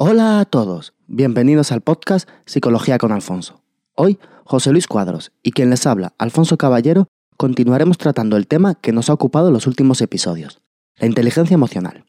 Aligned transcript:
Hola 0.00 0.38
a 0.38 0.44
todos, 0.44 0.94
bienvenidos 1.08 1.72
al 1.72 1.80
podcast 1.80 2.28
Psicología 2.46 2.98
con 2.98 3.10
Alfonso. 3.10 3.62
Hoy, 3.96 4.20
José 4.44 4.70
Luis 4.70 4.86
Cuadros 4.86 5.32
y 5.42 5.50
quien 5.50 5.70
les 5.70 5.88
habla, 5.88 6.14
Alfonso 6.18 6.56
Caballero, 6.56 7.08
continuaremos 7.36 7.98
tratando 7.98 8.36
el 8.36 8.46
tema 8.46 8.76
que 8.76 8.92
nos 8.92 9.10
ha 9.10 9.12
ocupado 9.12 9.50
los 9.50 9.66
últimos 9.66 10.00
episodios, 10.00 10.60
la 10.98 11.08
inteligencia 11.08 11.54
emocional. 11.54 12.04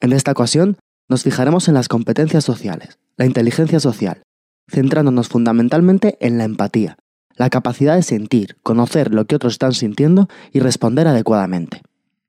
En 0.00 0.12
esta 0.12 0.32
ocasión, 0.32 0.76
nos 1.08 1.22
fijaremos 1.22 1.66
en 1.68 1.72
las 1.72 1.88
competencias 1.88 2.44
sociales, 2.44 2.98
la 3.16 3.24
inteligencia 3.24 3.80
social, 3.80 4.22
centrándonos 4.70 5.28
fundamentalmente 5.28 6.18
en 6.20 6.36
la 6.36 6.44
empatía, 6.44 6.98
la 7.36 7.48
capacidad 7.48 7.96
de 7.96 8.02
sentir, 8.02 8.58
conocer 8.62 9.14
lo 9.14 9.24
que 9.24 9.36
otros 9.36 9.54
están 9.54 9.72
sintiendo 9.72 10.28
y 10.52 10.60
responder 10.60 11.08
adecuadamente. 11.08 11.80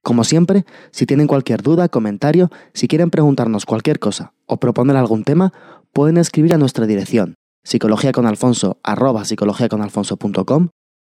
Como 0.06 0.24
siempre, 0.24 0.66
si 0.92 1.08
tienen 1.08 1.26
cualquier 1.26 1.64
duda, 1.64 1.90
comentario, 1.90 2.52
si 2.76 2.88
quieren 2.88 3.10
preguntarnos 3.10 3.66
cualquier 3.66 3.98
cosa 3.98 4.34
o 4.46 4.58
proponer 4.58 4.98
algún 4.98 5.24
tema, 5.24 5.52
pueden 5.94 6.18
escribir 6.18 6.54
a 6.54 6.60
nuestra 6.60 6.86
dirección 6.86 7.34
psicologiaconalfonso 7.64 8.78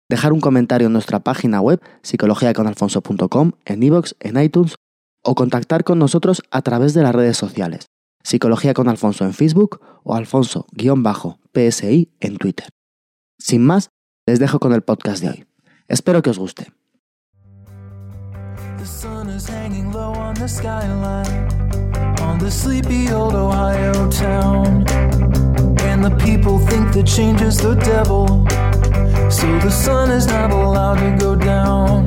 dejar 0.09 0.33
un 0.33 0.41
comentario 0.41 0.87
en 0.87 0.95
nuestra 0.95 1.21
página 1.21 1.61
web 1.61 1.79
psicologiaconalfonso.com, 2.01 3.53
en 3.67 3.83
iVoox, 3.83 4.15
en 4.21 4.41
iTunes 4.43 4.77
o 5.23 5.35
contactar 5.35 5.85
con 5.85 5.99
nosotros 5.99 6.43
a 6.51 6.63
través 6.63 6.95
de 6.95 7.03
las 7.03 7.15
redes 7.15 7.37
sociales 7.37 7.89
Psicología 8.25 8.73
en 8.73 9.35
Facebook 9.35 9.81
o 10.05 10.15
Alfonso-PSI 10.15 12.13
en 12.19 12.39
Twitter. 12.39 12.69
Sin 13.39 13.63
más, 13.63 13.91
les 14.27 14.39
dejo 14.39 14.59
con 14.59 14.73
el 14.73 14.81
podcast 14.81 15.23
de 15.23 15.29
hoy. 15.29 15.45
Espero 15.87 16.23
que 16.23 16.31
os 16.31 16.39
guste. 16.39 16.73
The 18.87 18.93
sun 18.93 19.29
is 19.31 19.49
hanging 19.49 19.91
low 19.91 20.13
on 20.13 20.35
the 20.37 20.47
skyline 20.47 21.51
on 22.21 22.39
the 22.39 22.49
sleepy 22.49 23.11
old 23.11 23.35
Ohio 23.35 24.09
town. 24.13 24.87
And 25.81 26.05
the 26.05 26.17
people 26.23 26.61
think 26.61 26.93
that 26.93 27.05
change 27.05 27.41
is 27.41 27.57
the 27.57 27.75
devil. 27.75 28.47
So 29.29 29.59
the 29.59 29.73
sun 29.73 30.13
is 30.13 30.29
not 30.29 30.53
allowed 30.53 31.01
to 31.01 31.17
go 31.19 31.35
down. 31.35 32.07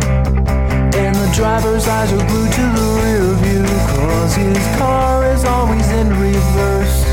And 0.95 1.13
the 1.13 1.29
driver's 1.35 1.85
eyes 1.85 2.13
are 2.13 2.25
glued 2.29 2.53
to 2.53 2.65
the 2.79 2.87
rear 3.03 3.27
view. 3.43 3.65
Cause 3.99 4.35
his 4.35 4.65
car 4.77 5.25
is 5.33 5.43
always 5.43 5.87
in 5.91 6.07
reverse. 6.17 7.03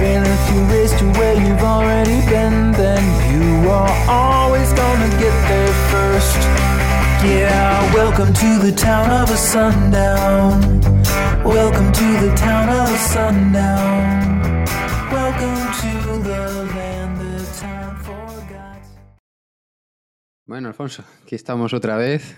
And 0.00 0.26
if 0.26 0.42
you 0.50 0.60
race 0.72 0.98
to 1.00 1.04
where 1.20 1.34
you've 1.34 1.60
already 1.76 2.24
been, 2.24 2.72
then 2.72 3.04
you 3.28 3.68
are 3.68 3.92
always 4.08 4.72
gonna 4.72 5.10
get 5.20 5.36
there 5.46 5.74
first. 5.92 6.77
Yeah, 7.24 7.94
welcome 7.94 8.32
to 8.32 8.58
the 8.60 8.72
town 8.72 9.10
of 9.10 9.28
a 9.28 9.36
sundown. 9.36 10.80
Welcome 11.44 11.90
to 11.90 12.04
the 12.24 12.32
town 12.36 12.68
of 12.68 12.88
a 12.88 12.96
sundown. 12.96 14.64
Welcome 15.10 15.56
to 15.80 16.22
the 16.22 16.64
land 16.76 17.18
time 17.58 17.96
forgot. 18.04 18.78
Bueno, 20.46 20.68
Alfonso, 20.68 21.02
aquí 21.24 21.34
estamos 21.34 21.74
otra 21.74 21.96
vez. 21.96 22.36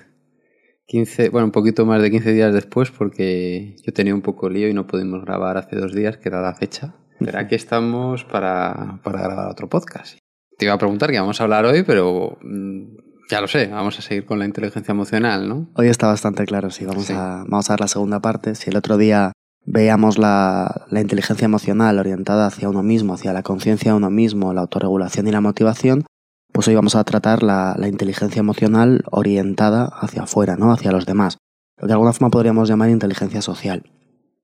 15, 0.87 1.29
bueno, 1.29 1.45
un 1.45 1.53
poquito 1.53 1.85
más 1.85 2.01
de 2.01 2.11
15 2.11 2.33
días 2.33 2.55
después 2.55 2.91
porque 2.91 3.77
yo 3.85 3.93
tenía 3.93 4.15
un 4.15 4.23
poco 4.23 4.49
lío 4.49 4.67
y 4.71 4.73
no 4.73 4.87
pudimos 4.87 5.23
grabar 5.27 5.59
hace 5.59 5.77
dos 5.77 5.95
días, 5.95 6.17
que 6.17 6.31
era 6.31 6.41
la 6.41 6.55
fecha. 6.55 6.95
Pero 7.19 7.39
aquí 7.39 7.55
estamos 7.55 8.25
para, 8.25 8.99
para 9.05 9.21
grabar 9.21 9.51
otro 9.51 9.69
podcast. 9.69 10.17
Te 10.57 10.65
iba 10.65 10.73
a 10.73 10.79
preguntar 10.79 11.11
qué 11.11 11.21
vamos 11.21 11.39
a 11.39 11.45
hablar 11.45 11.67
hoy, 11.67 11.83
pero 11.83 12.39
mm, 12.41 13.10
ya 13.31 13.41
lo 13.41 13.49
sé, 13.49 13.69
vamos 13.69 13.99
a 13.99 14.03
seguir 14.03 14.27
con 14.27 14.39
la 14.39 14.45
inteligencia 14.45 14.93
emocional, 14.93 15.49
¿no? 15.49 15.69
Hoy 15.75 15.89
está 15.89 16.07
bastante 16.07 16.45
claro, 16.45 16.71
sí, 16.71 16.85
vamos, 16.85 17.07
Sí. 17.07 17.13
A, 17.13 17.45
vamos 17.47 17.71
a 17.71 17.75
ver 17.75 17.81
la 17.81 17.89
segunda 17.89 18.21
parte. 18.21 18.55
Si 18.55 18.71
el 18.71 18.77
otro 18.77 18.97
día 18.97 19.33
veíamos 19.65 20.19
la, 20.19 20.87
la 20.91 21.01
inteligencia 21.01 21.45
emocional 21.45 21.99
orientada 21.99 22.47
hacia 22.47 22.69
uno 22.69 22.83
mismo, 22.83 23.15
hacia 23.15 23.33
la 23.33 23.43
conciencia 23.43 23.93
de 23.93 23.97
uno 23.97 24.11
mismo, 24.11 24.53
la 24.53 24.63
autorregulación 24.63 25.29
y 25.29 25.33
la 25.33 25.41
motivación, 25.41 26.05
pues 26.53 26.67
hoy 26.67 26.75
vamos 26.75 26.97
a 26.97 27.05
tratar 27.05 27.43
la, 27.43 27.77
la 27.79 27.89
inteligencia 27.89 28.41
emocional 28.41 29.05
orientada 29.11 29.85
hacia 29.85 30.23
afuera, 30.23 30.57
¿no? 30.57 30.73
Hacia 30.73 30.91
los 30.91 31.07
demás. 31.07 31.39
Lo 31.77 31.83
que 31.83 31.87
de 31.89 31.93
alguna 31.93 32.13
forma 32.13 32.31
podríamos 32.31 32.69
llamar 32.69 32.91
inteligencia 32.91 33.41
social. 33.41 33.85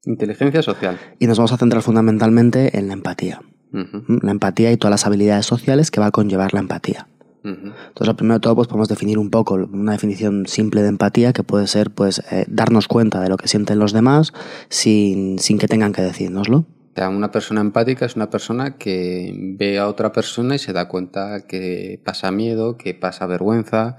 Inteligencia 0.05 0.62
social. 0.62 0.99
Y 1.19 1.27
nos 1.27 1.38
vamos 1.38 1.53
a 1.53 1.56
centrar 1.56 1.82
fundamentalmente 1.82 2.78
en 2.78 2.87
la 2.87 2.94
empatía. 2.94 3.43
La 3.72 4.31
empatía 4.31 4.72
y 4.72 4.77
todas 4.77 4.93
las 4.93 5.06
habilidades 5.06 5.44
sociales 5.44 5.91
que 5.91 6.00
va 6.00 6.06
a 6.06 6.11
conllevar 6.11 6.55
la 6.55 6.61
empatía. 6.61 7.09
Entonces, 7.49 8.07
lo 8.07 8.17
primero 8.17 8.34
de 8.34 8.41
todo, 8.41 8.57
pues 8.57 8.69
podemos 8.69 8.89
definir 8.89 9.19
un 9.19 9.31
poco 9.31 9.55
una 9.55 9.93
definición 9.93 10.47
simple 10.47 10.83
de 10.83 10.89
empatía 10.89 11.33
que 11.33 11.43
puede 11.43 11.67
ser, 11.67 11.91
pues, 11.91 12.23
eh, 12.31 12.45
darnos 12.49 12.89
cuenta 12.89 13.21
de 13.21 13.29
lo 13.29 13.37
que 13.37 13.49
sienten 13.49 13.79
los 13.79 13.93
demás 13.93 14.33
sin, 14.69 15.39
sin 15.39 15.59
que 15.59 15.69
tengan 15.69 15.93
que 15.93 16.03
decírnoslo. 16.03 16.59
O 16.59 16.99
sea, 16.99 17.09
una 17.11 17.31
persona 17.31 17.61
empática 17.61 18.06
es 18.06 18.17
una 18.17 18.31
persona 18.31 18.79
que 18.79 19.33
ve 19.59 19.79
a 19.79 19.87
otra 19.87 20.12
persona 20.12 20.55
y 20.55 20.59
se 20.59 20.73
da 20.73 20.89
cuenta 20.89 21.47
que 21.47 22.01
pasa 22.03 22.31
miedo, 22.31 22.79
que 22.79 22.95
pasa 22.95 23.27
vergüenza, 23.27 23.99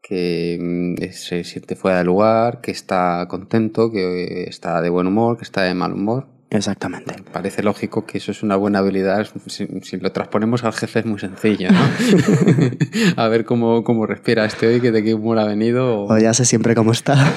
que 0.00 0.56
mm, 0.60 1.12
se 1.12 1.42
siente 1.42 1.74
fuera 1.74 1.98
de 1.98 2.04
lugar, 2.04 2.60
que 2.60 2.70
está 2.70 3.26
contento, 3.28 3.90
que 3.90 4.44
está 4.44 4.80
de 4.80 4.90
buen 4.90 5.08
humor, 5.08 5.36
que 5.36 5.42
está 5.42 5.62
de 5.62 5.74
mal 5.74 5.92
humor. 5.92 6.28
Exactamente. 6.50 7.16
Parece 7.32 7.62
lógico 7.62 8.06
que 8.06 8.18
eso 8.18 8.30
es 8.30 8.42
una 8.42 8.54
buena 8.56 8.78
habilidad. 8.78 9.26
Si, 9.46 9.66
si 9.82 9.96
lo 9.98 10.12
transponemos 10.12 10.62
al 10.64 10.72
jefe 10.72 11.00
es 11.00 11.06
muy 11.06 11.18
sencillo, 11.18 11.68
¿no? 11.72 11.78
a 13.16 13.28
ver 13.28 13.44
cómo, 13.44 13.82
cómo 13.82 14.06
respira 14.06 14.44
este 14.44 14.66
hoy, 14.68 14.80
que 14.80 14.92
de 14.92 15.02
qué 15.02 15.14
humor 15.14 15.38
ha 15.38 15.44
venido. 15.44 16.02
o- 16.04 16.12
O 16.14 16.18
ya 16.18 16.32
sé 16.34 16.44
siempre 16.44 16.74
cómo 16.74 16.92
está. 16.92 17.14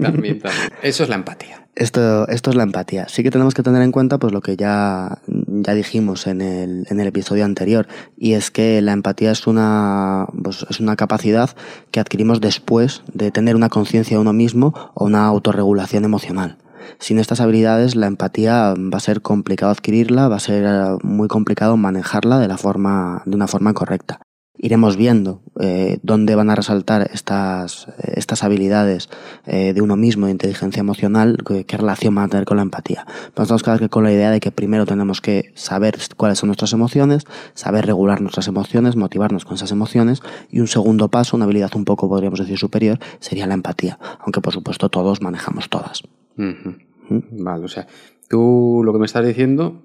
También, 0.00 0.40
también. 0.40 0.70
Eso 0.82 1.04
es 1.04 1.08
la 1.08 1.14
empatía. 1.14 1.62
Esto, 1.76 2.26
esto 2.28 2.50
es 2.50 2.56
la 2.56 2.62
empatía. 2.62 3.06
Sí 3.08 3.22
que 3.22 3.30
tenemos 3.30 3.52
que 3.54 3.62
tener 3.62 3.82
en 3.82 3.92
cuenta 3.92 4.18
pues 4.18 4.32
lo 4.32 4.40
que 4.40 4.56
ya, 4.56 5.18
ya 5.26 5.74
dijimos 5.74 6.26
en 6.26 6.40
el, 6.40 6.86
en 6.88 7.00
el 7.00 7.06
episodio 7.06 7.44
anterior, 7.44 7.86
y 8.16 8.32
es 8.32 8.50
que 8.50 8.80
la 8.80 8.92
empatía 8.92 9.30
es 9.30 9.46
una, 9.46 10.26
pues, 10.42 10.66
es 10.70 10.80
una 10.80 10.96
capacidad 10.96 11.50
que 11.90 12.00
adquirimos 12.00 12.40
después 12.40 13.02
de 13.12 13.30
tener 13.30 13.56
una 13.56 13.68
conciencia 13.68 14.16
de 14.16 14.20
uno 14.22 14.32
mismo 14.32 14.72
o 14.94 15.04
una 15.04 15.26
autorregulación 15.26 16.04
emocional. 16.06 16.56
Sin 16.98 17.18
estas 17.18 17.40
habilidades, 17.40 17.96
la 17.96 18.06
empatía 18.06 18.74
va 18.74 18.96
a 18.96 19.00
ser 19.00 19.22
complicado 19.22 19.72
adquirirla, 19.72 20.28
va 20.28 20.36
a 20.36 20.40
ser 20.40 20.64
eh, 20.64 20.96
muy 21.02 21.28
complicado 21.28 21.76
manejarla 21.76 22.38
de, 22.38 22.48
la 22.48 22.58
forma, 22.58 23.22
de 23.26 23.36
una 23.36 23.48
forma 23.48 23.74
correcta. 23.74 24.20
Iremos 24.58 24.96
viendo 24.96 25.42
eh, 25.60 25.98
dónde 26.02 26.34
van 26.34 26.48
a 26.48 26.54
resaltar 26.54 27.10
estas, 27.12 27.88
eh, 27.98 28.14
estas 28.16 28.42
habilidades 28.42 29.10
eh, 29.44 29.74
de 29.74 29.82
uno 29.82 29.96
mismo 29.96 30.26
de 30.26 30.32
inteligencia 30.32 30.80
emocional, 30.80 31.36
qué, 31.44 31.76
relación 31.76 32.14
van 32.14 32.24
a 32.24 32.28
tener 32.28 32.46
con 32.46 32.56
la 32.56 32.62
empatía. 32.62 33.04
Pero 33.34 33.42
estamos 33.42 33.62
cada 33.62 33.76
vez 33.76 33.90
con 33.90 34.04
la 34.04 34.12
idea 34.12 34.30
de 34.30 34.40
que 34.40 34.50
primero 34.50 34.86
tenemos 34.86 35.20
que 35.20 35.52
saber 35.54 35.98
cuáles 36.16 36.38
son 36.38 36.46
nuestras 36.48 36.72
emociones, 36.72 37.24
saber 37.52 37.84
regular 37.84 38.22
nuestras 38.22 38.48
emociones, 38.48 38.96
motivarnos 38.96 39.44
con 39.44 39.56
esas 39.56 39.72
emociones, 39.72 40.22
y 40.50 40.60
un 40.60 40.68
segundo 40.68 41.08
paso, 41.08 41.36
una 41.36 41.44
habilidad 41.44 41.74
un 41.74 41.84
poco, 41.84 42.08
podríamos 42.08 42.38
decir, 42.38 42.58
superior, 42.58 42.98
sería 43.20 43.46
la 43.46 43.54
empatía. 43.54 43.98
Aunque 44.20 44.40
por 44.40 44.54
supuesto 44.54 44.88
todos 44.88 45.20
manejamos 45.20 45.68
todas. 45.68 46.02
Vale, 46.36 47.64
o 47.64 47.68
sea, 47.68 47.86
tú 48.28 48.82
lo 48.84 48.92
que 48.92 48.98
me 48.98 49.06
estás 49.06 49.26
diciendo 49.26 49.82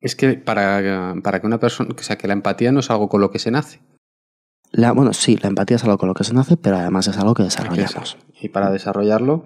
es 0.00 0.16
que 0.16 0.34
para, 0.34 1.14
para 1.22 1.40
que 1.40 1.46
una 1.46 1.60
persona, 1.60 1.94
o 1.96 2.02
sea, 2.02 2.16
que 2.16 2.26
la 2.26 2.32
empatía 2.32 2.72
no 2.72 2.80
es 2.80 2.90
algo 2.90 3.08
con 3.08 3.20
lo 3.20 3.30
que 3.30 3.38
se 3.38 3.50
nace. 3.50 3.80
La, 4.72 4.92
bueno, 4.92 5.12
sí, 5.12 5.36
la 5.36 5.48
empatía 5.48 5.76
es 5.76 5.84
algo 5.84 5.98
con 5.98 6.08
lo 6.08 6.14
que 6.14 6.24
se 6.24 6.34
nace, 6.34 6.56
pero 6.56 6.76
además 6.76 7.06
es 7.06 7.18
algo 7.18 7.34
que 7.34 7.42
desarrollamos. 7.42 8.16
Y 8.40 8.48
para 8.48 8.70
desarrollarlo 8.70 9.44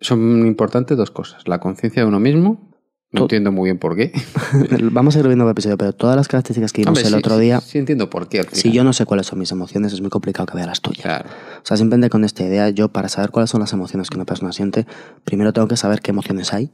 son 0.00 0.46
importantes 0.46 0.96
dos 0.96 1.10
cosas. 1.10 1.46
La 1.46 1.60
conciencia 1.60 2.02
de 2.02 2.08
uno 2.08 2.20
mismo, 2.20 2.75
no 3.12 3.22
entiendo 3.22 3.52
muy 3.52 3.68
bien 3.68 3.78
por 3.78 3.96
qué. 3.96 4.12
Vamos 4.92 5.16
a 5.16 5.20
ir 5.20 5.26
viendo 5.26 5.44
el 5.44 5.50
episodio, 5.50 5.76
pero 5.78 5.92
todas 5.92 6.16
las 6.16 6.28
características 6.28 6.72
que 6.72 6.82
vimos 6.82 6.90
Hombre, 6.98 7.02
el 7.04 7.08
sí, 7.14 7.14
otro 7.18 7.38
día, 7.38 7.60
Sí, 7.60 7.78
entiendo 7.78 8.10
por 8.10 8.28
qué. 8.28 8.44
si 8.52 8.72
yo 8.72 8.84
no 8.84 8.92
sé 8.92 9.06
cuáles 9.06 9.26
son 9.26 9.38
mis 9.38 9.52
emociones, 9.52 9.92
es 9.92 10.00
muy 10.00 10.10
complicado 10.10 10.46
que 10.46 10.56
vea 10.56 10.66
las 10.66 10.80
tuyas. 10.80 11.02
Claro. 11.02 11.28
O 11.28 11.66
sea, 11.66 11.76
simplemente 11.76 12.10
con 12.10 12.24
esta 12.24 12.42
idea, 12.44 12.68
yo 12.70 12.88
para 12.88 13.08
saber 13.08 13.30
cuáles 13.30 13.50
son 13.50 13.60
las 13.60 13.72
emociones 13.72 14.10
que 14.10 14.16
una 14.16 14.24
persona 14.26 14.52
siente, 14.52 14.86
primero 15.24 15.52
tengo 15.52 15.68
que 15.68 15.76
saber 15.76 16.00
qué 16.00 16.10
emociones 16.10 16.52
hay, 16.52 16.70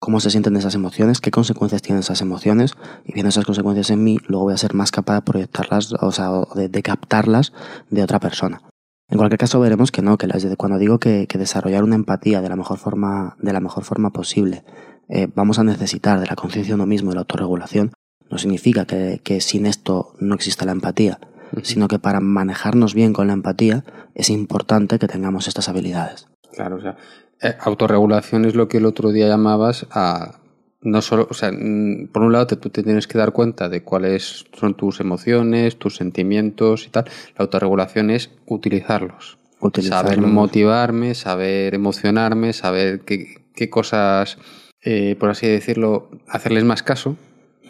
cómo 0.00 0.20
se 0.20 0.30
sienten 0.30 0.56
esas 0.56 0.74
emociones, 0.74 1.20
qué 1.20 1.30
consecuencias 1.30 1.82
tienen 1.82 2.00
esas 2.00 2.20
emociones, 2.22 2.72
y 3.04 3.12
viendo 3.12 3.28
esas 3.28 3.44
consecuencias 3.44 3.90
en 3.90 4.02
mí, 4.04 4.18
luego 4.26 4.44
voy 4.44 4.54
a 4.54 4.58
ser 4.58 4.74
más 4.74 4.90
capaz 4.90 5.14
de 5.16 5.22
proyectarlas, 5.22 5.92
o 5.92 6.12
sea, 6.12 6.30
de, 6.54 6.68
de 6.68 6.82
captarlas 6.82 7.52
de 7.90 8.02
otra 8.02 8.20
persona. 8.20 8.62
En 9.10 9.16
cualquier 9.16 9.38
caso 9.38 9.58
veremos 9.58 9.90
que 9.90 10.02
no, 10.02 10.18
que 10.18 10.26
las- 10.26 10.46
cuando 10.56 10.78
digo 10.78 10.98
que, 10.98 11.26
que 11.26 11.38
desarrollar 11.38 11.82
una 11.82 11.94
empatía 11.96 12.40
de 12.42 12.48
la 12.48 12.56
mejor 12.56 12.78
forma, 12.78 13.36
de 13.40 13.52
la 13.52 13.60
mejor 13.60 13.84
forma 13.84 14.10
posible, 14.10 14.64
eh, 15.08 15.28
vamos 15.34 15.58
a 15.58 15.64
necesitar 15.64 16.20
de 16.20 16.26
la 16.26 16.36
conciencia 16.36 16.72
de 16.72 16.74
uno 16.74 16.86
mismo 16.86 17.10
y 17.10 17.12
de 17.12 17.16
la 17.16 17.20
autorregulación, 17.20 17.92
no 18.30 18.38
significa 18.38 18.84
que, 18.84 19.20
que 19.22 19.40
sin 19.40 19.66
esto 19.66 20.14
no 20.18 20.34
exista 20.34 20.66
la 20.66 20.72
empatía, 20.72 21.18
sino 21.62 21.88
que 21.88 21.98
para 21.98 22.20
manejarnos 22.20 22.94
bien 22.94 23.12
con 23.12 23.28
la 23.28 23.32
empatía 23.32 23.84
es 24.14 24.30
importante 24.30 24.98
que 24.98 25.08
tengamos 25.08 25.48
estas 25.48 25.68
habilidades. 25.68 26.28
Claro, 26.52 26.76
o 26.76 26.80
sea, 26.80 26.96
eh, 27.40 27.54
autorregulación 27.60 28.44
es 28.44 28.54
lo 28.54 28.68
que 28.68 28.78
el 28.78 28.86
otro 28.86 29.12
día 29.12 29.28
llamabas 29.28 29.86
a 29.90 30.40
no 30.80 31.02
solo, 31.02 31.26
o 31.28 31.34
sea, 31.34 31.50
por 31.50 32.22
un 32.22 32.32
lado 32.32 32.46
te, 32.46 32.56
tú 32.56 32.70
te 32.70 32.82
tienes 32.82 33.08
que 33.08 33.18
dar 33.18 33.32
cuenta 33.32 33.68
de 33.68 33.82
cuáles 33.82 34.44
son 34.52 34.74
tus 34.74 35.00
emociones, 35.00 35.76
tus 35.76 35.96
sentimientos 35.96 36.86
y 36.86 36.90
tal. 36.90 37.04
La 37.36 37.44
autorregulación 37.44 38.10
es 38.10 38.30
utilizarlos. 38.46 39.38
Utilizarlos. 39.60 40.14
Saber 40.14 40.26
motivarme, 40.26 41.14
saber 41.14 41.74
emocionarme, 41.74 42.52
saber 42.52 43.00
qué, 43.00 43.48
qué 43.54 43.68
cosas 43.68 44.38
eh, 44.90 45.16
por 45.20 45.28
así 45.30 45.46
decirlo, 45.46 46.08
hacerles 46.28 46.64
más 46.64 46.82
caso 46.82 47.16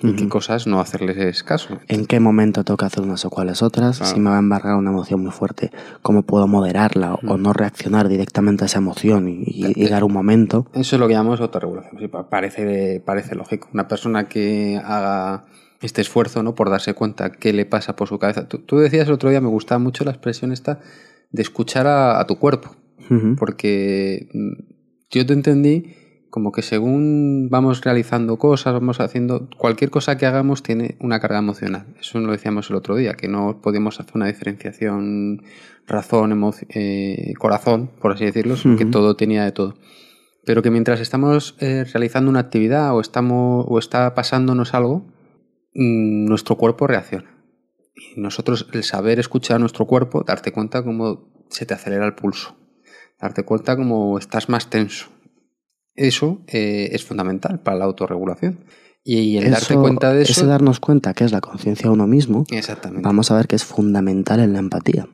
y 0.01 0.13
qué 0.15 0.29
cosas 0.29 0.69
no 0.69 0.79
hacerles 0.79 1.43
caso. 1.43 1.81
¿En 1.89 2.07
qué 2.07 2.21
momento 2.21 2.63
toca 2.63 2.87
hacer 2.87 3.03
unas 3.03 3.25
o 3.25 3.31
cuáles 3.31 3.63
otras? 3.63 3.99
Claro. 3.99 4.15
Si 4.15 4.21
me 4.21 4.31
va 4.31 4.37
a 4.37 4.39
embargar 4.39 4.77
una 4.77 4.91
emoción 4.91 5.21
muy 5.21 5.33
fuerte, 5.33 5.73
¿cómo 6.03 6.23
puedo 6.23 6.47
moderarla 6.47 7.15
o, 7.15 7.19
o 7.27 7.37
no 7.37 7.53
reaccionar 7.53 8.07
directamente 8.09 8.63
a 8.63 8.67
esa 8.67 8.79
emoción 8.79 9.29
y, 9.29 9.43
y- 9.47 9.73
y 9.75 9.89
dar 9.89 10.05
un 10.05 10.13
momento? 10.13 10.67
Eso 10.75 10.95
es 10.95 11.01
lo 11.01 11.09
que 11.09 11.15
llamamos 11.15 11.41
autorregulación. 11.41 11.99
Sí, 12.01 12.07
pa- 12.07 12.29
parece, 12.31 13.03
parece 13.05 13.35
lógico. 13.35 13.69
Una 13.75 13.89
persona 13.89 14.29
que 14.29 14.81
haga 14.85 15.47
este 15.81 16.01
esfuerzo 16.01 16.45
¿no? 16.45 16.55
por 16.55 16.71
darse 16.71 16.95
cuenta 16.95 17.33
qué 17.33 17.53
le 17.53 17.67
pasa 17.67 17.97
por 17.97 18.07
su 18.07 18.21
cabeza. 18.21 18.47
Tú, 18.47 18.59
tú 18.59 18.79
decías 18.79 19.09
el 19.09 19.15
otro 19.15 19.31
día, 19.31 19.41
me 19.41 19.49
gustaba 19.49 19.81
mucho 19.81 20.05
la 20.05 20.13
expresión 20.13 20.53
esta 20.53 20.79
de 21.33 21.43
escuchar 21.43 21.89
a, 21.89 22.21
a 22.21 22.27
tu 22.29 22.37
cuerpo. 22.39 22.71
Ujú. 23.11 23.35
Porque 23.37 24.29
mm, 24.33 24.53
yo 25.11 25.27
te 25.27 25.33
entendí 25.33 25.95
como 26.31 26.53
que 26.53 26.63
según 26.63 27.49
vamos 27.51 27.81
realizando 27.83 28.37
cosas, 28.39 28.75
vamos 28.75 29.01
haciendo 29.01 29.49
cualquier 29.57 29.91
cosa 29.91 30.17
que 30.19 30.27
hagamos 30.27 30.63
tiene 30.63 30.97
una 31.01 31.21
carga 31.21 31.39
emocional. 31.39 31.87
Eso 32.01 32.19
lo 32.21 32.33
decíamos 32.33 32.69
el 32.71 32.77
otro 32.77 32.97
día, 32.97 33.15
que 33.15 33.29
no 33.29 33.61
podíamos 33.63 33.99
hacer 34.01 34.13
una 34.15 34.27
diferenciación 34.27 35.43
razón, 35.87 36.53
eh, 36.69 37.33
corazón, 37.39 37.91
por 38.01 38.13
así 38.13 38.25
decirlo, 38.25 38.57
sino 38.57 38.77
que 38.77 38.85
todo 38.85 39.17
tenía 39.17 39.45
de 39.45 39.53
todo. 39.53 39.77
Pero 40.45 40.63
que 40.63 40.71
mientras 40.71 41.01
estamos 41.01 41.57
eh, 41.61 41.85
realizando 41.85 42.31
una 42.31 42.41
actividad 42.41 42.95
o 42.95 43.01
estamos 43.01 43.65
o 43.69 43.79
está 43.79 44.15
pasándonos 44.15 44.75
algo, 44.75 45.07
mm, 45.75 46.27
nuestro 46.27 46.57
cuerpo 46.57 46.87
reacciona. 46.87 47.31
Y 47.95 48.21
nosotros, 48.21 48.69
el 48.73 48.85
saber 48.85 49.19
escuchar 49.19 49.57
a 49.57 49.59
nuestro 49.59 49.87
cuerpo, 49.87 50.23
darte 50.25 50.53
cuenta 50.53 50.83
cómo 50.85 51.47
se 51.49 51.67
te 51.67 51.75
acelera 51.75 52.07
el 52.07 52.15
pulso, 52.15 52.57
darte 53.21 53.45
cuenta 53.45 53.77
cómo 53.77 54.19
estás 54.19 54.49
más 54.49 54.71
tenso. 54.71 55.09
Eso 55.99 56.41
eh, 56.47 56.89
es 56.93 57.05
fundamental 57.05 57.61
para 57.61 57.77
la 57.79 57.85
autorregulación. 57.85 58.61
Y 59.05 59.37
el 59.39 59.51
darte 59.51 59.73
Eso- 59.75 59.81
cuenta 59.81 60.13
de 60.13 60.23
eso. 60.23 60.33
Ese 60.33 60.47
darnos 60.47 60.81
cuenta 60.81 61.15
que 61.15 61.25
es 61.25 61.33
la 61.33 61.41
conciencia 61.41 61.89
de 61.89 61.95
uno 61.95 62.07
mismo, 62.07 62.45
Exactamente. 62.51 63.03
vamos 63.07 63.31
a 63.31 63.37
ver 63.37 63.47
que 63.47 63.57
es 63.57 63.65
fundamental 63.65 64.41
en 64.41 64.53
la 64.53 64.59
empatía. 64.59 65.09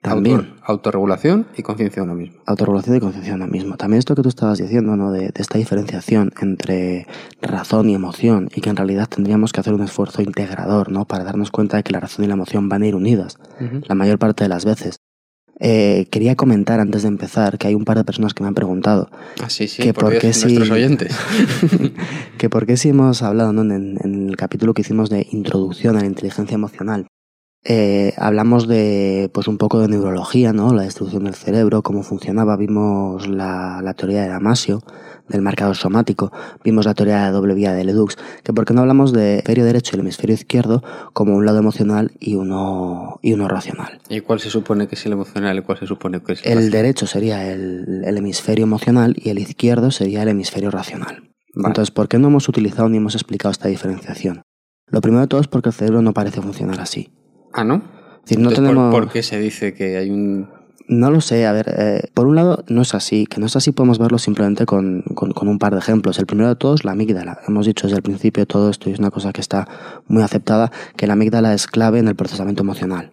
También. 0.00 0.36
Autor- 0.36 0.54
autorregulación 0.64 1.46
y 1.56 1.62
conciencia 1.62 2.02
de 2.02 2.08
uno 2.08 2.14
mismo. 2.14 2.38
Autorregulación 2.44 2.96
y 2.96 3.00
conciencia 3.00 3.32
de 3.32 3.36
uno 3.36 3.46
mismo. 3.46 3.76
También 3.78 3.98
esto 4.00 4.14
que 4.14 4.20
tú 4.20 4.28
estabas 4.28 4.58
diciendo, 4.58 4.96
¿no? 4.96 5.10
De, 5.12 5.20
de 5.30 5.32
esta 5.36 5.56
diferenciación 5.56 6.30
entre 6.42 7.06
razón 7.40 7.88
y 7.88 7.94
emoción 7.94 8.50
y 8.54 8.60
que 8.60 8.68
en 8.68 8.76
realidad 8.76 9.08
tendríamos 9.08 9.52
que 9.52 9.60
hacer 9.60 9.72
un 9.72 9.82
esfuerzo 9.82 10.20
integrador, 10.20 10.90
¿no? 10.92 11.06
Para 11.06 11.24
darnos 11.24 11.50
cuenta 11.50 11.78
de 11.78 11.84
que 11.84 11.92
la 11.92 12.00
razón 12.00 12.24
y 12.24 12.28
la 12.28 12.34
emoción 12.34 12.68
van 12.68 12.82
a 12.82 12.86
ir 12.86 12.94
unidas 12.94 13.38
la 13.88 13.94
mayor 13.94 14.18
parte 14.18 14.44
de 14.44 14.48
las 14.48 14.66
veces. 14.66 14.96
Eh, 15.60 16.06
quería 16.10 16.34
comentar 16.34 16.80
antes 16.80 17.02
de 17.02 17.08
empezar 17.08 17.58
que 17.58 17.68
hay 17.68 17.74
un 17.76 17.84
par 17.84 17.96
de 17.96 18.02
personas 18.04 18.34
que 18.34 18.42
me 18.42 18.48
han 18.48 18.54
preguntado 18.54 19.08
Ah, 19.40 19.48
sí, 19.48 19.68
sí, 19.68 19.82
Que 19.84 19.94
por 19.94 20.04
por 20.10 20.18
qué 20.18 20.32
si- 20.32 20.44
nuestros 20.46 20.70
oyentes. 20.70 21.14
que 22.38 22.50
por 22.50 22.66
qué 22.66 22.76
si 22.76 22.88
hemos 22.88 23.22
hablado 23.22 23.52
¿no? 23.52 23.62
en, 23.62 23.98
en 24.02 24.28
el 24.28 24.36
capítulo 24.36 24.74
que 24.74 24.82
hicimos 24.82 25.10
de 25.10 25.26
introducción 25.30 25.96
a 25.96 26.00
la 26.00 26.06
inteligencia 26.06 26.54
emocional, 26.56 27.06
eh, 27.64 28.12
hablamos 28.18 28.68
de 28.68 29.30
pues 29.32 29.48
un 29.48 29.56
poco 29.56 29.78
de 29.80 29.88
neurología, 29.88 30.52
¿no? 30.52 30.74
La 30.74 30.82
distribución 30.82 31.24
del 31.24 31.34
cerebro, 31.34 31.82
cómo 31.82 32.02
funcionaba, 32.02 32.56
vimos 32.56 33.26
la, 33.26 33.80
la 33.82 33.94
teoría 33.94 34.22
de 34.22 34.28
Damasio, 34.28 34.82
del 35.28 35.40
marcador 35.42 35.74
somático, 35.76 36.30
vimos 36.62 36.84
la 36.84 36.94
teoría 36.94 37.16
de 37.16 37.22
la 37.22 37.30
doble 37.30 37.54
vía 37.54 37.72
de 37.72 37.84
Ledoux, 37.84 38.14
que 38.42 38.52
por 38.52 38.64
qué 38.64 38.74
no 38.74 38.82
hablamos 38.82 39.12
de 39.12 39.34
hemisferio 39.36 39.64
derecho 39.64 39.90
y 39.92 39.94
el 39.96 40.00
hemisferio 40.00 40.34
izquierdo 40.34 40.82
como 41.12 41.34
un 41.34 41.46
lado 41.46 41.58
emocional 41.58 42.12
y 42.20 42.34
uno, 42.34 43.18
y 43.22 43.32
uno 43.32 43.48
racional. 43.48 44.00
¿Y 44.08 44.20
cuál 44.20 44.40
se 44.40 44.50
supone 44.50 44.86
que 44.86 44.96
es 44.96 45.06
el 45.06 45.12
emocional 45.12 45.56
y 45.58 45.62
cuál 45.62 45.78
se 45.78 45.86
supone 45.86 46.20
que 46.22 46.32
es 46.34 46.40
el 46.40 46.46
El 46.52 46.54
racional? 46.58 46.70
derecho 46.70 47.06
sería 47.06 47.50
el, 47.52 48.02
el 48.04 48.18
hemisferio 48.18 48.64
emocional 48.64 49.14
y 49.16 49.30
el 49.30 49.38
izquierdo 49.38 49.90
sería 49.90 50.22
el 50.22 50.28
hemisferio 50.28 50.70
racional. 50.70 51.30
Vale. 51.54 51.68
Entonces, 51.68 51.90
¿por 51.90 52.08
qué 52.08 52.18
no 52.18 52.28
hemos 52.28 52.48
utilizado 52.48 52.88
ni 52.88 52.96
hemos 52.98 53.14
explicado 53.14 53.52
esta 53.52 53.68
diferenciación? 53.68 54.42
Lo 54.88 55.00
primero 55.00 55.22
de 55.22 55.28
todo 55.28 55.40
es 55.40 55.48
porque 55.48 55.70
el 55.70 55.74
cerebro 55.74 56.02
no 56.02 56.12
parece 56.12 56.42
funcionar 56.42 56.80
así. 56.80 57.12
Ah, 57.52 57.64
¿no? 57.64 57.76
Es 57.76 58.22
decir, 58.30 58.38
no 58.40 58.50
Entonces, 58.50 58.58
¿por- 58.58 58.66
tenemos... 58.66 58.90
¿por, 58.94 59.08
qué 59.10 59.22
se 59.22 59.38
dice 59.38 59.72
que 59.72 59.96
hay 59.96 60.10
un... 60.10 60.48
No 60.86 61.10
lo 61.10 61.22
sé, 61.22 61.46
a 61.46 61.52
ver, 61.52 61.74
eh, 61.78 62.08
por 62.12 62.26
un 62.26 62.34
lado 62.36 62.62
no 62.68 62.82
es 62.82 62.94
así, 62.94 63.24
que 63.24 63.40
no 63.40 63.46
es 63.46 63.56
así 63.56 63.72
podemos 63.72 63.98
verlo 63.98 64.18
simplemente 64.18 64.66
con, 64.66 65.00
con- 65.14 65.32
con 65.32 65.48
un 65.48 65.58
par 65.58 65.72
de 65.72 65.78
ejemplos. 65.78 66.18
El 66.18 66.26
primero 66.26 66.48
de 66.50 66.56
todos, 66.56 66.84
la 66.84 66.92
amígdala. 66.92 67.38
Hemos 67.48 67.64
dicho 67.64 67.86
desde 67.86 67.96
el 67.96 68.02
principio 68.02 68.44
todo 68.46 68.68
esto 68.68 68.90
y 68.90 68.92
es 68.92 68.98
una 68.98 69.10
cosa 69.10 69.32
que 69.32 69.40
está 69.40 69.66
muy 70.08 70.22
aceptada, 70.22 70.70
que 70.96 71.06
la 71.06 71.14
amígdala 71.14 71.54
es 71.54 71.66
clave 71.66 72.00
en 72.00 72.08
el 72.08 72.14
procesamiento 72.16 72.62
emocional. 72.62 73.12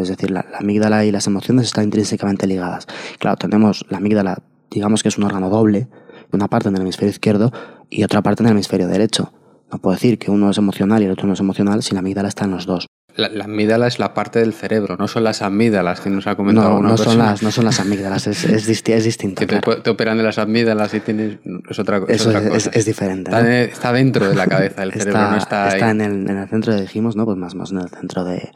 Es 0.00 0.08
decir, 0.08 0.30
la, 0.30 0.46
la 0.50 0.58
amígdala 0.58 1.04
y 1.04 1.12
las 1.12 1.26
emociones 1.26 1.66
están 1.66 1.84
intrínsecamente 1.84 2.46
ligadas. 2.46 2.86
Claro, 3.18 3.36
tenemos 3.36 3.84
la 3.90 3.98
amígdala, 3.98 4.38
digamos 4.70 5.02
que 5.02 5.10
es 5.10 5.18
un 5.18 5.24
órgano 5.24 5.50
doble, 5.50 5.88
una 6.32 6.48
parte 6.48 6.70
en 6.70 6.76
el 6.76 6.82
hemisferio 6.82 7.10
izquierdo 7.10 7.52
y 7.90 8.02
otra 8.04 8.22
parte 8.22 8.42
en 8.42 8.46
el 8.46 8.52
hemisferio 8.52 8.88
derecho. 8.88 9.32
No 9.70 9.78
puedo 9.78 9.92
decir 9.94 10.18
que 10.18 10.30
uno 10.30 10.48
es 10.48 10.56
emocional 10.56 11.02
y 11.02 11.04
el 11.04 11.10
otro 11.12 11.26
no 11.26 11.34
es 11.34 11.40
emocional 11.40 11.82
si 11.82 11.92
la 11.92 12.00
amígdala 12.00 12.28
está 12.28 12.46
en 12.46 12.52
los 12.52 12.64
dos. 12.64 12.86
La, 13.18 13.28
la 13.30 13.44
amígdala 13.46 13.88
es 13.88 13.98
la 13.98 14.14
parte 14.14 14.38
del 14.38 14.52
cerebro, 14.52 14.96
no 14.96 15.08
son 15.08 15.24
las 15.24 15.42
amígdalas 15.42 16.00
que 16.00 16.08
nos 16.08 16.28
ha 16.28 16.36
comentado 16.36 16.70
No, 16.80 16.80
no 16.82 16.96
son, 16.96 17.06
persona. 17.06 17.24
las, 17.32 17.42
no 17.42 17.50
son 17.50 17.64
las 17.64 17.80
amígdalas, 17.80 18.28
es, 18.28 18.44
es, 18.44 18.68
disti- 18.68 18.92
es 18.92 19.02
distinto. 19.02 19.40
Que 19.40 19.46
te, 19.48 19.60
claro. 19.60 19.82
te 19.82 19.90
operan 19.90 20.16
de 20.18 20.22
las 20.22 20.38
amígdalas 20.38 20.94
y 20.94 21.00
tienes... 21.00 21.38
Es 21.68 21.80
otra, 21.80 21.96
es 22.06 22.20
Eso 22.20 22.28
otra 22.28 22.48
cosa. 22.48 22.70
es- 22.72 22.86
diferente. 22.86 23.28
Está, 23.32 23.42
¿no? 23.42 23.48
de- 23.48 23.64
está 23.64 23.92
dentro 23.92 24.28
de 24.28 24.36
la 24.36 24.46
cabeza 24.46 24.82
del 24.82 24.92
cerebro, 24.92 25.30
no 25.32 25.36
está, 25.36 25.66
ahí. 25.68 25.80
en, 25.80 26.00
el, 26.00 26.30
en 26.30 26.38
el 26.38 26.48
centro, 26.48 26.80
dijimos, 26.80 27.16
¿no? 27.16 27.24
Pues 27.24 27.36
más, 27.36 27.56
más 27.56 27.72
en 27.72 27.78
el 27.78 27.88
centro 27.88 28.22
de, 28.24 28.52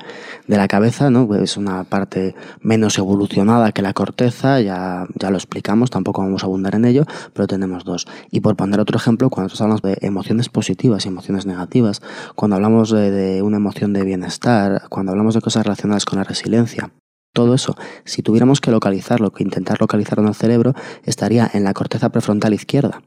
de 0.46 0.56
la 0.56 0.68
cabeza, 0.68 1.10
¿no? 1.10 1.26
Pues 1.26 1.42
es 1.42 1.56
una 1.56 1.82
parte 1.82 2.36
menos 2.60 2.96
evolucionada 2.98 3.72
que 3.72 3.82
la 3.82 3.92
corteza, 3.94 4.60
ya, 4.60 5.08
ya 5.16 5.30
lo 5.30 5.38
explicamos, 5.38 5.90
tampoco 5.90 6.22
vamos 6.22 6.44
a 6.44 6.46
abundar 6.46 6.76
en 6.76 6.84
ello, 6.84 7.04
pero 7.34 7.48
tenemos 7.48 7.84
dos. 7.84 8.06
Y 8.30 8.38
por 8.38 8.54
poner 8.54 8.78
otro 8.78 8.96
ejemplo, 8.96 9.28
cuando 9.28 9.52
hablamos 9.58 9.82
de 9.82 9.98
emociones 10.02 10.48
positivas 10.48 11.04
y 11.04 11.08
emociones 11.08 11.46
negativas, 11.46 12.00
cuando 12.36 12.54
hablamos 12.54 12.92
de, 12.92 13.10
de 13.10 13.42
una 13.42 13.56
emoción 13.56 13.92
de 13.92 14.04
bienestar, 14.04 14.51
cuando 14.88 15.12
hablamos 15.12 15.34
de 15.34 15.40
cosas 15.40 15.64
relacionadas 15.64 16.04
con 16.04 16.18
la 16.18 16.24
resiliencia, 16.24 16.90
todo 17.34 17.54
eso, 17.54 17.76
si 18.04 18.22
tuviéramos 18.22 18.60
que 18.60 18.70
localizarlo, 18.70 19.30
que 19.32 19.42
intentar 19.42 19.80
localizarlo 19.80 20.22
en 20.24 20.28
el 20.28 20.34
cerebro, 20.34 20.74
estaría 21.04 21.48
en 21.54 21.64
la 21.64 21.72
corteza 21.74 22.10
prefrontal 22.10 22.52
izquierda. 22.54 23.02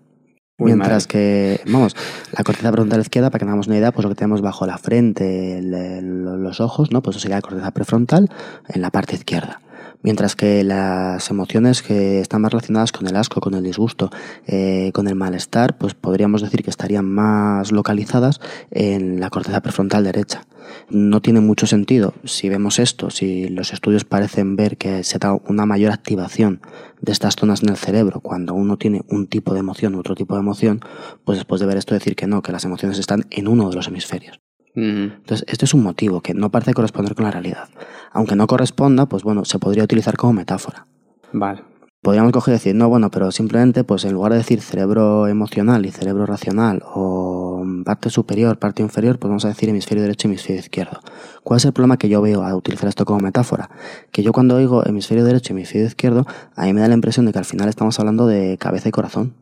Mientras 0.58 1.06
que, 1.06 1.60
vamos, 1.68 1.96
la 2.32 2.44
corteza 2.44 2.72
prefrontal 2.72 3.02
izquierda, 3.02 3.30
para 3.30 3.40
que 3.40 3.46
tengamos 3.46 3.68
una 3.68 3.78
idea, 3.78 3.92
pues 3.92 4.04
lo 4.04 4.10
que 4.10 4.16
tenemos 4.16 4.42
bajo 4.42 4.66
la 4.66 4.78
frente, 4.78 5.58
el- 5.60 5.74
el- 5.74 6.24
los 6.24 6.62
ojos, 6.62 6.92
¿no? 6.92 7.02
Pues 7.02 7.18
eso 7.18 7.24
sería 7.24 7.38
la 7.38 7.42
corteza 7.42 7.72
prefrontal 7.72 8.30
en 8.70 8.82
la 8.82 8.90
parte 8.90 9.16
izquierda. 9.16 9.62
Mientras 10.06 10.36
que 10.36 10.64
las 10.64 11.32
emociones 11.32 11.82
que 11.82 12.20
están 12.20 12.44
más 12.44 12.52
relacionadas 12.52 12.92
con 12.92 13.08
el 13.08 13.16
asco, 13.16 13.42
con 13.42 13.56
el 13.56 13.64
disgusto, 13.64 14.12
eh, 14.46 14.92
con 14.94 15.08
el 15.08 15.16
malestar, 15.16 15.80
pues 15.80 15.96
podríamos 15.96 16.44
decir 16.44 16.62
que 16.62 16.70
estarían 16.70 17.06
más 17.06 17.72
localizadas 17.72 18.40
en 18.70 19.20
la 19.20 19.32
corteza 19.32 19.62
prefrontal 19.62 20.04
derecha. 20.04 20.46
No 20.92 21.24
tiene 21.24 21.40
mucho 21.40 21.66
sentido 21.66 22.14
si 22.24 22.50
vemos 22.50 22.78
esto, 22.78 23.10
si 23.10 23.50
los 23.50 23.74
estudios 23.74 24.06
parecen 24.06 24.56
ver 24.56 24.78
que 24.78 25.04
se 25.04 25.18
da 25.18 25.40
una 25.48 25.66
mayor 25.66 25.92
activación 25.92 26.62
de 27.02 27.12
estas 27.12 27.36
zonas 27.36 27.64
en 27.64 27.70
el 27.70 27.78
cerebro 27.78 28.20
cuando 28.20 28.54
uno 28.54 28.78
tiene 28.78 29.02
un 29.10 29.26
tipo 29.26 29.56
de 29.56 29.62
emoción 29.62 29.96
u 29.96 30.02
otro 30.02 30.14
tipo 30.14 30.36
de 30.36 30.42
emoción, 30.42 30.82
pues 31.24 31.40
después 31.40 31.60
de 31.60 31.66
ver 31.66 31.78
esto 31.78 31.96
decir 31.96 32.16
que 32.16 32.28
no, 32.28 32.44
que 32.44 32.52
las 32.52 32.64
emociones 32.64 33.00
están 33.00 33.26
en 33.32 33.48
uno 33.48 33.72
de 33.72 33.76
los 33.76 33.88
hemisferios. 33.88 34.40
Entonces, 34.76 35.46
este 35.48 35.66
es 35.66 35.74
un 35.74 35.84
motivo 35.84 36.22
que 36.22 36.34
no 36.34 36.52
parece 36.52 36.74
corresponder 36.74 37.16
con 37.16 37.26
la 37.26 37.32
realidad. 37.32 37.70
Aunque 38.12 38.36
no 38.36 38.48
corresponda, 38.48 39.06
pues 39.06 39.24
bueno, 39.24 39.46
se 39.46 39.60
podría 39.60 39.84
utilizar 39.84 40.18
como 40.18 40.34
metáfora. 40.34 40.88
Vale. 41.32 41.62
Podríamos 42.02 42.34
coger 42.34 42.52
y 42.52 42.58
decir, 42.58 42.76
no, 42.76 42.88
bueno, 42.88 43.10
pero 43.10 43.32
simplemente, 43.32 43.84
pues 43.84 44.06
en 44.06 44.14
lugar 44.14 44.32
de 44.32 44.38
decir 44.38 44.62
cerebro 44.62 45.28
emocional 45.28 45.88
y 45.88 45.92
cerebro 45.92 46.28
racional, 46.28 46.84
o 46.86 47.66
parte 47.84 48.12
superior, 48.12 48.60
parte 48.60 48.84
inferior, 48.84 49.18
pues 49.18 49.30
vamos 49.30 49.44
a 49.46 49.48
decir 49.48 49.70
hemisferio 49.70 50.04
derecho 50.04 50.28
y 50.28 50.32
hemisferio 50.32 50.60
izquierdo. 50.60 51.00
¿Cuál 51.44 51.58
es 51.58 51.66
el 51.66 51.74
problema 51.74 51.98
que 51.98 52.08
yo 52.08 52.22
veo 52.22 52.44
a 52.44 52.56
utilizar 52.56 52.90
esto 52.90 53.06
como 53.06 53.22
metáfora? 53.22 53.72
Que 54.12 54.22
yo 54.22 54.34
cuando 54.34 54.56
oigo 54.56 54.86
hemisferio 54.86 55.26
derecho 55.26 55.54
y 55.54 55.56
hemisferio 55.56 55.88
izquierdo, 55.88 56.28
a 56.56 56.66
mí 56.66 56.74
me 56.74 56.82
da 56.82 56.88
la 56.88 56.94
impresión 56.94 57.26
de 57.26 57.34
que 57.34 57.40
al 57.40 57.46
final 57.46 57.70
estamos 57.70 58.00
hablando 58.00 58.28
de 58.28 58.58
cabeza 58.60 58.88
y 58.90 58.92
corazón 58.92 59.34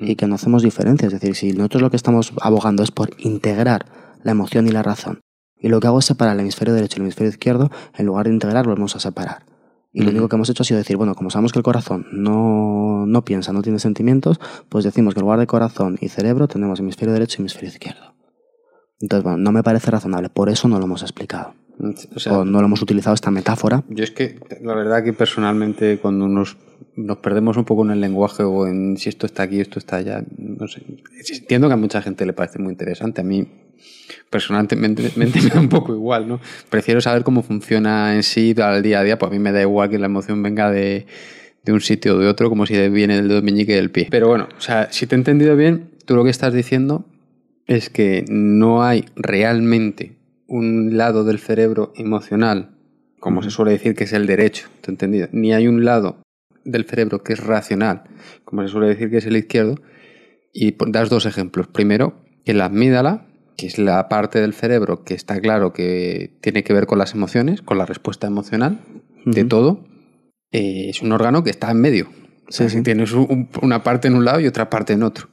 y 0.00 0.16
que 0.16 0.26
no 0.26 0.34
hacemos 0.34 0.64
diferencia. 0.64 1.06
Es 1.06 1.12
decir, 1.12 1.36
si 1.36 1.52
nosotros 1.52 1.80
lo 1.80 1.90
que 1.90 1.96
estamos 1.96 2.32
abogando 2.40 2.82
es 2.82 2.90
por 2.90 3.10
integrar 3.18 3.86
la 4.22 4.32
emoción 4.32 4.66
y 4.66 4.70
la 4.70 4.82
razón, 4.82 5.20
y 5.62 5.68
lo 5.68 5.78
que 5.78 5.86
hago 5.86 6.00
es 6.00 6.04
separar 6.04 6.34
el 6.34 6.40
hemisferio 6.40 6.74
derecho 6.74 6.96
y 6.96 6.98
el 6.98 7.02
hemisferio 7.04 7.30
izquierdo, 7.30 7.70
en 7.96 8.06
lugar 8.06 8.26
de 8.26 8.32
integrar, 8.32 8.66
lo 8.66 8.74
vamos 8.74 8.96
a 8.96 9.00
separar. 9.00 9.46
Y 9.92 10.02
lo 10.02 10.10
único 10.10 10.28
que 10.28 10.36
hemos 10.36 10.48
hecho 10.48 10.62
ha 10.62 10.66
sido 10.66 10.78
decir, 10.78 10.96
bueno, 10.96 11.14
como 11.14 11.30
sabemos 11.30 11.52
que 11.52 11.58
el 11.58 11.62
corazón 11.62 12.06
no, 12.12 13.04
no 13.06 13.24
piensa, 13.24 13.52
no 13.52 13.62
tiene 13.62 13.78
sentimientos, 13.78 14.40
pues 14.68 14.84
decimos 14.84 15.14
que 15.14 15.20
en 15.20 15.24
lugar 15.24 15.38
de 15.38 15.46
corazón 15.46 15.98
y 16.00 16.08
cerebro 16.08 16.48
tenemos 16.48 16.80
hemisferio 16.80 17.12
derecho 17.12 17.36
y 17.38 17.40
hemisferio 17.42 17.68
izquierdo. 17.68 18.14
Entonces, 19.00 19.22
bueno, 19.22 19.38
no 19.38 19.52
me 19.52 19.62
parece 19.62 19.90
razonable, 19.90 20.30
por 20.30 20.48
eso 20.48 20.66
no 20.66 20.78
lo 20.78 20.84
hemos 20.86 21.02
explicado. 21.02 21.54
O 22.14 22.20
sea, 22.20 22.38
o 22.38 22.44
no 22.44 22.60
lo 22.60 22.66
hemos 22.66 22.82
utilizado 22.82 23.14
esta 23.14 23.30
metáfora. 23.30 23.84
Yo 23.88 24.04
es 24.04 24.10
que 24.10 24.38
la 24.62 24.74
verdad 24.74 25.04
que 25.04 25.12
personalmente 25.12 25.98
cuando 25.98 26.26
nos, 26.26 26.56
nos 26.96 27.18
perdemos 27.18 27.56
un 27.56 27.64
poco 27.64 27.84
en 27.84 27.90
el 27.90 28.00
lenguaje 28.00 28.44
o 28.44 28.66
en 28.66 28.96
si 28.96 29.08
esto 29.08 29.26
está 29.26 29.44
aquí, 29.44 29.60
esto 29.60 29.78
está 29.78 29.96
allá, 29.96 30.24
no 30.38 30.68
sé. 30.68 30.82
Entiendo 31.32 31.68
que 31.68 31.74
a 31.74 31.76
mucha 31.76 32.02
gente 32.02 32.24
le 32.24 32.32
parece 32.32 32.58
muy 32.58 32.72
interesante. 32.72 33.20
A 33.20 33.24
mí 33.24 33.48
personalmente 34.30 34.76
me, 35.16 35.26
da 35.26 35.60
un 35.60 35.68
poco 35.68 35.94
igual, 35.94 36.28
¿no? 36.28 36.40
Prefiero 36.70 37.00
saber 37.00 37.22
cómo 37.22 37.42
funciona 37.42 38.14
en 38.14 38.22
sí 38.22 38.54
al 38.60 38.82
día 38.82 39.00
a 39.00 39.04
día, 39.04 39.18
pues 39.18 39.30
a 39.30 39.32
mí 39.32 39.38
me 39.38 39.52
da 39.52 39.60
igual 39.60 39.90
que 39.90 39.98
la 39.98 40.06
emoción 40.06 40.42
venga 40.42 40.70
de, 40.70 41.06
de 41.64 41.72
un 41.72 41.80
sitio 41.80 42.16
o 42.16 42.18
de 42.18 42.28
otro, 42.28 42.48
como 42.48 42.66
si 42.66 42.88
viene 42.88 43.16
del 43.16 43.28
dedo 43.28 43.42
meñique 43.42 43.74
del 43.74 43.90
pie. 43.90 44.08
Pero 44.10 44.28
bueno, 44.28 44.48
o 44.56 44.60
sea, 44.60 44.90
si 44.90 45.06
te 45.06 45.14
he 45.14 45.18
entendido 45.18 45.56
bien, 45.56 45.90
tú 46.04 46.16
lo 46.16 46.24
que 46.24 46.30
estás 46.30 46.52
diciendo 46.52 47.06
es 47.66 47.90
que 47.90 48.24
no 48.28 48.82
hay 48.82 49.04
realmente 49.14 50.16
un 50.46 50.96
lado 50.96 51.24
del 51.24 51.38
cerebro 51.38 51.92
emocional, 51.96 52.76
como 53.20 53.42
se 53.42 53.50
suele 53.50 53.72
decir 53.72 53.94
que 53.94 54.04
es 54.04 54.12
el 54.12 54.26
derecho, 54.26 54.68
¿te 54.80 54.90
he 54.90 54.92
entendido? 54.92 55.28
Ni 55.32 55.52
hay 55.52 55.68
un 55.68 55.84
lado 55.84 56.22
del 56.64 56.84
cerebro 56.84 57.22
que 57.22 57.32
es 57.32 57.40
racional, 57.40 58.04
como 58.44 58.62
se 58.62 58.68
suele 58.68 58.88
decir 58.88 59.10
que 59.10 59.18
es 59.18 59.26
el 59.26 59.36
izquierdo, 59.36 59.76
y 60.52 60.76
das 60.88 61.08
dos 61.08 61.26
ejemplos. 61.26 61.68
Primero, 61.68 62.22
que 62.44 62.52
la 62.54 62.66
amígdala, 62.66 63.26
que 63.56 63.66
es 63.66 63.78
la 63.78 64.08
parte 64.08 64.40
del 64.40 64.54
cerebro 64.54 65.04
que 65.04 65.14
está 65.14 65.40
claro 65.40 65.72
que 65.72 66.36
tiene 66.40 66.62
que 66.64 66.72
ver 66.72 66.86
con 66.86 66.98
las 66.98 67.14
emociones, 67.14 67.62
con 67.62 67.78
la 67.78 67.86
respuesta 67.86 68.26
emocional 68.26 68.80
de 69.24 69.44
todo, 69.44 69.84
eh, 70.52 70.88
es 70.90 71.02
un 71.02 71.12
órgano 71.12 71.42
que 71.44 71.50
está 71.50 71.70
en 71.70 71.80
medio. 71.80 72.08
Sí, 72.48 72.68
sí. 72.68 72.82
Tienes 72.82 73.12
un- 73.12 73.48
una 73.62 73.82
parte 73.82 74.08
en 74.08 74.14
un 74.14 74.24
lado 74.24 74.40
y 74.40 74.46
otra 74.46 74.68
parte 74.68 74.92
en 74.94 75.02
otro. 75.02 75.28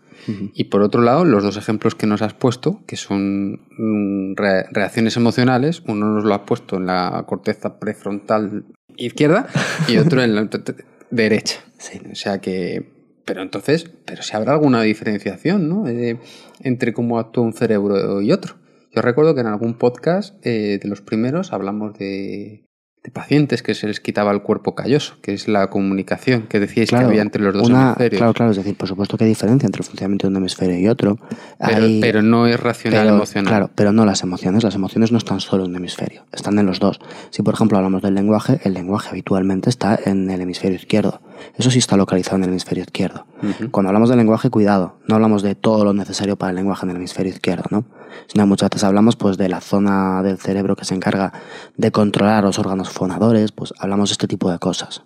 Y 0.54 0.66
por 0.66 0.84
otro 0.84 1.02
lado, 1.02 1.26
los 1.26 1.44
dos 1.44 1.58
ejemplos 1.58 1.96
que 1.96 2.06
nos 2.06 2.22
has 2.22 2.34
puesto, 2.36 2.82
que 2.86 2.98
son 2.98 3.62
mm, 3.78 4.36
re- 4.36 4.66
reacciones 4.72 5.18
emocionales, 5.18 5.82
uno 5.88 6.06
nos 6.14 6.24
lo 6.24 6.36
has 6.36 6.42
puesto 6.42 6.76
en 6.78 6.86
la 6.86 7.24
corteza 7.26 7.80
prefrontal 7.80 8.66
izquierda 8.96 9.48
y 9.88 9.98
otro 9.98 10.22
en 10.22 10.36
la 10.36 10.48
derecha. 11.10 11.62
Sí. 11.80 12.00
O 12.12 12.16
sea 12.16 12.40
que, 12.42 12.99
pero 13.30 13.42
entonces, 13.44 13.90
pero 14.06 14.22
si 14.24 14.36
habrá 14.36 14.54
alguna 14.54 14.82
diferenciación, 14.82 15.70
¿no? 15.70 15.88
Eh, 15.88 16.18
entre 16.62 16.94
cómo 16.94 17.20
actúa 17.20 17.44
un 17.46 17.54
cerebro 17.54 18.22
y 18.22 18.32
otro. 18.32 18.56
Yo 18.94 19.02
recuerdo 19.02 19.36
que 19.36 19.42
en 19.42 19.48
algún 19.48 19.76
podcast 19.76 20.36
eh, 20.46 20.80
de 20.82 20.90
los 20.90 21.02
primeros 21.02 21.54
hablamos 21.54 21.98
de, 21.98 22.66
de 23.04 23.12
pacientes 23.12 23.62
que 23.62 23.76
se 23.76 23.86
les 23.88 24.00
quitaba 24.00 24.32
el 24.32 24.42
cuerpo 24.42 24.74
calloso, 24.76 25.18
que 25.22 25.34
es 25.34 25.48
la 25.48 25.70
comunicación 25.70 26.48
que 26.48 26.60
decíais 26.60 26.90
que 26.90 26.96
había 26.96 27.22
entre 27.22 27.44
los 27.44 27.54
dos 27.54 27.70
una- 27.70 27.90
hemisferios. 27.90 28.20
Claro, 28.20 28.34
claro, 28.34 28.52
es 28.52 28.58
decir, 28.58 28.76
por 28.76 28.88
supuesto 28.90 29.16
que 29.18 29.26
hay 29.26 29.30
diferencia 29.30 29.68
entre 29.68 29.82
el 29.82 29.86
funcionamiento 29.86 30.28
de 30.28 30.32
un 30.32 30.38
hemisferio 30.38 30.78
y 30.80 30.88
otro. 30.88 31.18
Pero, 31.60 31.84
Hay- 31.86 32.02
pero 32.02 32.22
no 32.24 32.48
es 32.48 32.60
racional 32.60 33.04
pero, 33.06 33.16
emocional. 33.16 33.48
Claro, 33.52 33.70
pero 33.76 33.92
no 33.94 34.06
las 34.06 34.24
emociones. 34.24 34.64
Las 34.64 34.74
emociones 34.76 35.12
no 35.12 35.20
están 35.20 35.40
solo 35.40 35.64
en 35.66 35.70
un 35.70 35.78
hemisferio, 35.78 36.26
están 36.34 36.58
en 36.60 36.66
los 36.66 36.80
dos. 36.80 37.00
Si, 37.30 37.44
por 37.44 37.54
ejemplo, 37.54 37.78
hablamos 37.78 38.02
del 38.02 38.16
lenguaje, 38.16 38.60
el 38.64 38.74
lenguaje 38.74 39.10
habitualmente 39.12 39.70
está 39.70 39.98
en 40.04 40.30
el 40.32 40.42
hemisferio 40.42 40.76
izquierdo. 40.78 41.22
Eso 41.56 41.72
sí 41.72 41.80
está 41.80 41.98
localizado 41.98 42.38
en 42.38 42.44
el 42.44 42.50
hemisferio 42.50 42.84
izquierdo. 42.84 43.26
Cuando 43.72 43.90
hablamos 43.90 44.10
del 44.10 44.18
lenguaje, 44.18 44.50
cuidado, 44.50 44.98
no 45.08 45.16
hablamos 45.16 45.44
de 45.44 45.56
todo 45.56 45.84
lo 45.86 45.94
necesario 45.94 46.36
para 46.38 46.52
el 46.52 46.56
lenguaje 46.56 46.86
en 46.86 46.92
el 46.92 46.98
hemisferio 46.98 47.32
izquierdo, 47.32 47.66
¿no? 47.70 47.86
Sino 48.28 48.46
muchas 48.48 48.70
veces 48.70 48.84
hablamos 48.84 49.16
pues 49.16 49.38
de 49.38 49.50
la 49.50 49.62
zona 49.62 50.22
del 50.24 50.38
cerebro 50.38 50.76
que 50.76 50.86
se 50.86 50.96
encarga 50.96 51.34
de 51.78 51.92
controlar 51.92 52.44
los 52.44 52.60
órganos 52.60 52.90
fonadores, 52.90 53.52
pues 53.52 53.74
hablamos 53.80 54.10
de 54.10 54.14
este 54.14 54.28
tipo 54.28 54.52
de 54.52 54.60
cosas. 54.60 55.04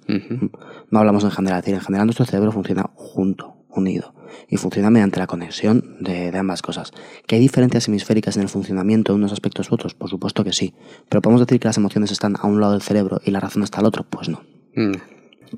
No 0.89 0.99
hablamos 0.99 1.23
en 1.23 1.31
general, 1.31 1.59
es 1.59 1.65
decir, 1.65 1.75
en 1.75 1.81
general 1.81 2.07
nuestro 2.07 2.25
cerebro 2.25 2.51
funciona 2.51 2.89
junto, 2.95 3.55
unido, 3.69 4.13
y 4.47 4.57
funciona 4.57 4.89
mediante 4.89 5.19
la 5.19 5.27
conexión 5.27 5.97
de, 5.99 6.31
de 6.31 6.37
ambas 6.37 6.61
cosas. 6.61 6.91
¿Que 7.27 7.35
hay 7.35 7.41
diferencias 7.41 7.87
hemisféricas 7.87 8.35
en 8.35 8.43
el 8.43 8.49
funcionamiento 8.49 9.13
de 9.13 9.17
unos 9.17 9.31
aspectos 9.31 9.71
u 9.71 9.75
otros? 9.75 9.93
Por 9.93 10.09
supuesto 10.09 10.43
que 10.43 10.53
sí. 10.53 10.73
Pero 11.09 11.21
podemos 11.21 11.41
decir 11.45 11.59
que 11.59 11.67
las 11.67 11.77
emociones 11.77 12.11
están 12.11 12.35
a 12.39 12.47
un 12.47 12.59
lado 12.59 12.73
del 12.73 12.81
cerebro 12.81 13.21
y 13.23 13.31
la 13.31 13.39
razón 13.39 13.63
está 13.63 13.79
al 13.79 13.85
otro, 13.85 14.05
pues 14.09 14.29
no. 14.29 14.41
Mm. 14.75 14.93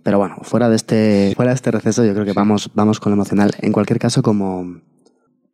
Pero 0.04 0.18
bueno, 0.18 0.38
fuera 0.42 0.70
de 0.70 0.76
este, 0.76 1.34
fuera 1.36 1.52
de 1.52 1.56
este 1.56 1.72
receso, 1.72 2.04
yo 2.04 2.14
creo 2.14 2.26
que 2.26 2.34
vamos, 2.34 2.72
vamos 2.74 3.00
con 3.00 3.12
lo 3.12 3.16
emocional. 3.16 3.52
En 3.60 3.72
cualquier 3.72 4.00
caso, 4.00 4.22
como, 4.22 4.82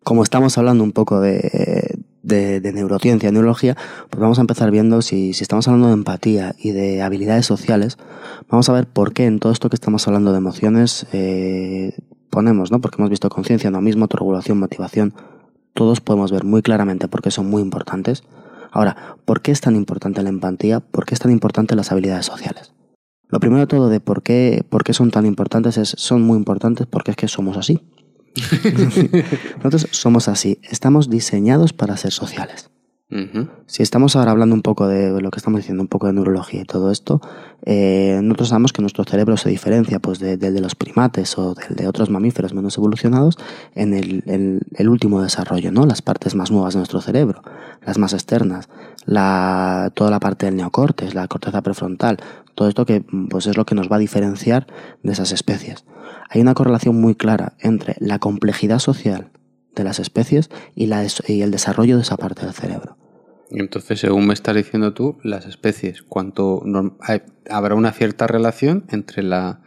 como 0.03 0.23
estamos 0.23 0.57
hablando 0.57 0.83
un 0.83 0.91
poco 0.91 1.19
de, 1.19 1.99
de, 2.23 2.59
de 2.59 2.73
neurociencia, 2.73 3.31
neurología, 3.31 3.75
pues 4.09 4.19
vamos 4.19 4.37
a 4.37 4.41
empezar 4.41 4.71
viendo 4.71 5.01
si, 5.01 5.33
si 5.33 5.43
estamos 5.43 5.67
hablando 5.67 5.87
de 5.87 5.93
empatía 5.93 6.55
y 6.57 6.71
de 6.71 7.01
habilidades 7.01 7.45
sociales, 7.45 7.97
vamos 8.49 8.69
a 8.69 8.73
ver 8.73 8.87
por 8.87 9.13
qué 9.13 9.25
en 9.25 9.39
todo 9.39 9.51
esto 9.51 9.69
que 9.69 9.75
estamos 9.75 10.07
hablando 10.07 10.31
de 10.31 10.37
emociones 10.37 11.05
eh, 11.13 11.95
ponemos, 12.29 12.71
¿no? 12.71 12.81
Porque 12.81 12.97
hemos 12.99 13.09
visto 13.09 13.29
conciencia, 13.29 13.71
mismo, 13.71 14.03
autorregulación, 14.03 14.59
motivación, 14.59 15.13
todos 15.73 16.01
podemos 16.01 16.31
ver 16.31 16.43
muy 16.43 16.61
claramente 16.61 17.07
por 17.07 17.21
qué 17.21 17.31
son 17.31 17.49
muy 17.49 17.61
importantes. 17.61 18.23
Ahora, 18.71 19.17
¿por 19.25 19.41
qué 19.41 19.51
es 19.51 19.61
tan 19.61 19.75
importante 19.75 20.23
la 20.23 20.29
empatía? 20.29 20.79
¿Por 20.79 21.05
qué 21.05 21.13
es 21.13 21.19
tan 21.19 21.31
importante 21.31 21.75
las 21.75 21.91
habilidades 21.91 22.25
sociales? 22.25 22.73
Lo 23.31 23.39
primero 23.39 23.61
de 23.61 23.67
todo 23.67 23.89
de 23.89 23.99
por 23.99 24.21
qué, 24.23 24.63
por 24.69 24.83
qué 24.83 24.93
son 24.93 25.09
tan 25.11 25.25
importantes 25.25 25.77
es, 25.77 25.95
son 25.97 26.21
muy 26.21 26.37
importantes 26.37 26.85
porque 26.87 27.11
es 27.11 27.17
que 27.17 27.27
somos 27.27 27.57
así. 27.57 27.81
Nosotros 29.57 29.87
somos 29.91 30.27
así, 30.27 30.59
estamos 30.63 31.09
diseñados 31.09 31.73
para 31.73 31.97
ser 31.97 32.11
sociales. 32.11 32.69
Si 33.65 33.83
estamos 33.83 34.15
ahora 34.15 34.31
hablando 34.31 34.55
un 34.55 34.61
poco 34.61 34.87
de 34.87 35.19
lo 35.21 35.31
que 35.31 35.37
estamos 35.37 35.59
diciendo, 35.59 35.83
un 35.83 35.89
poco 35.89 36.07
de 36.07 36.13
neurología 36.13 36.61
y 36.61 36.63
todo 36.63 36.91
esto, 36.91 37.19
eh, 37.65 38.21
nosotros 38.23 38.47
sabemos 38.47 38.71
que 38.71 38.81
nuestro 38.81 39.03
cerebro 39.03 39.35
se 39.35 39.49
diferencia 39.49 39.99
pues, 39.99 40.19
de- 40.19 40.37
del 40.37 40.53
de 40.53 40.61
los 40.61 40.75
primates 40.75 41.37
o 41.37 41.53
del 41.53 41.75
de 41.75 41.89
otros 41.89 42.09
mamíferos 42.09 42.53
menos 42.53 42.77
evolucionados 42.77 43.35
en 43.75 43.93
el, 43.93 44.23
el- 44.27 44.61
el 44.75 44.87
último 44.87 45.21
desarrollo, 45.21 45.73
¿no? 45.73 45.85
Las 45.85 46.01
partes 46.01 46.35
más 46.35 46.51
nuevas 46.51 46.73
de 46.73 46.77
nuestro 46.79 47.01
cerebro, 47.01 47.43
las 47.85 47.97
más 47.97 48.13
externas, 48.13 48.69
la, 49.03 49.91
toda 49.93 50.09
la 50.09 50.21
parte 50.21 50.45
del 50.45 50.55
neocortes, 50.55 51.13
la 51.13 51.27
corteza 51.27 51.61
prefrontal, 51.61 52.17
todo 52.55 52.67
esto 52.69 52.85
que 52.85 53.03
pues, 53.29 53.47
es 53.47 53.57
lo 53.57 53.65
que 53.65 53.75
nos 53.75 53.91
va 53.91 53.95
a 53.97 53.99
diferenciar 53.99 54.67
de 55.03 55.11
esas 55.13 55.31
especies. 55.31 55.85
Hay 56.29 56.41
una 56.41 56.53
correlación 56.53 56.99
muy 56.99 57.15
clara 57.15 57.53
entre 57.59 57.95
la 57.99 58.19
complejidad 58.19 58.79
social 58.79 59.31
de 59.75 59.83
las 59.83 59.99
especies 59.99 60.49
y, 60.75 60.87
la, 60.87 61.05
y 61.27 61.41
el 61.41 61.51
desarrollo 61.51 61.95
de 61.97 62.03
esa 62.03 62.17
parte 62.17 62.45
del 62.45 62.53
cerebro. 62.53 62.97
Entonces, 63.49 63.99
según 63.99 64.27
me 64.27 64.33
estás 64.33 64.55
diciendo 64.55 64.93
tú, 64.93 65.17
las 65.23 65.45
especies, 65.45 66.03
cuanto 66.03 66.63
hay- 67.01 67.21
habrá 67.49 67.75
una 67.75 67.91
cierta 67.91 68.27
relación 68.27 68.85
entre 68.89 69.23
la... 69.23 69.61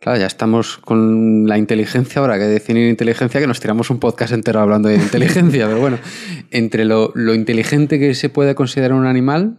Claro, 0.00 0.20
ya 0.20 0.26
estamos 0.26 0.78
con 0.78 1.48
la 1.48 1.58
inteligencia, 1.58 2.20
ahora 2.20 2.38
que 2.38 2.44
definir 2.44 2.88
inteligencia, 2.88 3.40
que 3.40 3.48
nos 3.48 3.58
tiramos 3.58 3.90
un 3.90 3.98
podcast 3.98 4.32
entero 4.32 4.60
hablando 4.60 4.88
de 4.88 4.94
inteligencia, 4.94 5.66
pero 5.68 5.80
bueno, 5.80 5.98
entre 6.52 6.84
lo, 6.84 7.10
lo 7.16 7.34
inteligente 7.34 7.98
que 7.98 8.14
se 8.14 8.28
puede 8.28 8.54
considerar 8.54 8.92
un 8.96 9.06
animal 9.06 9.58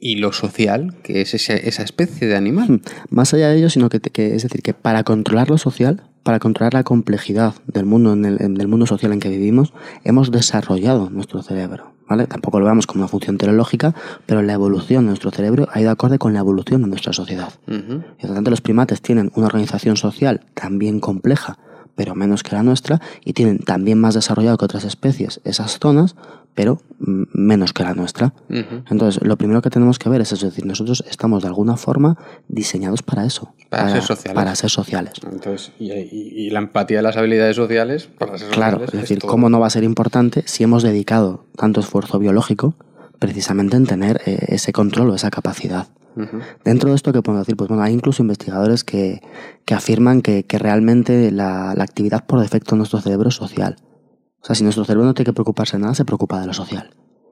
y 0.00 0.16
lo 0.16 0.32
social, 0.32 0.94
que 1.02 1.20
es 1.20 1.34
ese- 1.34 1.68
esa 1.68 1.82
especie 1.82 2.26
de 2.26 2.34
animal. 2.36 2.80
Más 3.10 3.34
allá 3.34 3.48
de 3.50 3.58
ello, 3.58 3.70
sino 3.70 3.88
que, 3.90 4.00
que- 4.00 4.34
es 4.34 4.42
decir, 4.42 4.62
que 4.62 4.72
para 4.74 5.04
controlar 5.04 5.50
lo 5.50 5.58
social, 5.58 6.02
para 6.22 6.38
controlar 6.38 6.74
la 6.74 6.84
complejidad 6.84 7.54
del 7.66 7.84
mundo, 7.86 8.12
en 8.14 8.24
el, 8.24 8.42
en- 8.42 8.54
del 8.54 8.68
mundo 8.68 8.86
social 8.86 9.12
en 9.12 9.20
que 9.20 9.28
vivimos, 9.28 9.72
hemos 10.04 10.30
desarrollado 10.30 11.10
nuestro 11.10 11.42
cerebro. 11.42 11.92
¿vale? 12.08 12.26
Tampoco 12.26 12.58
lo 12.58 12.64
veamos 12.64 12.88
como 12.88 13.02
una 13.04 13.08
función 13.08 13.38
teleológica, 13.38 13.94
pero 14.26 14.42
la 14.42 14.52
evolución 14.54 15.04
de 15.04 15.10
nuestro 15.10 15.30
cerebro 15.30 15.68
ha 15.72 15.80
ido 15.80 15.90
acorde 15.92 16.18
con 16.18 16.32
la 16.32 16.40
evolución 16.40 16.82
de 16.82 16.88
nuestra 16.88 17.12
sociedad. 17.12 17.52
Y 18.18 18.20
por 18.22 18.30
lo 18.30 18.34
tanto, 18.34 18.50
los 18.50 18.60
primates 18.60 19.00
tienen 19.00 19.30
una 19.36 19.46
organización 19.46 19.96
social 19.96 20.40
también 20.54 20.98
compleja, 20.98 21.56
pero 21.94 22.14
menos 22.14 22.42
que 22.42 22.54
la 22.56 22.62
nuestra, 22.62 23.00
y 23.24 23.32
tienen 23.32 23.58
también 23.58 24.00
más 24.00 24.14
desarrollado 24.14 24.56
que 24.58 24.64
otras 24.64 24.84
especies 24.84 25.40
esas 25.44 25.78
zonas, 25.78 26.16
pero 26.54 26.80
mm, 26.98 27.22
menos 27.32 27.72
que 27.72 27.82
la 27.84 27.94
nuestra. 27.94 28.34
Entonces, 28.48 29.22
lo 29.24 29.36
primero 29.36 29.62
que 29.62 29.70
tenemos 29.70 29.98
que 29.98 30.08
ver 30.08 30.20
es, 30.20 30.32
es 30.32 30.40
decir, 30.40 30.66
nosotros 30.66 31.04
estamos 31.08 31.42
de 31.42 31.48
alguna 31.48 31.76
forma 31.76 32.18
diseñados 32.48 33.02
para 33.02 33.24
eso. 33.24 33.52
Para 33.68 33.88
ser 33.90 34.02
sociales. 34.02 34.34
Para 34.34 34.54
ser 34.56 34.70
sociales. 34.70 35.12
Entonces, 35.30 35.72
y, 35.78 35.92
y- 35.92 36.32
y 36.46 36.50
la 36.50 36.58
empatía 36.58 36.96
de 36.98 37.02
las 37.04 37.16
habilidades 37.16 37.54
sociales, 37.56 38.08
para 38.18 38.36
ser 38.36 38.48
Claro, 38.48 38.78
sociales, 38.80 38.94
es 38.94 39.00
decir. 39.08 39.18
¿cómo 39.20 39.48
no 39.48 39.60
va 39.60 39.68
a 39.68 39.70
ser 39.70 39.84
importante 39.84 40.42
si 40.46 40.64
hemos 40.64 40.82
dedicado 40.82 41.44
tanto 41.56 41.80
esfuerzo 41.80 42.18
biológico 42.18 42.74
precisamente 43.20 43.76
en 43.76 43.86
tener 43.86 44.20
eh, 44.26 44.38
ese 44.48 44.72
control 44.72 45.10
o 45.10 45.14
esa 45.14 45.30
capacidad? 45.30 45.86
Dentro 46.64 46.90
de 46.90 46.96
esto, 46.96 47.12
¿qué 47.12 47.22
podemos 47.22 47.46
decir? 47.46 47.56
Pues 47.56 47.68
bueno, 47.68 47.82
hay 47.84 47.94
incluso 47.94 48.20
investigadores 48.22 48.82
que, 48.82 49.20
que 49.64 49.74
afirman 49.74 50.20
que, 50.22 50.44
que 50.44 50.58
realmente 50.58 51.30
la, 51.30 51.72
la 51.76 51.84
actividad 51.84 52.26
por 52.26 52.40
defecto 52.40 52.74
en 52.74 52.78
nuestro 52.78 53.00
cerebro 53.00 53.28
es 53.28 53.36
social. 53.36 53.76
O 54.42 54.44
sea, 54.44 54.54
si 54.56 54.64
nuestro 54.64 54.84
cerebro 54.84 55.04
no 55.06 55.14
tiene 55.14 55.26
que 55.26 55.32
preocuparse 55.32 55.76
de 55.76 55.82
nada, 55.82 55.94
se 55.94 56.04
preocupa 56.04 56.40
de 56.40 56.46
lo 56.48 56.52
social. 56.52 56.90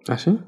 ¿Ah, 0.09 0.17
sí? 0.17 0.39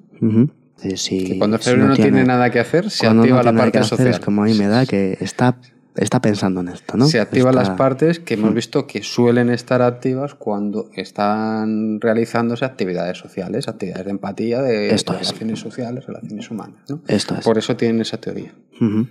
Si- 0.96 1.38
cuando 1.38 1.56
el 1.56 1.62
si 1.62 1.64
cerebro 1.70 1.88
no 1.88 1.94
tiene, 1.96 2.24
nada 2.24 2.50
que 2.50 2.60
hacer, 2.60 2.88
se 2.90 3.06
no 3.12 3.22
activa 3.22 3.42
la 3.42 3.50
parte 3.58 3.78
social. 3.84 4.08
Es 4.08 4.20
como 4.20 4.42
a 4.42 4.46
mí 4.46 4.54
me 4.54 4.68
da 4.68 4.86
que 4.86 5.18
está, 5.20 5.58
está 5.96 6.20
pensando 6.20 6.60
en 6.60 6.68
esto, 6.68 6.96
¿no? 6.96 7.06
Se 7.06 7.20
activan 7.20 7.54
Está- 7.54 7.68
las 7.70 7.76
partes 7.76 8.20
que 8.20 8.34
hemos 8.34 8.54
visto 8.54 8.86
que 8.86 9.02
suelen 9.02 9.50
estar 9.50 9.82
activas 9.82 10.34
cuando 10.34 10.88
están 10.94 12.00
realizándose 12.00 12.64
actividades 12.64 13.18
sociales, 13.18 13.68
actividades 13.68 14.04
de 14.04 14.10
empatía, 14.10 14.62
de 14.62 14.94
Esto 14.94 15.12
es. 15.14 15.20
relaciones 15.28 15.58
sociales, 15.60 16.06
relaciones 16.06 16.50
humanas. 16.50 16.78
¿no? 16.88 17.00
Esto 17.08 17.34
es. 17.34 17.44
Por 17.44 17.58
eso 17.58 17.76
tienen 17.76 18.00
esa 18.00 18.18
teoría. 18.18 18.54
Mm. 18.78 19.02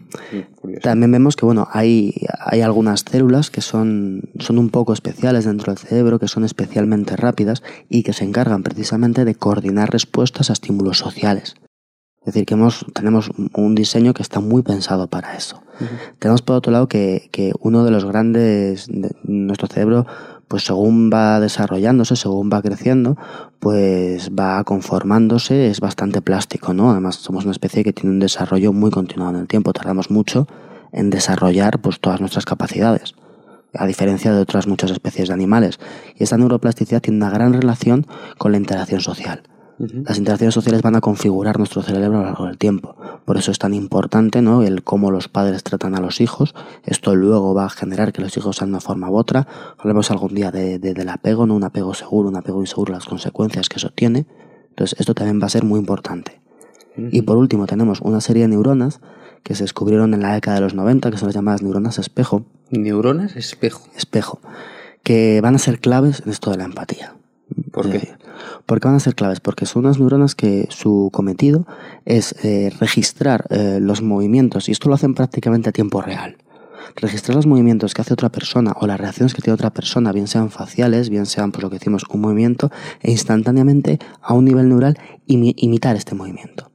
También 0.81 1.11
vemos 1.11 1.35
que 1.35 1.45
bueno, 1.45 1.67
hay, 1.71 2.13
hay 2.39 2.61
algunas 2.61 3.01
células 3.01 3.51
que 3.51 3.61
son, 3.61 4.23
son 4.39 4.57
un 4.57 4.69
poco 4.69 4.93
especiales 4.93 5.45
dentro 5.45 5.71
del 5.73 5.77
cerebro, 5.77 6.17
que 6.19 6.27
son 6.27 6.43
especialmente 6.43 7.15
rápidas 7.15 7.61
y 7.87 8.03
que 8.03 8.13
se 8.13 8.23
encargan 8.23 8.63
precisamente 8.63 9.25
de 9.25 9.35
coordinar 9.35 9.91
respuestas 9.91 10.49
a 10.49 10.53
estímulos 10.53 10.97
sociales. 10.97 11.55
Es 12.21 12.33
decir, 12.33 12.45
que 12.45 12.53
hemos, 12.53 12.85
tenemos 12.93 13.31
un 13.53 13.75
diseño 13.75 14.13
que 14.13 14.21
está 14.21 14.39
muy 14.39 14.61
pensado 14.61 15.07
para 15.07 15.35
eso. 15.35 15.61
Tenemos 16.19 16.41
por 16.41 16.57
otro 16.57 16.71
lado 16.73 16.89
que, 16.89 17.29
que 17.31 17.53
uno 17.61 17.85
de 17.85 17.91
los 17.91 18.03
grandes, 18.03 18.87
de 18.87 19.15
nuestro 19.23 19.67
cerebro, 19.67 20.05
pues 20.49 20.63
según 20.63 21.09
va 21.13 21.39
desarrollándose, 21.39 22.15
según 22.17 22.49
va 22.51 22.61
creciendo, 22.61 23.17
pues 23.59 24.31
va 24.31 24.63
conformándose, 24.63 25.69
es 25.69 25.79
bastante 25.79 26.21
plástico, 26.21 26.73
¿no? 26.73 26.91
Además 26.91 27.15
somos 27.15 27.45
una 27.45 27.51
especie 27.51 27.83
que 27.83 27.93
tiene 27.93 28.09
un 28.09 28.19
desarrollo 28.19 28.73
muy 28.73 28.91
continuado 28.91 29.35
en 29.35 29.41
el 29.41 29.47
tiempo, 29.47 29.71
tardamos 29.71 30.09
mucho 30.09 30.47
en 30.91 31.11
desarrollar 31.11 31.79
pues, 31.79 31.99
todas 31.99 32.19
nuestras 32.19 32.45
capacidades, 32.45 33.13
a 33.75 33.85
diferencia 33.85 34.33
de 34.33 34.41
otras 34.41 34.67
muchas 34.67 34.89
especies 34.91 35.27
de 35.27 35.35
animales. 35.35 35.79
Y 36.15 36.23
esta 36.23 36.37
neuroplasticidad 36.37 37.01
tiene 37.01 37.17
una 37.17 37.29
gran 37.29 37.53
relación 37.53 38.07
con 38.37 38.51
la 38.51 38.57
interacción 38.57 39.01
social. 39.01 39.43
Las 39.79 40.17
interacciones 40.17 40.53
sociales 40.53 40.81
van 40.81 40.95
a 40.95 41.01
configurar 41.01 41.57
nuestro 41.57 41.81
cerebro 41.81 42.17
a 42.17 42.21
lo 42.21 42.25
largo 42.27 42.45
del 42.47 42.57
tiempo. 42.57 42.95
Por 43.25 43.37
eso 43.37 43.49
es 43.51 43.59
tan 43.59 43.73
importante 43.73 44.41
¿no? 44.41 44.61
el 44.63 44.83
cómo 44.83 45.09
los 45.09 45.29
padres 45.29 45.63
tratan 45.63 45.95
a 45.95 46.01
los 46.01 46.19
hijos. 46.19 46.53
Esto 46.85 47.15
luego 47.15 47.53
va 47.53 47.65
a 47.65 47.69
generar 47.69 48.11
que 48.11 48.21
los 48.21 48.35
hijos 48.35 48.57
sean 48.57 48.69
de 48.69 48.73
una 48.73 48.81
forma 48.81 49.09
u 49.09 49.15
otra. 49.15 49.47
Hablemos 49.77 50.11
algún 50.11 50.35
día 50.35 50.51
de, 50.51 50.79
de- 50.79 50.93
del 50.93 51.07
apego, 51.09 51.45
¿no? 51.47 51.55
un 51.55 51.63
apego 51.63 51.93
seguro, 51.93 52.27
un 52.27 52.35
apego 52.35 52.59
inseguro, 52.59 52.93
las 52.93 53.05
consecuencias 53.05 53.69
que 53.69 53.77
eso 53.77 53.89
tiene. 53.89 54.25
Entonces, 54.69 54.99
esto 54.99 55.13
también 55.13 55.39
va 55.41 55.45
a 55.45 55.49
ser 55.49 55.63
muy 55.63 55.79
importante. 55.79 56.41
Y 57.11 57.21
por 57.21 57.37
último, 57.37 57.65
tenemos 57.65 58.01
una 58.01 58.19
serie 58.19 58.41
de 58.43 58.49
neuronas 58.49 58.99
que 59.43 59.55
se 59.55 59.63
descubrieron 59.63 60.13
en 60.13 60.21
la 60.21 60.33
década 60.33 60.55
de 60.55 60.61
los 60.61 60.73
90, 60.73 61.09
que 61.11 61.17
son 61.17 61.27
las 61.27 61.35
llamadas 61.35 61.61
neuronas 61.61 61.97
espejo, 61.99 62.43
Neuronas 62.71 63.37
espejo. 63.37 63.87
espejo, 63.95 64.41
que 65.03 65.39
van 65.41 65.55
a 65.55 65.59
ser 65.59 65.79
claves 65.79 66.21
en 66.25 66.31
esto 66.31 66.51
de 66.51 66.57
la 66.57 66.65
empatía. 66.65 67.15
¿Por 67.71 67.87
qué? 67.87 67.93
decir, 67.93 68.17
¿Por 68.65 68.79
qué 68.79 68.87
van 68.87 68.95
a 68.95 68.99
ser 68.99 69.15
claves? 69.15 69.39
Porque 69.39 69.65
son 69.65 69.85
unas 69.85 69.99
neuronas 69.99 70.35
que 70.35 70.67
su 70.69 71.09
cometido 71.13 71.65
es 72.05 72.35
eh, 72.43 72.71
registrar 72.79 73.45
eh, 73.49 73.79
los 73.81 74.01
movimientos, 74.01 74.69
y 74.69 74.71
esto 74.71 74.89
lo 74.89 74.95
hacen 74.95 75.13
prácticamente 75.13 75.69
a 75.69 75.71
tiempo 75.71 76.01
real. 76.01 76.37
Registrar 76.95 77.35
los 77.35 77.45
movimientos 77.45 77.93
que 77.93 78.01
hace 78.01 78.13
otra 78.13 78.29
persona 78.29 78.73
o 78.79 78.87
las 78.87 78.99
reacciones 78.99 79.33
que 79.33 79.41
tiene 79.41 79.53
otra 79.53 79.69
persona, 79.71 80.11
bien 80.11 80.27
sean 80.27 80.49
faciales, 80.49 81.09
bien 81.09 81.25
sean, 81.25 81.51
pues 81.51 81.63
lo 81.63 81.69
que 81.69 81.77
decimos, 81.77 82.03
un 82.09 82.21
movimiento, 82.21 82.71
e 83.01 83.11
instantáneamente 83.11 83.99
a 84.21 84.33
un 84.33 84.45
nivel 84.45 84.69
neural 84.69 84.97
imi- 85.27 85.53
imitar 85.57 85.95
este 85.95 86.15
movimiento. 86.15 86.68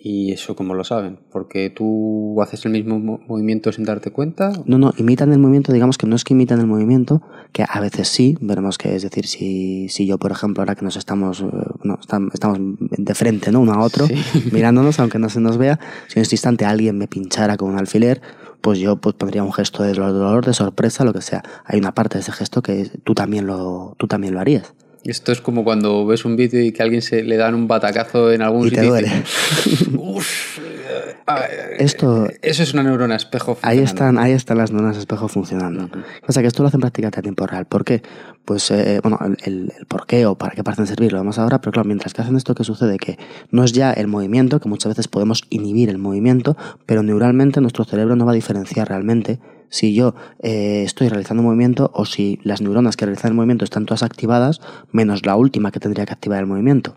¿Y 0.00 0.32
eso 0.32 0.54
cómo 0.54 0.74
lo 0.74 0.84
saben? 0.84 1.18
¿Porque 1.32 1.70
tú 1.70 2.40
haces 2.40 2.64
el 2.66 2.72
mismo 2.72 2.98
mo- 3.00 3.20
movimiento 3.26 3.72
sin 3.72 3.84
darte 3.84 4.12
cuenta? 4.12 4.52
No, 4.64 4.78
no, 4.78 4.92
imitan 4.96 5.32
el 5.32 5.38
movimiento, 5.38 5.72
digamos 5.72 5.98
que 5.98 6.06
no 6.06 6.14
es 6.14 6.22
que 6.24 6.34
imitan 6.34 6.60
el 6.60 6.66
movimiento, 6.68 7.20
que 7.52 7.64
a 7.68 7.80
veces 7.80 8.08
sí, 8.08 8.36
veremos 8.40 8.78
que 8.78 8.94
es 8.94 9.02
decir, 9.02 9.26
si, 9.26 9.88
si 9.88 10.06
yo, 10.06 10.18
por 10.18 10.30
ejemplo, 10.30 10.62
ahora 10.62 10.76
que 10.76 10.84
nos 10.84 10.96
estamos, 10.96 11.40
eh, 11.40 11.46
no, 11.82 11.98
estam- 11.98 12.30
estamos 12.32 12.58
de 12.78 13.14
frente, 13.14 13.50
¿no? 13.50 13.60
Uno 13.60 13.72
a 13.72 13.80
otro, 13.82 14.06
Sí. 14.06 14.14
mirándonos, 14.52 15.00
aunque 15.00 15.18
no 15.18 15.28
se 15.28 15.40
nos 15.40 15.58
vea, 15.58 15.80
si 16.06 16.18
en 16.18 16.22
este 16.22 16.36
instante 16.36 16.64
alguien 16.64 16.96
me 16.96 17.08
pinchara 17.08 17.56
con 17.56 17.70
un 17.70 17.78
alfiler, 17.78 18.20
pues 18.60 18.78
yo 18.78 18.96
pues, 18.96 19.14
pondría 19.16 19.42
un 19.42 19.52
gesto 19.52 19.82
de 19.82 19.94
dolor, 19.94 20.44
de 20.46 20.52
sorpresa, 20.54 21.04
lo 21.04 21.12
que 21.12 21.22
sea. 21.22 21.42
Hay 21.64 21.78
una 21.78 21.92
parte 21.94 22.18
de 22.18 22.22
ese 22.22 22.32
gesto 22.32 22.62
que 22.62 22.90
tú 23.04 23.14
también 23.14 23.46
lo, 23.46 23.94
tú 23.98 24.06
también 24.06 24.34
lo 24.34 24.40
harías. 24.40 24.74
Esto 25.04 25.32
es 25.32 25.40
como 25.40 25.64
cuando 25.64 26.04
ves 26.06 26.24
un 26.24 26.36
vídeo 26.36 26.60
y 26.62 26.72
que 26.72 26.82
a 26.82 26.84
alguien 26.84 27.02
se 27.02 27.22
le 27.22 27.36
dan 27.36 27.54
un 27.54 27.68
batacazo 27.68 28.32
en 28.32 28.42
algún 28.42 28.66
Y 28.66 28.70
te 28.70 28.82
duele. 28.82 29.08
"Uf, 29.96 30.58
eh, 30.58 31.16
ah, 31.26 31.40
eh, 31.50 31.76
Esto- 31.78 32.28
Eso 32.42 32.62
es 32.62 32.74
una 32.74 32.82
neurona 32.82 33.16
espejo. 33.16 33.52
Ahí 33.62 33.78
funcionando. 33.78 33.84
están, 33.84 34.18
ahí 34.18 34.32
están 34.32 34.58
las 34.58 34.70
neuronas 34.72 34.96
espejo 34.96 35.28
funcionando. 35.28 35.88
O 36.26 36.32
sea 36.32 36.42
que 36.42 36.48
esto 36.48 36.62
lo 36.62 36.68
hacen 36.68 36.80
prácticamente 36.80 37.20
a 37.20 37.22
tiempo 37.22 37.46
real. 37.46 37.64
¿Por 37.66 37.84
qué? 37.84 38.02
Pues, 38.44 38.70
eh, 38.70 39.00
bueno, 39.02 39.18
el, 39.24 39.36
el- 39.44 39.72
el 39.78 39.86
por 39.86 40.06
qué 40.06 40.26
o 40.26 40.34
para 40.36 40.54
qué 40.54 40.64
parecen 40.64 40.86
servir 40.86 41.12
lo 41.12 41.18
vemos 41.18 41.38
ahora, 41.38 41.60
pero 41.60 41.72
claro, 41.72 41.86
mientras 41.86 42.12
que 42.12 42.22
hacen 42.22 42.36
esto, 42.36 42.54
¿qué 42.54 42.64
sucede? 42.64 42.96
Que 42.98 43.18
no 43.50 43.62
es 43.64 43.72
ya 43.72 43.92
el 43.92 44.08
movimiento, 44.08 44.58
que 44.60 44.68
muchas 44.68 44.90
veces 44.90 45.06
podemos 45.08 45.42
inhibir 45.50 45.90
el 45.90 45.98
movimiento, 45.98 46.56
pero 46.86 47.02
neuralmente 47.02 47.60
nuestro 47.60 47.84
cerebro 47.84 48.16
no 48.16 48.24
va 48.26 48.32
a 48.32 48.34
diferenciar 48.34 48.88
realmente 48.88 49.38
si 49.68 49.94
yo 49.94 50.14
eh, 50.40 50.82
estoy 50.84 51.08
realizando 51.08 51.42
un 51.42 51.46
movimiento 51.46 51.90
o 51.94 52.04
si 52.04 52.38
las 52.42 52.60
neuronas 52.60 52.96
que 52.96 53.06
realizan 53.06 53.30
el 53.30 53.36
movimiento 53.36 53.64
están 53.64 53.86
todas 53.86 54.02
activadas, 54.02 54.60
menos 54.92 55.26
la 55.26 55.36
última 55.36 55.70
que 55.70 55.80
tendría 55.80 56.06
que 56.06 56.12
activar 56.12 56.40
el 56.40 56.46
movimiento. 56.46 56.96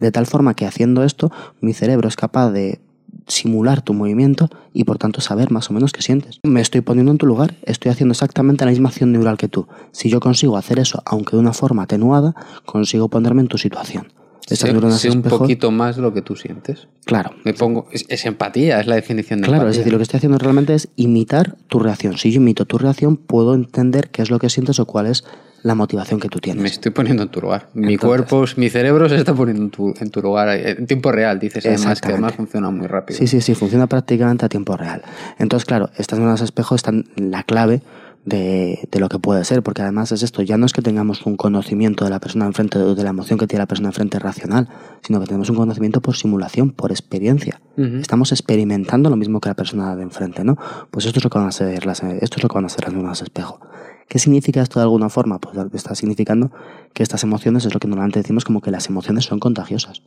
De 0.00 0.10
tal 0.10 0.24
forma 0.24 0.54
que 0.54 0.64
haciendo 0.64 1.04
esto, 1.04 1.30
mi 1.60 1.74
cerebro 1.74 2.08
es 2.08 2.16
capaz 2.16 2.50
de 2.52 2.80
simular 3.26 3.82
tu 3.82 3.92
movimiento 3.94 4.48
y 4.72 4.84
por 4.84 4.98
tanto 4.98 5.20
saber 5.20 5.50
más 5.50 5.70
o 5.70 5.74
menos 5.74 5.92
qué 5.92 6.02
sientes. 6.02 6.40
Me 6.42 6.60
estoy 6.60 6.80
poniendo 6.80 7.12
en 7.12 7.18
tu 7.18 7.26
lugar, 7.26 7.54
estoy 7.64 7.90
haciendo 7.90 8.12
exactamente 8.12 8.64
la 8.64 8.70
misma 8.70 8.88
acción 8.88 9.12
neural 9.12 9.36
que 9.36 9.48
tú. 9.48 9.68
Si 9.92 10.08
yo 10.08 10.20
consigo 10.20 10.56
hacer 10.56 10.78
eso, 10.78 11.02
aunque 11.04 11.36
de 11.36 11.40
una 11.40 11.52
forma 11.52 11.82
atenuada, 11.82 12.34
consigo 12.64 13.08
ponerme 13.08 13.42
en 13.42 13.48
tu 13.48 13.58
situación. 13.58 14.08
Neuronas 14.64 15.00
sé 15.00 15.10
un 15.10 15.18
espejo- 15.18 15.38
poquito 15.38 15.70
más 15.70 15.96
lo 15.98 16.12
que 16.12 16.20
tú 16.22 16.36
sientes. 16.36 16.88
Claro. 17.04 17.30
Me 17.44 17.54
pongo. 17.54 17.86
Es, 17.92 18.04
es 18.08 18.26
empatía, 18.26 18.80
es 18.80 18.86
la 18.86 18.96
definición 18.96 19.40
de 19.40 19.46
Claro, 19.48 19.68
es 19.68 19.76
decir, 19.76 19.92
lo 19.92 19.98
que 19.98 20.02
estoy 20.02 20.18
haciendo 20.18 20.38
realmente 20.38 20.74
es 20.74 20.88
imitar 20.96 21.56
tu 21.68 21.78
reacción. 21.78 22.18
Si 22.18 22.30
yo 22.32 22.36
imito 22.40 22.64
tu 22.64 22.78
reacción, 22.78 23.16
puedo 23.16 23.54
entender 23.54 24.10
qué 24.10 24.22
es 24.22 24.30
lo 24.30 24.38
que 24.38 24.50
sientes 24.50 24.78
o 24.80 24.86
cuál 24.86 25.06
es 25.06 25.24
la 25.62 25.76
motivación 25.76 26.18
que 26.18 26.28
tú 26.28 26.40
tienes. 26.40 26.60
Me 26.60 26.68
estoy 26.68 26.90
poniendo 26.90 27.22
en 27.22 27.28
tu 27.28 27.40
lugar. 27.40 27.68
Mi 27.72 27.94
Entonces- 27.94 28.26
cuerpo, 28.26 28.44
mi 28.56 28.68
cerebro 28.68 29.08
se 29.08 29.14
está 29.14 29.32
poniendo 29.32 29.62
en 29.62 29.70
tu, 29.70 29.94
en 29.98 30.10
tu 30.10 30.20
lugar 30.20 30.48
eh, 30.48 30.70
en 30.76 30.86
tiempo 30.88 31.12
real, 31.12 31.38
dices 31.38 31.64
además 31.64 32.00
que 32.00 32.08
además 32.08 32.34
funciona 32.34 32.68
muy 32.70 32.88
rápido. 32.88 33.18
Sí, 33.18 33.28
sí, 33.28 33.40
sí, 33.40 33.54
funciona 33.54 33.86
prácticamente 33.86 34.44
a 34.44 34.48
tiempo 34.48 34.76
real. 34.76 35.02
Entonces, 35.38 35.64
claro, 35.64 35.90
estas 35.98 36.18
neuronas 36.18 36.40
espejo 36.40 36.74
están 36.74 37.04
la 37.14 37.44
clave 37.44 37.80
de, 38.24 38.88
de 38.90 39.00
lo 39.00 39.08
que 39.08 39.18
puede 39.18 39.44
ser, 39.44 39.62
porque 39.62 39.82
además 39.82 40.12
es 40.12 40.22
esto, 40.22 40.42
ya 40.42 40.56
no 40.56 40.66
es 40.66 40.72
que 40.72 40.82
tengamos 40.82 41.26
un 41.26 41.36
conocimiento 41.36 42.04
de 42.04 42.10
la 42.10 42.20
persona 42.20 42.46
enfrente, 42.46 42.78
de, 42.78 43.02
la 43.02 43.10
emoción 43.10 43.38
que 43.38 43.46
tiene 43.46 43.62
la 43.62 43.66
persona 43.66 43.88
enfrente 43.88 44.18
racional, 44.18 44.68
sino 45.02 45.20
que 45.20 45.26
tenemos 45.26 45.50
un 45.50 45.56
conocimiento 45.56 46.00
por 46.00 46.16
simulación, 46.16 46.70
por 46.70 46.90
experiencia. 46.90 47.60
Estamos 47.76 48.32
experimentando 48.32 49.08
lo 49.08 49.16
mismo 49.16 49.40
que 49.40 49.48
la 49.48 49.56
persona 49.56 49.96
de 49.96 50.02
enfrente, 50.02 50.44
¿no? 50.44 50.56
Pues 50.90 51.06
esto 51.06 51.18
es 51.18 51.24
lo 51.24 51.30
que 51.30 51.38
van 51.38 51.48
a 51.48 51.52
ser 51.52 51.86
las, 51.86 52.02
esto 52.02 52.36
es 52.36 52.42
lo 52.42 52.48
que 52.48 52.54
van 52.54 52.66
a 52.66 52.68
ser 52.68 52.84
las 52.84 52.92
neuronas 52.92 53.22
espejo. 53.22 53.60
¿Qué 54.08 54.18
significa 54.18 54.60
esto 54.60 54.78
de 54.78 54.84
alguna 54.84 55.08
forma? 55.08 55.40
Pues 55.40 55.56
está 55.72 55.94
significando 55.94 56.52
que 56.92 57.02
estas 57.02 57.22
emociones 57.22 57.64
es 57.64 57.72
lo 57.72 57.80
que 57.80 57.88
normalmente 57.88 58.20
decimos 58.20 58.44
como 58.44 58.60
que 58.60 58.70
las 58.70 58.88
emociones 58.88 59.24
son 59.24 59.38
contagiosas. 59.38 60.02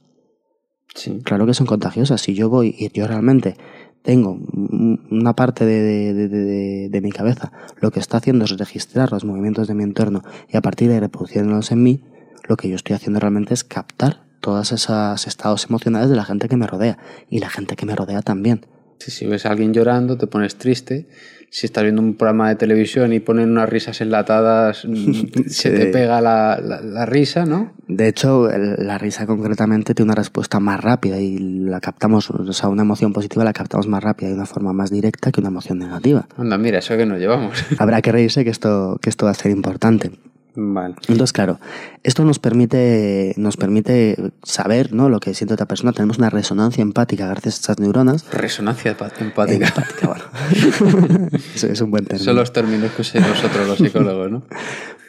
Sí. 0.94 1.22
Claro 1.24 1.46
que 1.46 1.54
son 1.56 1.66
contagiosas. 1.66 2.22
Si 2.22 2.36
yo 2.36 2.50
voy 2.50 2.76
y 2.78 2.90
yo 2.94 3.08
realmente 3.08 3.58
tengo 4.06 4.32
un- 4.32 5.08
una 5.12 5.34
parte 5.36 5.66
de, 5.66 6.14
de- 6.14 6.30
de- 6.30 6.90
de- 6.90 7.02
mi 7.02 7.12
cabeza, 7.12 7.52
lo 7.82 7.92
que 7.92 8.00
está 8.00 8.18
haciendo 8.18 8.46
es 8.46 8.58
registrar 8.58 9.12
los 9.12 9.26
movimientos 9.26 9.68
de 9.68 9.74
mi 9.74 9.84
entorno 9.84 10.24
y 10.48 10.56
a 10.58 10.62
partir 10.62 10.90
de 10.90 11.00
reproduciéndolos 11.00 11.72
en 11.72 11.84
mí, 11.84 12.04
lo 12.48 12.56
que 12.56 12.70
yo 12.70 12.76
estoy 12.76 12.96
haciendo 12.96 13.20
realmente 13.20 13.54
es 13.54 13.64
captar 13.64 14.24
todos 14.40 14.72
esos 14.72 15.26
estados 15.28 15.66
emocionales 15.68 16.10
de 16.10 16.16
la 16.16 16.24
gente 16.24 16.48
que 16.48 16.56
me 16.56 16.68
rodea 16.68 17.00
y 17.30 17.40
la 17.40 17.50
gente 17.50 17.76
que 17.76 17.86
me 17.88 17.96
rodea 17.96 18.22
también. 18.22 18.66
Si 19.00 19.26
ves 19.26 19.46
a 19.46 19.50
alguien 19.52 19.74
llorando, 19.74 20.18
te 20.18 20.28
pones 20.28 20.56
triste. 20.56 21.08
Si 21.50 21.66
estás 21.68 21.84
viendo 21.84 22.02
un 22.02 22.16
programa 22.16 22.50
de 22.50 22.56
televisión 22.56 23.14
y 23.14 23.20
ponen 23.20 23.52
unas 23.52 23.70
risas 23.70 24.02
enlatadas, 24.02 24.86
mm, 24.86 25.14
se 25.48 25.72
te 25.72 25.86
pega 25.88 26.20
la, 26.22 26.60
la- 26.62 26.82
la 26.82 27.06
risa, 27.06 27.46
¿no? 27.46 27.74
De 27.88 28.08
hecho, 28.08 28.50
la 28.50 28.98
risa 28.98 29.26
concretamente 29.26 29.94
tiene 29.94 30.08
una 30.12 30.16
respuesta 30.16 30.60
más 30.60 30.82
rápida 30.82 31.20
y 31.20 31.38
la 31.38 31.80
captamos, 31.80 32.30
o 32.32 32.52
sea, 32.54 32.68
una 32.70 32.82
emoción 32.82 33.14
positiva 33.14 33.44
la 33.44 33.54
captamos 33.54 33.88
más 33.88 34.04
rápida 34.04 34.28
y 34.30 34.32
de 34.32 34.38
una 34.38 34.46
forma 34.46 34.74
más 34.74 34.90
directa 34.92 35.32
que 35.32 35.40
una 35.40 35.50
emoción 35.50 35.80
negativa. 35.80 36.28
Anda, 36.38 36.58
mira, 36.58 36.80
eso 36.80 36.98
que 36.98 37.06
nos 37.06 37.20
llevamos. 37.20 37.64
Habrá 37.78 38.02
que 38.02 38.12
reírse 38.12 38.44
que 38.44 38.50
esto, 38.50 38.98
que 39.02 39.10
esto 39.10 39.26
va 39.26 39.32
a 39.32 39.36
ser 39.36 39.52
importante. 39.52 40.12
Vale. 40.56 40.96
Entonces, 41.08 41.34
claro, 41.34 41.60
esto 42.04 42.24
nos 42.26 42.40
permite, 42.40 43.34
nos 43.38 43.58
permite 43.58 44.32
saber 44.44 44.94
¿no? 44.94 45.10
lo 45.10 45.20
que 45.20 45.34
siente 45.34 45.54
otra 45.54 45.66
persona. 45.66 45.94
Tenemos 45.94 46.18
una 46.18 46.30
resonancia 46.30 46.82
empática 46.82 47.28
gracias 47.28 47.56
a 47.56 47.58
estas 47.58 47.80
neuronas. 47.80 48.26
Resonancia 48.32 48.92
empática. 48.92 49.66
Empática, 49.66 50.08
bueno. 50.08 51.30
Eso 51.56 51.68
es 51.68 51.82
un 51.82 51.92
buen 51.92 52.06
término. 52.06 52.26
Son 52.26 52.36
los 52.36 52.54
términos 52.54 52.92
que 52.92 53.02
usamos 53.02 53.30
nosotros 53.30 53.68
los 53.68 53.78
psicólogos, 53.78 54.32
¿no? 54.32 54.44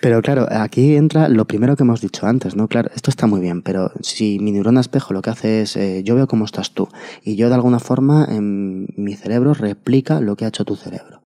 Pero 0.01 0.23
claro, 0.23 0.47
aquí 0.51 0.97
entra 0.97 1.29
lo 1.29 1.47
primero 1.47 1.77
que 1.77 1.83
hemos 1.83 2.01
dicho 2.01 2.27
antes, 2.27 2.55
¿no? 2.55 2.69
Claro, 2.69 2.91
esto 2.95 3.11
está 3.11 3.27
muy 3.27 3.41
bien, 3.41 3.63
pero 3.63 3.93
si 4.01 4.39
mi 4.39 4.53
neurona 4.53 4.81
espejo 4.81 5.15
lo 5.15 5.23
que 5.23 5.31
hace 5.31 5.63
es, 5.63 5.77
eh, 5.77 6.03
yo 6.05 6.15
veo 6.15 6.27
cómo 6.27 6.45
estás 6.45 6.73
tú, 6.73 6.89
y 7.25 7.37
yo 7.37 7.49
de 7.49 7.55
alguna 7.55 7.79
forma 7.79 8.27
en 8.29 8.87
mi 8.97 9.15
cerebro 9.17 9.55
replica 9.55 10.21
lo 10.21 10.37
que 10.37 10.45
ha 10.45 10.49
hecho 10.49 10.65
tu 10.65 10.77
cerebro. 10.77 11.23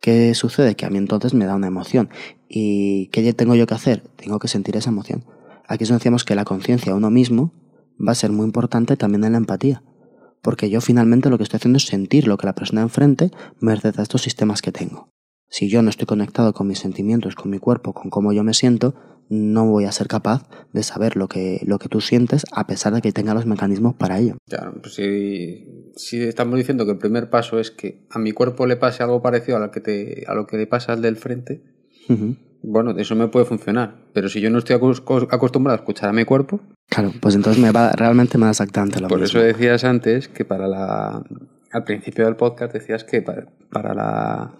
¿Qué 0.00 0.34
sucede? 0.34 0.76
Que 0.76 0.86
a 0.86 0.90
mí 0.90 0.98
entonces 0.98 1.34
me 1.34 1.46
da 1.46 1.54
una 1.54 1.66
emoción. 1.66 2.10
¿Y 2.48 3.08
qué 3.08 3.32
tengo 3.32 3.54
yo 3.54 3.66
que 3.66 3.74
hacer? 3.74 4.02
Tengo 4.16 4.38
que 4.38 4.48
sentir 4.48 4.76
esa 4.76 4.90
emoción. 4.90 5.24
Aquí 5.66 5.84
decíamos 5.84 6.24
que 6.24 6.34
la 6.34 6.44
conciencia 6.44 6.92
a 6.92 6.96
uno 6.96 7.10
mismo 7.10 7.52
va 7.96 8.12
a 8.12 8.16
ser 8.16 8.30
muy 8.30 8.44
importante 8.44 8.96
también 8.96 9.24
en 9.24 9.32
la 9.32 9.38
empatía. 9.38 9.82
Porque 10.42 10.70
yo 10.70 10.80
finalmente 10.80 11.28
lo 11.28 11.38
que 11.38 11.44
estoy 11.44 11.58
haciendo 11.58 11.78
es 11.78 11.86
sentir 11.86 12.28
lo 12.28 12.36
que 12.36 12.46
la 12.46 12.54
persona 12.54 12.82
enfrente 12.82 13.30
merced 13.60 13.98
a 13.98 14.02
estos 14.02 14.22
sistemas 14.22 14.62
que 14.62 14.70
tengo. 14.70 15.08
Si 15.48 15.68
yo 15.68 15.82
no 15.82 15.90
estoy 15.90 16.06
conectado 16.06 16.52
con 16.52 16.66
mis 16.66 16.78
sentimientos, 16.78 17.34
con 17.34 17.50
mi 17.50 17.58
cuerpo, 17.58 17.94
con 17.94 18.10
cómo 18.10 18.32
yo 18.32 18.44
me 18.44 18.54
siento, 18.54 18.94
no 19.28 19.66
voy 19.66 19.84
a 19.84 19.92
ser 19.92 20.06
capaz 20.06 20.48
de 20.72 20.82
saber 20.82 21.16
lo 21.16 21.28
que, 21.28 21.60
lo 21.66 21.78
que 21.78 21.88
tú 21.88 22.00
sientes 22.00 22.44
a 22.52 22.66
pesar 22.66 22.94
de 22.94 23.00
que 23.00 23.12
tenga 23.12 23.34
los 23.34 23.46
mecanismos 23.46 23.94
para 23.94 24.18
ello. 24.18 24.36
Claro, 24.48 24.74
pues 24.80 24.94
si, 24.94 25.92
si 25.96 26.22
estamos 26.22 26.56
diciendo 26.56 26.84
que 26.84 26.92
el 26.92 26.98
primer 26.98 27.30
paso 27.30 27.58
es 27.58 27.70
que 27.70 28.06
a 28.10 28.18
mi 28.18 28.32
cuerpo 28.32 28.66
le 28.66 28.76
pase 28.76 29.02
algo 29.02 29.22
parecido 29.22 29.56
a 29.56 29.60
lo 29.60 29.70
que, 29.70 29.80
te, 29.80 30.24
a 30.26 30.34
lo 30.34 30.46
que 30.46 30.56
le 30.56 30.66
pasa 30.66 30.92
al 30.92 31.02
del 31.02 31.16
frente, 31.16 31.62
Bueno, 32.62 32.92
eso 32.98 33.14
me 33.14 33.28
puede 33.28 33.44
funcionar. 33.46 33.94
Pero 34.12 34.28
si 34.28 34.40
yo 34.40 34.50
no 34.50 34.58
estoy 34.58 34.76
acos- 34.76 35.02
acostumbrado 35.30 35.76
a 35.78 35.80
escuchar 35.80 36.08
a 36.08 36.12
mi 36.12 36.24
cuerpo, 36.24 36.60
Claro, 36.88 37.12
pues 37.20 37.34
entonces 37.34 37.60
me 37.62 37.72
va, 37.72 37.90
realmente 37.92 38.38
me 38.38 38.44
da 38.44 38.50
exactamente 38.50 39.00
lo 39.00 39.08
por 39.08 39.20
mismo. 39.20 39.40
eso 39.40 39.46
decías 39.46 39.82
antes 39.84 40.28
que 40.28 40.44
para 40.44 40.68
la... 40.68 41.22
Al 41.72 41.84
principio 41.84 42.24
del 42.24 42.36
podcast 42.36 42.72
decías 42.72 43.02
que 43.04 43.22
para, 43.22 43.46
para 43.70 43.92
la, 43.92 44.52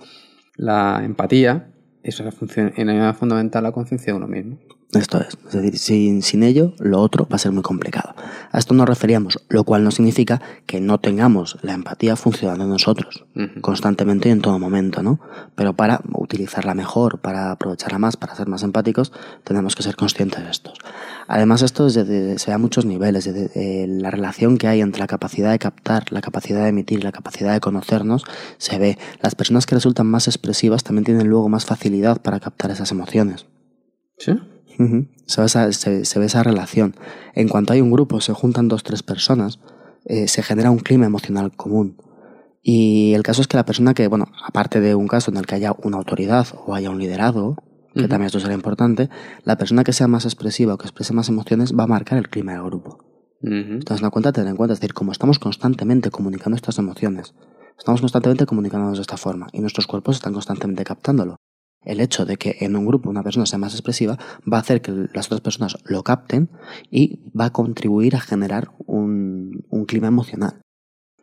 la 0.56 1.02
empatía 1.04 1.68
Eso 2.06 2.22
es 2.22 2.26
la, 2.26 2.30
función, 2.30 2.72
en 2.76 2.86
la 2.86 3.14
fundamental 3.14 3.64
la 3.64 3.72
conciencia 3.72 4.12
de 4.12 4.16
uno 4.16 4.28
mismo. 4.28 4.58
Esto 4.92 5.20
es. 5.20 5.36
Es 5.48 5.52
decir, 5.52 5.76
sin, 5.76 6.22
sin 6.22 6.44
ello, 6.44 6.72
lo 6.78 7.00
otro 7.00 7.26
va 7.26 7.34
a 7.34 7.38
ser 7.40 7.50
muy 7.50 7.64
complicado. 7.64 8.14
A 8.52 8.58
esto 8.58 8.74
nos 8.74 8.88
referíamos, 8.88 9.44
lo 9.48 9.64
cual 9.64 9.82
no 9.82 9.90
significa 9.90 10.40
que 10.66 10.80
no 10.80 10.98
tengamos 11.00 11.58
la 11.62 11.74
empatía 11.74 12.14
funcionando 12.14 12.62
en 12.62 12.70
nosotros 12.70 13.24
constantemente 13.60 14.28
y 14.28 14.32
en 14.32 14.40
todo 14.40 14.56
momento, 14.60 15.02
¿no? 15.02 15.18
Pero 15.56 15.74
para 15.74 16.00
utilizarla 16.12 16.74
mejor, 16.74 17.18
para 17.18 17.50
aprovecharla 17.50 17.98
más, 17.98 18.16
para 18.16 18.36
ser 18.36 18.46
más 18.46 18.62
empáticos, 18.62 19.12
tenemos 19.42 19.74
que 19.74 19.82
ser 19.82 19.96
conscientes 19.96 20.44
de 20.44 20.50
esto. 20.50 20.72
Además, 21.28 21.62
esto 21.62 21.88
de- 21.88 22.38
se 22.38 22.50
da 22.50 22.54
a 22.54 22.58
muchos 22.58 22.84
niveles, 22.84 23.24
de- 23.24 23.86
la 23.88 24.10
relación 24.10 24.58
que 24.58 24.68
hay 24.68 24.80
entre 24.80 25.00
la 25.00 25.06
capacidad 25.06 25.50
de 25.50 25.58
captar, 25.58 26.12
la 26.12 26.20
capacidad 26.20 26.62
de 26.62 26.68
emitir 26.68 27.02
la 27.04 27.12
capacidad 27.12 27.52
de 27.52 27.60
conocernos, 27.60 28.24
se 28.58 28.78
ve. 28.78 28.98
Las 29.22 29.34
personas 29.34 29.66
que 29.66 29.74
resultan 29.74 30.06
más 30.06 30.28
expresivas 30.28 30.84
también 30.84 31.04
tienen 31.04 31.28
luego 31.28 31.48
más 31.48 31.64
facilidad 31.66 32.20
para 32.22 32.38
captar 32.40 32.70
esas 32.70 32.90
emociones. 32.92 33.46
¿Sí? 34.18 34.32
Ujú. 34.78 35.06
se, 35.26 35.40
ve 35.40 35.46
esa, 35.46 35.72
se- 35.72 36.04
se 36.04 36.18
ve 36.18 36.26
esa 36.26 36.42
relación. 36.42 36.94
En 37.34 37.48
cuanto 37.48 37.72
hay 37.72 37.80
un 37.80 37.90
grupo, 37.90 38.20
se 38.20 38.32
juntan 38.34 38.68
dos, 38.68 38.82
tres 38.84 39.02
personas, 39.02 39.58
eh, 40.04 40.28
se 40.28 40.42
genera 40.42 40.70
un 40.70 40.78
clima 40.78 41.06
emocional 41.06 41.50
común. 41.56 41.96
Y 42.62 43.14
el 43.14 43.22
caso 43.22 43.40
es 43.42 43.48
que 43.48 43.56
la 43.56 43.64
persona 43.64 43.94
que, 43.94 44.06
bueno, 44.08 44.26
aparte 44.44 44.80
de 44.80 44.94
un 44.94 45.08
caso 45.08 45.30
en 45.30 45.36
el 45.38 45.46
que 45.46 45.54
haya 45.54 45.74
una 45.82 45.96
autoridad 45.96 46.46
o 46.66 46.74
haya 46.74 46.90
un 46.90 46.98
liderazgo, 46.98 47.56
que 47.96 48.08
también 48.08 48.26
esto 48.26 48.40
será 48.40 48.54
importante, 48.54 49.08
la 49.44 49.56
persona 49.56 49.84
que 49.84 49.92
sea 49.92 50.06
más 50.06 50.24
expresiva 50.24 50.74
o 50.74 50.78
que 50.78 50.86
exprese 50.86 51.14
más 51.14 51.28
emociones 51.28 51.72
va 51.72 51.84
a 51.84 51.86
marcar 51.86 52.18
el 52.18 52.28
clima 52.28 52.52
del 52.52 52.62
grupo. 52.62 53.04
Entonces, 53.42 54.00
una 54.00 54.10
cuenta, 54.10 54.32
tener 54.32 54.50
en 54.50 54.56
cuenta, 54.56 54.74
es 54.74 54.80
decir, 54.80 54.94
como 54.94 55.12
estamos 55.12 55.38
constantemente 55.38 56.10
comunicando 56.10 56.56
estas 56.56 56.78
emociones, 56.78 57.34
estamos 57.78 58.00
constantemente 58.00 58.46
comunicándonos 58.46 58.98
de 58.98 59.02
esta 59.02 59.16
forma 59.16 59.46
y 59.52 59.60
nuestros 59.60 59.86
cuerpos 59.86 60.16
están 60.16 60.32
constantemente 60.32 60.84
captándolo. 60.84 61.36
El 61.84 62.00
hecho 62.00 62.24
de 62.24 62.36
que 62.36 62.56
en 62.60 62.74
un 62.74 62.84
grupo 62.84 63.08
una 63.08 63.22
persona 63.22 63.46
sea 63.46 63.58
más 63.58 63.72
expresiva 63.72 64.18
va 64.52 64.56
a 64.56 64.60
hacer 64.60 64.82
que 64.82 64.92
las 65.14 65.26
otras 65.26 65.40
personas 65.40 65.78
lo 65.84 66.02
capten 66.02 66.50
y 66.90 67.30
va 67.38 67.46
a 67.46 67.52
contribuir 67.52 68.16
a 68.16 68.20
generar 68.20 68.70
un, 68.86 69.64
un 69.70 69.84
clima 69.84 70.08
emocional. 70.08 70.60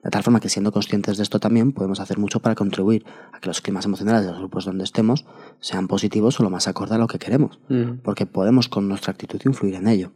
De 0.04 0.10
tal 0.10 0.24
forma 0.24 0.40
que 0.40 0.50
siendo 0.50 0.72
conscientes 0.72 1.18
de 1.18 1.24
esto 1.24 1.40
también 1.40 1.72
podemos 1.72 2.00
hacer 2.00 2.18
mucho 2.18 2.42
para 2.42 2.56
contribuir 2.56 3.06
a 3.32 3.40
que 3.40 3.48
los 3.48 3.62
climas 3.62 3.86
emocionales 3.86 4.26
de 4.26 4.32
los 4.32 4.40
grupos 4.40 4.66
donde 4.66 4.84
estemos 4.84 5.26
sean 5.60 5.88
positivos 5.88 6.40
o 6.40 6.44
lo 6.44 6.50
más 6.50 6.68
acorde 6.68 6.96
a 6.96 6.98
lo 6.98 7.08
que 7.08 7.20
queremos. 7.20 7.60
Porque 8.04 8.26
podemos 8.26 8.68
con 8.68 8.88
nuestra 8.88 9.12
actitud 9.12 9.40
influir 9.46 9.76
en 9.76 9.88
ello. 9.88 10.12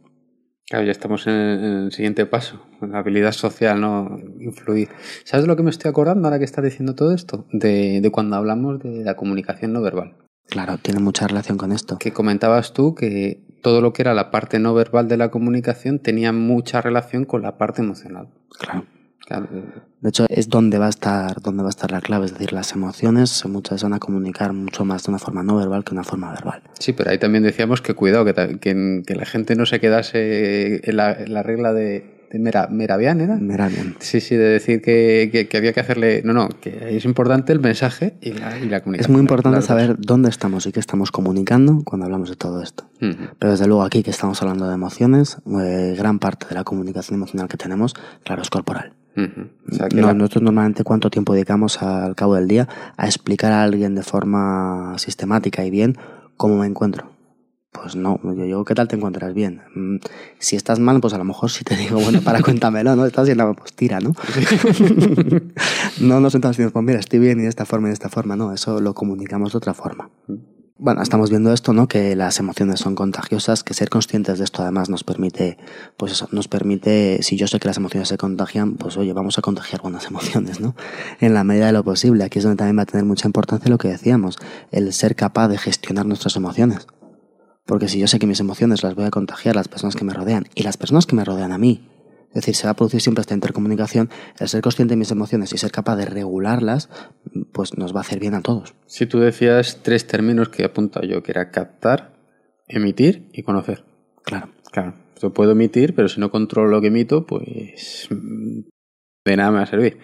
Claro, 0.68 0.84
ya 0.84 0.92
estamos 0.92 1.26
en 1.26 1.32
el, 1.32 1.64
en 1.64 1.72
el 1.84 1.92
siguiente 1.92 2.26
paso, 2.26 2.60
en 2.82 2.92
la 2.92 2.98
habilidad 2.98 3.32
social, 3.32 3.80
¿no? 3.80 4.18
Influir. 4.38 4.90
¿Sabes 5.24 5.44
de 5.44 5.48
lo 5.48 5.56
que 5.56 5.62
me 5.62 5.70
estoy 5.70 5.88
acordando 5.88 6.28
ahora 6.28 6.38
que 6.38 6.44
estás 6.44 6.62
diciendo 6.62 6.94
todo 6.94 7.14
esto? 7.14 7.46
De, 7.52 8.02
de 8.02 8.10
cuando 8.10 8.36
hablamos 8.36 8.78
de 8.80 9.02
la 9.02 9.16
comunicación 9.16 9.72
no 9.72 9.80
verbal. 9.80 10.16
Claro, 10.46 10.76
tiene 10.76 11.00
mucha 11.00 11.26
relación 11.26 11.56
con 11.56 11.72
esto. 11.72 11.98
Que 11.98 12.12
comentabas 12.12 12.74
tú 12.74 12.94
que 12.94 13.42
todo 13.62 13.80
lo 13.80 13.94
que 13.94 14.02
era 14.02 14.12
la 14.12 14.30
parte 14.30 14.58
no 14.58 14.74
verbal 14.74 15.08
de 15.08 15.16
la 15.16 15.30
comunicación 15.30 16.00
tenía 16.00 16.32
mucha 16.32 16.82
relación 16.82 17.24
con 17.24 17.40
la 17.40 17.56
parte 17.56 17.80
emocional. 17.80 18.28
Claro. 18.58 18.84
Claro, 19.28 19.46
De 20.00 20.08
hecho, 20.08 20.24
es 20.30 20.48
donde 20.48 20.78
va 20.78 20.86
a 20.86 20.88
estar, 20.88 21.42
donde 21.42 21.62
va 21.62 21.68
a 21.68 21.74
estar 21.76 21.90
la 21.92 22.00
clave. 22.00 22.24
Es 22.24 22.32
decir, 22.32 22.54
las 22.54 22.72
emociones 22.72 23.44
muchas 23.44 23.72
veces 23.72 23.82
van 23.82 23.92
a 23.92 23.98
comunicar 23.98 24.54
mucho 24.54 24.86
más 24.86 25.04
de 25.04 25.10
una 25.10 25.18
forma 25.18 25.42
no 25.42 25.56
verbal 25.56 25.84
que 25.84 25.90
de 25.90 25.96
una 25.96 26.04
forma 26.04 26.30
verbal. 26.32 26.62
Sí, 26.78 26.94
pero 26.94 27.10
ahí 27.10 27.18
también 27.18 27.44
decíamos 27.44 27.82
que 27.82 27.92
cuidado, 27.94 28.24
que, 28.24 28.58
que, 28.58 29.02
que 29.06 29.14
la 29.14 29.26
gente 29.26 29.54
no 29.54 29.66
se 29.66 29.80
quedase 29.80 30.80
en 30.88 30.96
la, 30.96 31.12
en 31.12 31.34
la 31.34 31.42
regla 31.42 31.74
de, 31.74 32.26
de 32.30 32.38
Mera, 32.38 32.68
Meravian, 32.70 33.20
¿era? 33.20 33.36
Mira 33.36 33.68
bien. 33.68 33.96
Sí, 33.98 34.20
sí, 34.20 34.36
de 34.36 34.44
decir 34.48 34.80
que, 34.82 35.28
que- 35.32 35.46
que 35.48 35.56
había 35.56 35.72
que 35.74 35.80
hacerle... 35.80 36.22
No, 36.24 36.32
no, 36.32 36.48
que 36.48 36.96
es 36.96 37.04
importante 37.04 37.52
el 37.52 37.60
mensaje 37.60 38.14
y 38.20 38.32
la, 38.32 38.58
y 38.58 38.68
la 38.68 38.80
comunicación. 38.82 39.00
Es 39.00 39.08
muy 39.10 39.20
importante 39.20 39.60
saber 39.62 39.96
dónde 39.98 40.28
estamos 40.30 40.66
y 40.66 40.72
qué 40.72 40.80
estamos 40.80 41.10
comunicando 41.10 41.82
cuando 41.84 42.06
hablamos 42.06 42.30
de 42.30 42.36
todo 42.36 42.62
esto. 42.62 42.88
Pero 43.00 43.50
desde 43.52 43.66
luego 43.66 43.82
aquí 43.82 44.02
que 44.02 44.10
estamos 44.10 44.40
hablando 44.42 44.68
de 44.68 44.74
emociones, 44.74 45.38
eh, 45.62 45.94
gran 45.98 46.18
parte 46.18 46.46
de 46.48 46.54
la 46.54 46.64
comunicación 46.64 47.16
emocional 47.16 47.48
que 47.48 47.56
tenemos, 47.56 47.94
claro, 48.24 48.42
es 48.42 48.50
corporal. 48.50 48.92
O 49.16 49.74
sea, 49.74 49.88
que 49.88 49.96
No, 50.00 50.06
la- 50.08 50.14
Nosotros 50.14 50.42
normalmente 50.44 50.84
cuánto 50.84 51.10
tiempo 51.10 51.32
dedicamos 51.34 51.82
al 51.82 52.14
cabo 52.14 52.34
del 52.36 52.46
día 52.48 52.68
a 52.96 53.06
explicar 53.06 53.52
a 53.52 53.62
alguien 53.64 53.94
de 53.94 54.02
forma 54.02 54.94
sistemática 54.98 55.64
y 55.64 55.70
bien 55.70 55.96
cómo 56.36 56.58
me 56.58 56.66
encuentro. 56.66 57.10
Pues 57.70 57.96
no, 57.96 58.18
yo 58.24 58.32
digo, 58.44 58.64
¿qué 58.64 58.74
tal 58.74 58.88
te 58.88 58.96
encuentras 58.96 59.34
bien? 59.34 59.60
Mm, 59.74 59.96
Si 60.38 60.56
estás 60.56 60.78
mal, 60.80 61.00
pues 61.00 61.12
a 61.14 61.18
lo 61.18 61.24
mejor 61.24 61.50
sí 61.50 61.64
te 61.64 61.76
digo, 61.76 61.98
bueno, 62.02 62.20
para 62.22 62.40
cuéntamelo, 62.42 62.96
¿no? 62.96 63.04
Estás 63.06 63.26
bien, 63.26 63.38
pues 63.56 63.72
tira, 63.74 64.00
¿no? 64.00 64.14
no 66.00 66.20
nos 66.20 66.32
sentamos 66.32 66.56
y 66.56 66.62
decimos, 66.62 66.72
pues 66.72 66.84
mira, 66.84 66.98
estoy 66.98 67.18
bien 67.18 67.38
y 67.40 67.42
de 67.42 67.48
esta 67.48 67.66
forma 67.66 67.88
y 67.88 67.90
de 67.90 67.94
esta 67.94 68.08
forma, 68.08 68.36
no, 68.36 68.52
eso 68.52 68.80
lo 68.80 68.94
comunicamos 68.94 69.52
de 69.52 69.58
otra 69.58 69.74
forma. 69.74 70.10
Bueno, 70.80 71.02
estamos 71.02 71.28
viendo 71.30 71.52
esto, 71.52 71.72
¿no? 71.72 71.88
Que 71.88 72.14
las 72.14 72.38
emociones 72.38 72.78
son 72.78 72.94
contagiosas, 72.94 73.64
que 73.64 73.74
ser 73.74 73.90
conscientes 73.90 74.38
de 74.38 74.44
esto 74.44 74.62
además 74.62 74.88
nos 74.88 75.02
permite, 75.02 75.58
pues 75.96 76.12
eso, 76.12 76.28
nos 76.30 76.46
permite, 76.46 77.20
si 77.24 77.36
yo 77.36 77.48
sé 77.48 77.58
que 77.58 77.66
las 77.66 77.78
emociones 77.78 78.06
se 78.06 78.16
contagian, 78.16 78.76
pues 78.76 78.96
oye, 78.96 79.12
vamos 79.12 79.38
a 79.38 79.42
contagiar 79.42 79.82
buenas 79.82 80.06
emociones, 80.10 80.60
¿no? 80.60 80.76
En 81.18 81.34
la 81.34 81.42
medida 81.42 81.66
de 81.66 81.72
lo 81.72 81.82
posible. 81.82 82.22
Aquí 82.22 82.38
es 82.38 82.44
donde 82.44 82.58
también 82.58 82.78
va 82.78 82.82
a 82.82 82.86
tener 82.86 83.04
mucha 83.04 83.26
importancia 83.26 83.68
lo 83.68 83.76
que 83.76 83.88
decíamos, 83.88 84.38
el 84.70 84.92
ser 84.92 85.16
capaz 85.16 85.48
de 85.48 85.58
gestionar 85.58 86.06
nuestras 86.06 86.36
emociones. 86.36 86.86
Porque 87.66 87.88
si 87.88 87.98
yo 87.98 88.06
sé 88.06 88.20
que 88.20 88.28
mis 88.28 88.38
emociones 88.38 88.84
las 88.84 88.94
voy 88.94 89.06
a 89.06 89.10
contagiar 89.10 89.56
las 89.56 89.66
personas 89.66 89.96
que 89.96 90.04
me 90.04 90.14
rodean 90.14 90.46
y 90.54 90.62
las 90.62 90.76
personas 90.76 91.06
que 91.06 91.16
me 91.16 91.24
rodean 91.24 91.50
a 91.50 91.58
mí, 91.58 91.88
es 92.28 92.34
decir, 92.34 92.54
se 92.54 92.66
va 92.66 92.72
a 92.72 92.76
producir 92.76 93.00
siempre 93.00 93.20
esta 93.22 93.34
intercomunicación, 93.34 94.10
el 94.38 94.48
ser 94.48 94.60
consciente 94.62 94.92
de 94.92 94.96
mis 94.98 95.10
emociones 95.10 95.52
y 95.52 95.58
ser 95.58 95.70
capaz 95.70 95.96
de 95.96 96.04
regularlas, 96.06 96.88
pues 97.52 97.76
nos 97.78 97.94
va 97.94 97.98
a 97.98 98.02
hacer 98.02 98.20
bien 98.20 98.34
a 98.34 98.42
todos. 98.42 98.74
Si 98.86 99.06
tú 99.06 99.18
decías 99.20 99.80
tres 99.82 100.06
términos 100.06 100.48
que 100.48 100.62
he 100.62 100.66
apuntado 100.66 101.06
yo, 101.06 101.22
que 101.22 101.32
era 101.32 101.50
captar, 101.50 102.14
emitir 102.66 103.28
y 103.32 103.42
conocer. 103.42 103.84
Claro. 104.24 104.50
Claro, 104.70 104.94
yo 105.22 105.32
puedo 105.32 105.52
emitir, 105.52 105.94
pero 105.94 106.08
si 106.08 106.20
no 106.20 106.30
controlo 106.30 106.68
lo 106.68 106.80
que 106.82 106.88
emito, 106.88 107.24
pues 107.26 108.06
mm, 108.10 108.60
de 109.24 109.36
nada 109.36 109.50
me 109.50 109.56
va 109.58 109.62
a 109.62 109.66
servir. 109.66 109.98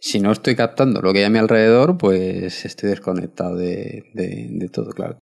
Si 0.00 0.20
no 0.20 0.30
estoy 0.32 0.54
captando 0.54 1.00
lo 1.00 1.14
que 1.14 1.20
hay 1.20 1.24
a 1.24 1.30
mi 1.30 1.38
alrededor, 1.38 1.96
pues 1.96 2.66
estoy 2.66 2.90
desconectado 2.90 3.56
de, 3.56 4.10
de- 4.12 4.48
de 4.50 4.68
todo, 4.68 4.90
claro. 4.90 5.18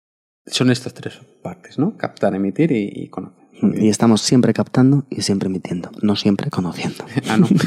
Son 0.46 0.72
estas 0.72 0.94
tres 0.94 1.20
partes, 1.44 1.78
¿no? 1.78 1.98
Captar, 1.98 2.34
emitir 2.34 2.72
y, 2.72 2.90
y 2.94 3.10
conocer. 3.10 3.39
Bien. 3.62 3.86
Y 3.86 3.90
estamos 3.90 4.22
siempre 4.22 4.54
captando 4.54 5.06
y 5.10 5.22
siempre 5.22 5.48
emitiendo, 5.48 5.92
no 6.02 6.16
siempre 6.16 6.50
conociendo. 6.50 7.06
Ah, 7.30 7.38
no. 7.38 7.48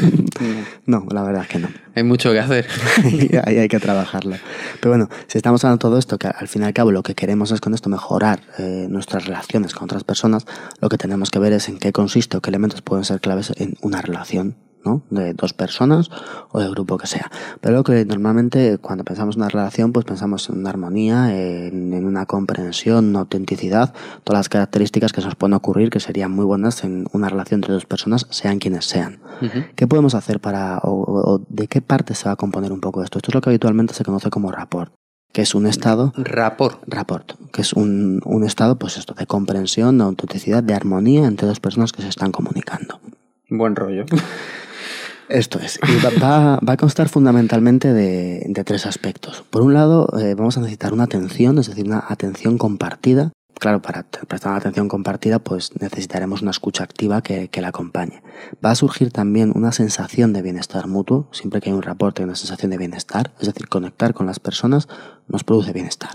No, 0.87 1.07
la 1.11 1.23
verdad 1.23 1.43
es 1.43 1.49
que 1.49 1.59
no. 1.59 1.69
Hay 1.95 2.03
mucho 2.03 2.33
que 2.33 2.41
hacer. 2.41 2.67
Ahí 3.45 3.59
hay 3.59 3.69
que 3.69 3.79
trabajarlo. 3.79 4.37
Pero 4.81 4.91
bueno, 4.91 5.09
si 5.29 5.39
estamos 5.39 5.63
hablando 5.65 5.77
de 5.77 5.91
todo 5.91 5.99
esto, 5.99 6.19
que 6.19 6.27
al 6.27 6.49
fin 6.49 6.63
y 6.63 6.65
al 6.65 6.73
cabo 6.73 6.91
lo 6.91 7.03
que 7.03 7.15
queremos 7.15 7.53
es 7.53 7.61
con 7.61 7.75
esto 7.75 7.89
mejorar 7.89 8.43
eh, 8.59 8.87
nuestras 8.89 9.27
relaciones 9.27 9.75
con 9.75 9.85
otras 9.85 10.03
personas, 10.03 10.47
lo 10.81 10.89
que 10.89 10.99
tenemos 10.99 11.31
que 11.31 11.39
ver 11.39 11.53
es 11.53 11.69
en 11.69 11.79
qué 11.79 11.93
consiste 11.93 12.37
o 12.37 12.41
qué 12.41 12.51
elementos 12.51 12.83
pueden 12.83 13.05
ser 13.05 13.21
claves 13.21 13.53
en 13.57 13.77
una 13.83 14.03
relación. 14.03 14.57
¿No? 14.85 15.03
De 15.11 15.35
dos 15.35 15.53
personas 15.53 16.11
o 16.51 16.61
del 16.61 16.71
grupo 16.71 16.99
que 16.99 17.07
sea. 17.07 17.31
Pero 17.61 17.77
lo 17.77 17.85
que 17.85 18.05
normalmente 18.05 18.79
cuando 18.79 19.05
pensamos 19.05 19.37
en 19.37 19.43
una 19.43 19.49
relación, 19.49 19.93
pues 19.93 20.05
pensamos 20.05 20.49
en 20.49 20.59
una 20.59 20.71
armonía, 20.71 21.37
en, 21.37 21.93
en 21.93 22.07
una 22.07 22.27
comprensión, 22.27 23.07
una 23.11 23.21
autenticidad, 23.21 23.95
todas 24.25 24.41
las 24.41 24.49
características 24.49 25.13
que 25.13 25.21
se 25.21 25.27
nos 25.27 25.37
pueden 25.37 25.55
ocurrir 25.55 25.91
que 25.91 26.01
serían 26.01 26.31
muy 26.31 26.45
buenas 26.45 26.85
en 26.85 27.07
una 27.13 27.29
relación 27.29 27.59
entre 27.59 27.75
dos 27.75 27.87
personas, 27.87 28.27
sean 28.31 28.59
quienes 28.59 28.85
sean. 28.87 29.21
¿Qué 29.75 29.87
podemos 29.89 30.15
hacer 30.15 30.39
para, 30.41 30.79
o 30.85 31.41
de 31.49 31.67
qué 31.67 31.81
parte 31.81 32.15
se 32.15 32.27
va 32.27 32.33
a 32.33 32.37
componer 32.37 32.71
un 32.73 32.81
poco 32.81 33.03
esto? 33.03 33.19
Esto 33.19 33.31
es 33.31 33.35
lo 33.35 33.41
que 33.41 33.51
habitualmente 33.51 33.93
se 33.95 34.05
conoce 34.05 34.31
como 34.31 34.53
rapport, 34.53 34.93
que 35.33 35.43
es 35.43 35.55
un 35.55 35.67
estado, 35.67 36.13
Rapport. 36.17 36.79
rapport, 36.87 37.33
que 37.53 37.63
es 37.63 37.73
un, 37.73 38.21
un 38.25 38.45
estado, 38.45 38.77
pues 38.77 38.97
esto, 38.99 39.15
de 39.15 39.27
comprensión, 39.27 39.99
de 39.99 40.05
autenticidad, 40.05 40.63
de 40.63 40.75
armonía 40.75 41.27
entre 41.27 41.49
dos 41.49 41.59
personas 41.59 41.93
que 41.93 42.03
se 42.03 42.09
están 42.09 42.31
comunicando. 42.33 43.01
Buen 43.49 43.75
rollo. 43.75 44.05
Esto 45.33 45.59
es. 45.59 45.79
Y 45.89 46.21
va, 46.21 46.59
va- 46.61 46.73
a 46.73 46.77
constar 46.77 47.09
fundamentalmente 47.09 47.93
de, 47.95 48.45
de 48.47 48.65
tres 48.65 48.85
aspectos. 48.87 49.45
Por 49.51 49.63
un 49.63 49.73
lado, 49.73 50.09
eh, 50.19 50.35
vamos 50.35 50.57
a 50.59 50.61
necesitar 50.61 50.93
una 50.93 51.05
atención, 51.05 51.59
es 51.59 51.69
decir, 51.69 51.87
una 51.87 52.05
atención 52.07 52.59
compartida. 52.59 53.33
Claro, 53.59 53.81
para 53.81 54.03
prestar 54.03 54.51
una 54.51 54.59
atención 54.59 54.89
compartida, 54.89 55.39
pues 55.39 55.71
necesitaremos 55.81 56.43
una 56.43 56.51
escucha 56.51 56.85
activa 56.85 57.23
que, 57.23 57.49
que 57.49 57.61
la 57.63 57.69
acompañe. 57.69 58.23
Va 58.65 58.73
a 58.73 58.75
surgir 58.75 59.11
también 59.11 59.53
una 59.55 59.73
sensación 59.73 60.33
de 60.33 60.43
bienestar 60.43 60.87
mutuo. 60.87 61.29
Siempre 61.33 61.61
que 61.61 61.71
hay 61.71 61.77
un 61.77 61.83
reporte, 61.83 62.23
hay 62.23 62.25
una 62.25 62.35
sensación 62.35 62.71
de 62.71 62.77
bienestar. 62.79 63.33
Es 63.41 63.47
decir, 63.47 63.69
conectar 63.69 64.13
con 64.15 64.27
las 64.27 64.39
personas 64.41 64.89
nos 65.29 65.45
produce 65.45 65.73
bienestar. 65.73 66.11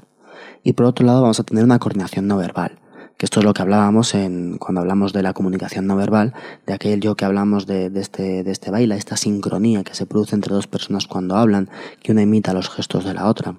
Y 0.64 0.74
por 0.74 0.86
otro 0.86 1.06
lado, 1.06 1.22
vamos 1.22 1.40
a 1.40 1.44
tener 1.44 1.64
una 1.64 1.80
coordinación 1.80 2.28
no 2.28 2.38
verbal 2.38 2.80
que 3.18 3.26
esto 3.26 3.40
es 3.40 3.46
lo 3.46 3.54
que 3.54 3.62
hablábamos 3.62 4.14
en, 4.14 4.58
cuando 4.58 4.82
hablamos 4.82 5.12
de 5.12 5.24
la 5.24 5.34
comunicación 5.34 5.88
no 5.88 5.96
verbal, 5.96 6.34
de 6.66 6.74
aquello 6.74 7.16
que 7.16 7.26
hablamos 7.26 7.66
de, 7.66 7.90
de 7.90 8.00
este, 8.00 8.44
de 8.44 8.52
este 8.52 8.72
baile, 8.72 8.96
esta 8.96 9.18
sincronía 9.18 9.84
que 9.84 9.96
se 9.96 10.06
produce 10.06 10.36
entre 10.36 10.54
dos 10.54 10.68
personas 10.68 11.08
cuando 11.08 11.36
hablan, 11.36 11.70
que 12.02 12.12
una 12.12 12.22
imita 12.22 12.54
los 12.54 12.70
gestos 12.70 13.06
de 13.06 13.14
la 13.14 13.28
otra, 13.28 13.56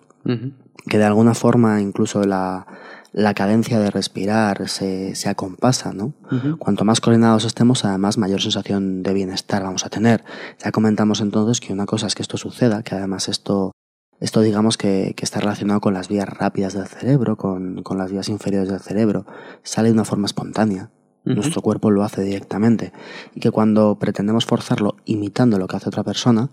que 0.87 0.99
de 0.99 1.05
alguna 1.05 1.35
forma 1.35 1.81
incluso 1.81 2.23
la, 2.25 2.67
la 3.13 3.35
cadencia 3.35 3.81
de 3.81 3.91
respirar 3.91 4.69
se, 4.69 5.15
se 5.15 5.29
acompasa, 5.29 5.93
¿no? 5.93 6.13
Cuanto 6.59 6.85
más 6.85 7.01
coordinados 7.01 7.45
estemos, 7.45 7.85
además 7.85 8.19
mayor 8.19 8.41
sensación 8.41 9.03
de 9.03 9.13
bienestar 9.15 9.63
vamos 9.63 9.85
a 9.85 9.89
tener. 9.89 10.25
Ya 10.63 10.71
comentamos 10.71 11.21
entonces 11.21 11.61
que 11.61 11.73
una 11.73 11.87
cosa 11.87 12.07
es 12.07 12.15
que 12.15 12.23
esto 12.23 12.37
suceda, 12.37 12.83
que 12.83 12.95
además 12.95 13.29
esto 13.29 13.73
Esto 14.21 14.41
digamos 14.41 14.77
que, 14.77 15.15
que 15.17 15.25
está 15.25 15.41
relacionado 15.41 15.81
con 15.81 15.95
las 15.95 16.09
vías 16.09 16.29
rápidas 16.29 16.75
del 16.75 16.87
cerebro, 16.87 17.37
con, 17.37 17.83
con 17.83 17.99
las 17.99 18.11
vías 18.11 18.29
inferiores 18.29 18.69
del 18.69 18.81
cerebro. 18.81 19.27
Sale 19.63 19.89
de 19.89 19.95
una 19.95 20.05
forma 20.05 20.27
espontánea. 20.27 20.91
Nuestro 21.25 21.61
cuerpo 21.61 21.91
lo 21.91 22.05
hace 22.05 22.23
directamente. 22.23 22.93
Y 23.35 23.41
que 23.41 23.51
cuando 23.51 23.99
pretendemos 23.99 24.47
forzarlo 24.47 24.97
imitando 25.05 25.59
lo 25.59 25.67
que 25.67 25.77
hace 25.77 25.89
otra 25.89 26.03
persona, 26.03 26.49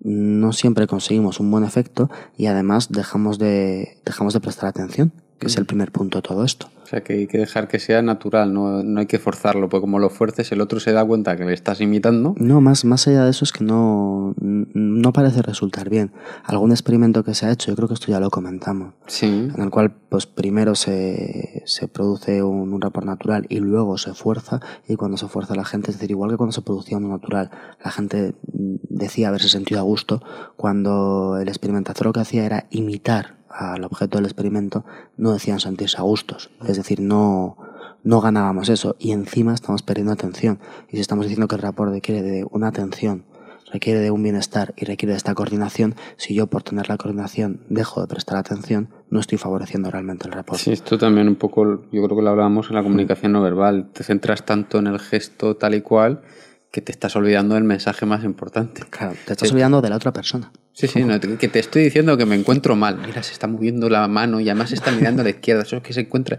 no 0.00 0.52
siempre 0.52 0.86
conseguimos 0.86 1.40
un 1.40 1.50
buen 1.50 1.64
efecto 1.64 2.10
y 2.36 2.46
además 2.46 2.90
dejamos 2.90 3.38
de, 3.38 3.98
dejamos 4.04 4.34
de 4.34 4.40
prestar 4.40 4.68
atención, 4.68 5.12
que 5.38 5.46
es 5.48 5.56
el 5.56 5.66
primer 5.66 5.92
punto 5.92 6.18
de 6.18 6.22
todo 6.22 6.44
esto. 6.44 6.68
O 6.82 6.88
sea, 6.88 7.02
que 7.02 7.14
hay 7.14 7.26
que 7.26 7.38
dejar 7.38 7.66
que 7.66 7.80
sea 7.80 8.00
natural, 8.00 8.54
no, 8.54 8.84
no 8.84 9.00
hay 9.00 9.06
que 9.06 9.18
forzarlo, 9.18 9.68
porque 9.68 9.80
como 9.80 9.98
lo 9.98 10.08
fuerces, 10.08 10.52
el 10.52 10.60
otro 10.60 10.78
se 10.78 10.92
da 10.92 11.04
cuenta 11.04 11.36
que 11.36 11.44
le 11.44 11.52
estás 11.52 11.80
imitando. 11.80 12.34
No, 12.38 12.60
más, 12.60 12.84
más 12.84 13.08
allá 13.08 13.24
de 13.24 13.30
eso 13.30 13.44
es 13.44 13.50
que 13.52 13.64
no, 13.64 14.34
no 14.38 15.12
parece 15.12 15.42
resultar 15.42 15.90
bien. 15.90 16.12
Algún 16.44 16.70
experimento 16.70 17.24
que 17.24 17.34
se 17.34 17.44
ha 17.46 17.50
hecho, 17.50 17.72
yo 17.72 17.76
creo 17.76 17.88
que 17.88 17.94
esto 17.94 18.06
ya 18.12 18.20
lo 18.20 18.30
comentamos, 18.30 18.94
Sí. 19.08 19.26
en 19.26 19.60
el 19.60 19.70
cual 19.70 19.92
pues 20.08 20.26
primero 20.26 20.76
se, 20.76 21.62
se 21.66 21.88
produce 21.88 22.42
un, 22.44 22.72
un 22.72 22.80
rapor 22.80 23.04
natural 23.04 23.46
y 23.48 23.58
luego 23.58 23.98
se 23.98 24.14
fuerza 24.14 24.60
y 24.86 24.94
cuando 24.94 25.16
se 25.16 25.26
fuerza 25.26 25.56
la 25.56 25.64
gente, 25.64 25.90
es 25.90 25.96
decir, 25.96 26.12
igual 26.12 26.30
que 26.30 26.36
cuando 26.36 26.52
se 26.52 26.62
producía 26.62 26.98
uno 26.98 27.08
natural, 27.08 27.50
la 27.84 27.90
gente 27.90 28.34
mm, 28.52 28.76
decía 28.88 29.28
haberse 29.28 29.48
sentido 29.48 29.80
a 29.80 29.82
gusto, 29.82 30.22
cuando 30.56 31.36
el 31.40 31.48
experimentador 31.48 32.06
lo 32.06 32.12
que 32.12 32.20
hacía 32.20 32.46
era 32.46 32.66
imitar 32.70 33.35
al 33.56 33.84
objeto 33.84 34.18
del 34.18 34.26
experimento, 34.26 34.84
no 35.16 35.32
decían 35.32 35.60
sentirse 35.60 35.98
a 35.98 36.02
gustos, 36.02 36.50
es 36.66 36.76
decir, 36.76 37.00
no, 37.00 37.56
no 38.04 38.20
ganábamos 38.20 38.68
eso 38.68 38.96
y 38.98 39.12
encima 39.12 39.54
estamos 39.54 39.82
perdiendo 39.82 40.12
atención 40.12 40.58
y 40.88 40.96
si 40.96 41.00
estamos 41.00 41.24
diciendo 41.24 41.48
que 41.48 41.56
el 41.56 41.62
rapor 41.62 41.90
requiere 41.90 42.22
de 42.22 42.46
una 42.50 42.68
atención 42.68 43.24
requiere 43.72 44.00
de 44.00 44.10
un 44.10 44.22
bienestar 44.22 44.74
y 44.76 44.84
requiere 44.84 45.12
de 45.12 45.16
esta 45.16 45.34
coordinación, 45.34 45.94
si 46.16 46.34
yo 46.34 46.46
por 46.46 46.62
tener 46.62 46.88
la 46.88 46.96
coordinación 46.96 47.60
dejo 47.68 48.00
de 48.00 48.06
prestar 48.06 48.38
atención, 48.38 48.88
no 49.10 49.20
estoy 49.20 49.38
favoreciendo 49.38 49.90
realmente 49.90 50.26
el 50.26 50.32
rapport. 50.32 50.60
Sí, 50.60 50.72
esto 50.72 50.98
también 50.98 51.28
un 51.28 51.36
poco, 51.36 51.82
yo 51.90 52.02
creo 52.04 52.16
que 52.16 52.22
lo 52.22 52.30
hablábamos 52.30 52.68
en 52.70 52.76
la 52.76 52.82
comunicación 52.82 53.32
no 53.32 53.42
verbal. 53.42 53.90
Te 53.92 54.04
centras 54.04 54.44
tanto 54.44 54.78
en 54.78 54.86
el 54.86 54.98
gesto 54.98 55.56
tal 55.56 55.74
y 55.74 55.80
cual 55.80 56.22
que 56.70 56.80
te 56.80 56.92
estás 56.92 57.16
olvidando 57.16 57.54
del 57.54 57.64
mensaje 57.64 58.06
más 58.06 58.24
importante. 58.24 58.82
Claro, 58.90 59.14
te 59.24 59.32
estás 59.32 59.50
olvidando 59.50 59.80
de 59.80 59.90
la 59.90 59.96
otra 59.96 60.12
persona. 60.12 60.52
Sí, 60.72 60.88
sí, 60.88 61.04
no, 61.04 61.18
que 61.18 61.48
te 61.48 61.58
estoy 61.58 61.84
diciendo 61.84 62.18
que 62.18 62.26
me 62.26 62.34
encuentro 62.34 62.76
mal. 62.76 62.98
Mira, 62.98 63.22
se 63.22 63.32
está 63.32 63.46
moviendo 63.46 63.88
la 63.88 64.06
mano 64.08 64.40
y 64.40 64.48
además 64.50 64.72
está 64.72 64.92
mirando 64.92 65.22
a 65.22 65.24
la 65.24 65.30
izquierda. 65.30 65.62
Eso 65.62 65.76
es 65.76 65.82
que 65.82 65.94
se 65.94 66.00
encuentra. 66.00 66.38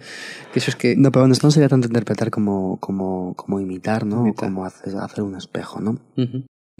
Que 0.54 0.60
eso 0.60 0.70
es 0.70 0.76
que. 0.76 0.96
No, 0.96 1.12
pero 1.12 1.26
esto 1.26 1.48
no 1.48 1.52
sería 1.52 1.70
tanto 1.70 1.88
interpretar 1.88 2.30
como, 2.30 2.80
como, 2.80 3.34
como 3.36 3.60
imitar, 3.60 4.06
¿no? 4.06 4.22
Imitar. 4.22 4.50
O 4.50 4.54
como 4.54 4.66
hacer, 4.66 4.96
hacer 4.98 5.24
un 5.24 5.36
espejo, 5.36 5.82
¿no? 5.82 5.98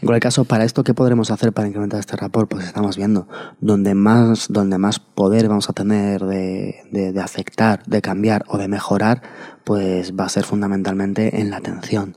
En 0.00 0.06
cualquier 0.06 0.22
caso, 0.22 0.44
para 0.44 0.64
esto, 0.64 0.84
¿qué 0.84 0.94
podremos 0.94 1.32
hacer 1.32 1.52
para 1.52 1.66
incrementar 1.66 1.98
este 1.98 2.16
rapport? 2.16 2.48
Pues 2.48 2.64
estamos 2.64 2.96
viendo, 2.96 3.26
donde 3.60 3.94
más, 3.94 4.46
donde 4.48 4.78
más 4.78 5.00
poder 5.00 5.48
vamos 5.48 5.68
a 5.68 5.72
tener 5.72 6.24
de, 6.24 6.76
de, 6.92 7.12
de 7.12 7.20
afectar, 7.20 7.82
de 7.86 8.00
cambiar 8.00 8.44
o 8.46 8.58
de 8.58 8.68
mejorar, 8.68 9.22
pues 9.64 10.12
va 10.14 10.26
a 10.26 10.28
ser 10.28 10.44
fundamentalmente 10.44 11.40
en 11.40 11.50
la 11.50 11.56
atención. 11.56 12.16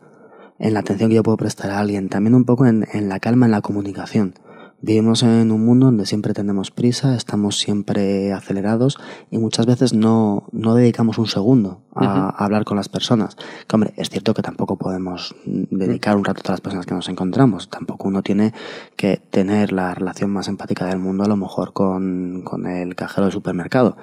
En 0.61 0.75
la 0.75 0.81
atención 0.81 1.09
que 1.09 1.15
yo 1.15 1.23
puedo 1.23 1.37
prestar 1.37 1.71
a 1.71 1.79
alguien. 1.79 2.07
También 2.07 2.35
un 2.35 2.45
poco 2.45 2.67
en, 2.67 2.87
en 2.93 3.09
la 3.09 3.19
calma, 3.19 3.47
en 3.47 3.51
la 3.51 3.61
comunicación. 3.61 4.35
Vivimos 4.83 5.23
en 5.23 5.51
un 5.51 5.65
mundo 5.65 5.87
donde 5.87 6.05
siempre 6.05 6.33
tenemos 6.33 6.69
prisa, 6.69 7.15
estamos 7.15 7.57
siempre 7.59 8.31
acelerados 8.31 8.99
y 9.29 9.37
muchas 9.37 9.65
veces 9.67 9.93
no, 9.93 10.45
no 10.51 10.73
dedicamos 10.73 11.17
un 11.19 11.27
segundo 11.27 11.81
a, 11.95 12.29
a 12.29 12.45
hablar 12.45 12.63
con 12.63 12.77
las 12.77 12.89
personas. 12.89 13.37
Que 13.67 13.75
hombre, 13.75 13.93
es 13.97 14.09
cierto 14.09 14.35
que 14.35 14.43
tampoco 14.43 14.77
podemos 14.77 15.35
dedicar 15.45 16.15
un 16.15 16.25
rato 16.25 16.39
a 16.39 16.43
todas 16.43 16.53
las 16.57 16.61
personas 16.61 16.85
que 16.85 16.93
nos 16.93 17.09
encontramos. 17.09 17.69
Tampoco 17.69 18.07
uno 18.07 18.21
tiene 18.21 18.53
que 18.95 19.17
tener 19.17 19.71
la 19.71 19.95
relación 19.95 20.31
más 20.31 20.47
empática 20.47 20.85
del 20.85 20.99
mundo 20.99 21.23
a 21.23 21.27
lo 21.27 21.37
mejor 21.37 21.73
con, 21.73 22.41
con 22.43 22.67
el 22.67 22.95
cajero 22.95 23.25
del 23.25 23.33
supermercado. 23.33 23.97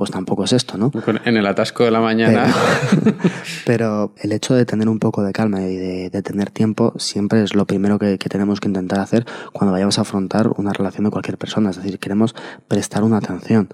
Pues 0.00 0.10
tampoco 0.10 0.44
es 0.44 0.54
esto, 0.54 0.78
¿no? 0.78 0.90
En 1.26 1.36
el 1.36 1.46
atasco 1.46 1.84
de 1.84 1.90
la 1.90 2.00
mañana. 2.00 2.46
Pero, 2.90 3.14
pero 3.66 4.12
el 4.16 4.32
hecho 4.32 4.54
de 4.54 4.64
tener 4.64 4.88
un 4.88 4.98
poco 4.98 5.22
de 5.22 5.30
calma 5.30 5.60
y 5.60 5.76
de, 5.76 6.08
de 6.08 6.22
tener 6.22 6.50
tiempo 6.50 6.94
siempre 6.96 7.42
es 7.42 7.54
lo 7.54 7.66
primero 7.66 7.98
que, 7.98 8.16
que 8.16 8.30
tenemos 8.30 8.60
que 8.60 8.68
intentar 8.68 9.00
hacer 9.00 9.26
cuando 9.52 9.72
vayamos 9.72 9.98
a 9.98 10.00
afrontar 10.00 10.48
una 10.56 10.72
relación 10.72 11.04
de 11.04 11.10
cualquier 11.10 11.36
persona. 11.36 11.68
Es 11.68 11.76
decir, 11.76 11.98
queremos 11.98 12.34
prestar 12.66 13.02
una 13.02 13.18
atención. 13.18 13.68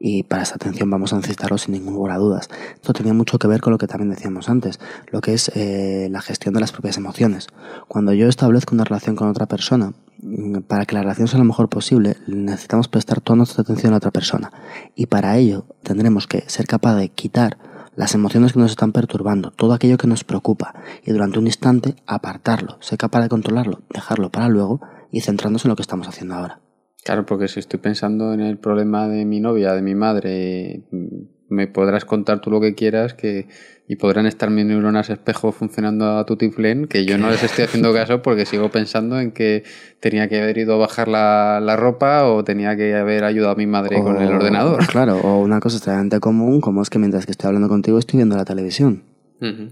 Y 0.00 0.22
para 0.22 0.42
esa 0.42 0.54
atención 0.54 0.88
vamos 0.90 1.12
a 1.12 1.16
necesitarlo 1.16 1.58
sin 1.58 1.74
ningún 1.74 1.94
lugar 1.94 2.14
a 2.14 2.18
dudas. 2.18 2.48
Esto 2.74 2.92
tenía 2.92 3.14
mucho 3.14 3.38
que 3.38 3.48
ver 3.48 3.60
con 3.60 3.72
lo 3.72 3.78
que 3.78 3.88
también 3.88 4.10
decíamos 4.10 4.48
antes, 4.48 4.78
lo 5.10 5.20
que 5.20 5.34
es 5.34 5.50
eh, 5.54 6.08
la 6.10 6.20
gestión 6.20 6.54
de 6.54 6.60
las 6.60 6.72
propias 6.72 6.96
emociones. 6.96 7.48
Cuando 7.88 8.12
yo 8.12 8.28
establezco 8.28 8.74
una 8.74 8.84
relación 8.84 9.16
con 9.16 9.28
otra 9.28 9.46
persona, 9.46 9.94
mm, 10.22 10.60
para 10.60 10.86
que 10.86 10.94
la 10.94 11.02
relación 11.02 11.26
sea 11.26 11.38
lo 11.38 11.44
mejor 11.44 11.68
posible, 11.68 12.16
necesitamos 12.28 12.86
prestar 12.88 13.20
toda 13.20 13.36
nuestra 13.38 13.62
atención 13.62 13.92
a 13.92 13.96
otra 13.96 14.12
persona. 14.12 14.52
Y 14.94 15.06
para 15.06 15.36
ello 15.36 15.66
tendremos 15.82 16.26
que 16.26 16.44
ser 16.46 16.66
capaz 16.66 16.94
de 16.94 17.08
quitar 17.08 17.58
las 17.96 18.14
emociones 18.14 18.52
que 18.52 18.60
nos 18.60 18.70
están 18.70 18.92
perturbando, 18.92 19.50
todo 19.50 19.72
aquello 19.72 19.98
que 19.98 20.06
nos 20.06 20.22
preocupa, 20.22 20.72
y 21.04 21.10
durante 21.10 21.40
un 21.40 21.48
instante 21.48 21.96
apartarlo, 22.06 22.78
ser 22.80 22.96
capaz 22.96 23.22
de 23.22 23.28
controlarlo, 23.28 23.82
dejarlo 23.90 24.30
para 24.30 24.48
luego 24.48 24.80
y 25.10 25.22
centrarnos 25.22 25.64
en 25.64 25.70
lo 25.70 25.74
que 25.74 25.82
estamos 25.82 26.06
haciendo 26.06 26.36
ahora. 26.36 26.60
Claro, 27.04 27.24
porque 27.26 27.48
si 27.48 27.60
estoy 27.60 27.80
pensando 27.80 28.34
en 28.34 28.40
el 28.40 28.58
problema 28.58 29.08
de 29.08 29.24
mi 29.24 29.40
novia, 29.40 29.72
de 29.72 29.82
mi 29.82 29.94
madre, 29.94 30.82
mm, 30.90 31.06
me 31.48 31.66
podrás 31.66 32.04
contar 32.04 32.40
tú 32.40 32.50
lo 32.50 32.60
que 32.60 32.74
quieras 32.74 33.14
que 33.14 33.48
y 33.90 33.96
podrán 33.96 34.26
estar 34.26 34.50
mis 34.50 34.66
neuronas 34.66 35.08
espejo 35.08 35.50
funcionando 35.50 36.18
a 36.18 36.26
tutiflén, 36.26 36.86
que 36.86 37.06
yo 37.06 37.16
no 37.16 37.30
les 37.30 37.42
estoy 37.42 37.64
haciendo 37.64 37.94
caso 37.94 38.20
porque 38.20 38.44
sigo 38.44 38.70
pensando 38.70 39.18
en 39.18 39.32
que 39.32 39.64
tenía 39.98 40.28
que 40.28 40.42
haber 40.42 40.58
ido 40.58 40.74
a 40.74 40.76
bajar 40.76 41.08
la, 41.08 41.58
la 41.62 41.74
ropa 41.76 42.24
o 42.26 42.44
tenía 42.44 42.76
que 42.76 42.94
haber 42.94 43.24
ayudado 43.24 43.52
a 43.52 43.56
mi 43.56 43.66
madre 43.66 44.02
con 44.02 44.20
el 44.20 44.30
ordenador. 44.30 44.86
Claro, 44.88 45.16
o 45.16 45.40
una 45.40 45.60
cosa 45.60 45.78
extremadamente 45.78 46.20
común, 46.20 46.60
como 46.60 46.82
es 46.82 46.90
que 46.90 46.98
mientras 46.98 47.24
que 47.24 47.32
estoy 47.32 47.48
hablando 47.48 47.68
contigo 47.68 47.98
estoy 47.98 48.18
viendo 48.18 48.36
la 48.36 48.44
televisión. 48.44 49.04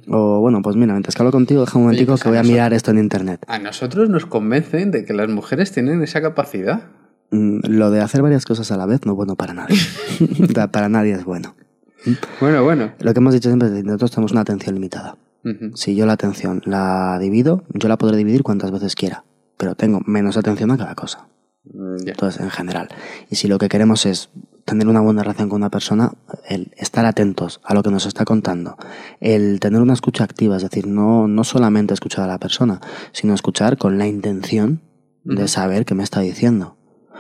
O 0.09 0.41
bueno, 0.41 0.63
pues 0.63 0.77
mira, 0.77 0.93
mientras 0.93 1.15
que 1.15 1.23
hablo 1.23 1.33
contigo, 1.33 1.63
deja 1.63 1.77
un 1.77 1.85
momentico 1.85 2.13
pues 2.13 2.23
que 2.23 2.29
voy 2.29 2.39
a 2.39 2.43
mirar 2.43 2.73
esto 2.73 2.93
en 2.93 2.99
internet. 2.99 3.45
A 3.49 3.59
nosotros 3.59 4.09
nos 4.09 4.25
convencen 4.25 4.93
de 4.93 5.05
que 5.05 5.13
las 5.13 5.29
mujeres 5.29 5.73
tienen 5.73 6.03
esa 6.03 6.23
capacidad. 6.23 6.85
Mm, 7.31 7.61
Lo 7.69 7.91
de 7.91 8.01
hacer 8.01 8.23
varias 8.23 8.45
cosas 8.45 8.71
a 8.71 8.77
la 8.77 8.87
vez 8.87 9.05
no 9.05 9.13
es 9.13 9.17
bueno 9.17 9.37
para 9.37 9.55
nadie. 9.55 9.77
Para 10.73 10.89
nadie 10.89 11.13
es 11.13 11.25
bueno. 11.25 11.55
Bueno, 12.41 12.63
bueno. 12.63 12.93
Lo 13.01 13.13
que 13.13 13.19
hemos 13.19 13.35
dicho 13.35 13.49
siempre 13.49 13.69
es 13.69 13.75
que 13.75 13.83
nosotros 13.83 14.13
tenemos 14.13 14.33
una 14.33 14.43
atención 14.43 14.75
limitada. 14.75 15.17
Si 15.75 15.95
yo 15.95 16.07
la 16.07 16.15
atención 16.15 16.61
la 16.65 17.19
divido, 17.21 17.63
yo 17.73 17.89
la 17.89 17.97
podré 17.99 18.17
dividir 18.17 18.43
cuantas 18.43 18.73
veces 18.73 18.97
quiera, 18.97 19.25
pero 19.57 19.77
tengo 19.77 20.01
menos 20.05 20.37
atención 20.37 20.73
a 20.73 20.77
cada 20.77 20.97
cosa. 20.97 21.29
Mm. 21.73 22.09
Entonces, 22.09 22.41
en 22.41 22.51
general. 22.51 22.89
Y 23.31 23.37
si 23.37 23.47
lo 23.47 23.59
que 23.59 23.69
queremos 23.69 24.07
es 24.07 24.31
tener 24.65 24.89
una 24.89 25.01
buena 25.01 25.23
relación 25.23 25.49
con 25.49 25.57
una 25.57 25.71
persona, 25.71 26.13
el 26.49 26.73
estar 26.77 27.07
atentos 27.07 27.61
a 27.63 27.75
lo 27.75 27.85
que 27.85 27.91
nos 27.91 28.07
está 28.07 28.25
contando, 28.25 28.77
el 29.21 29.61
tener 29.61 29.81
una 29.81 29.93
escucha 29.93 30.25
activa, 30.25 30.57
es 30.57 30.65
decir, 30.65 30.89
no, 30.89 31.29
no 31.29 31.45
solamente 31.45 31.95
escuchar 31.95 32.25
a 32.25 32.29
la 32.29 32.39
persona, 32.39 32.81
sino 33.13 33.33
escuchar 33.33 33.79
con 33.79 33.99
la 33.99 34.09
intención 34.09 34.83
de 35.23 35.47
saber 35.49 35.85
qué 35.85 35.95
me 35.95 36.03
está 36.03 36.21
diciendo. 36.21 36.77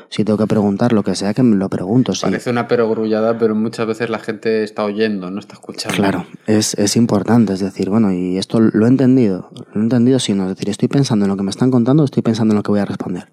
Si 0.08 0.24
tengo 0.24 0.38
que 0.38 0.46
preguntar 0.46 0.92
lo 0.92 1.02
que 1.02 1.14
sea, 1.14 1.34
que 1.34 1.42
me 1.42 1.56
lo 1.56 1.68
pregunto. 1.68 2.12
Parece 2.20 2.50
una 2.50 2.68
perogrullada, 2.68 3.38
pero 3.38 3.54
muchas 3.54 3.86
veces 3.86 4.10
la 4.10 4.18
gente 4.18 4.62
está 4.62 4.84
oyendo, 4.84 5.30
no 5.30 5.40
está 5.40 5.54
escuchando. 5.54 5.96
Claro, 5.96 6.26
es, 6.46 6.74
es 6.74 6.96
importante, 6.96 7.52
es 7.52 7.60
decir, 7.60 7.90
bueno, 7.90 8.12
y 8.12 8.38
esto 8.38 8.60
lo 8.60 8.86
he 8.86 8.88
entendido, 8.88 9.50
lo 9.72 9.80
he 9.80 9.84
entendido, 9.84 10.18
sino, 10.18 10.44
es 10.44 10.50
decir, 10.50 10.70
estoy 10.70 10.88
pensando 10.88 11.24
en 11.24 11.30
lo 11.30 11.36
que 11.36 11.42
me 11.42 11.50
están 11.50 11.70
contando, 11.70 12.04
estoy 12.04 12.22
pensando 12.22 12.52
en 12.52 12.56
lo 12.56 12.62
que 12.62 12.70
voy 12.70 12.80
a 12.80 12.84
responder. 12.84 13.28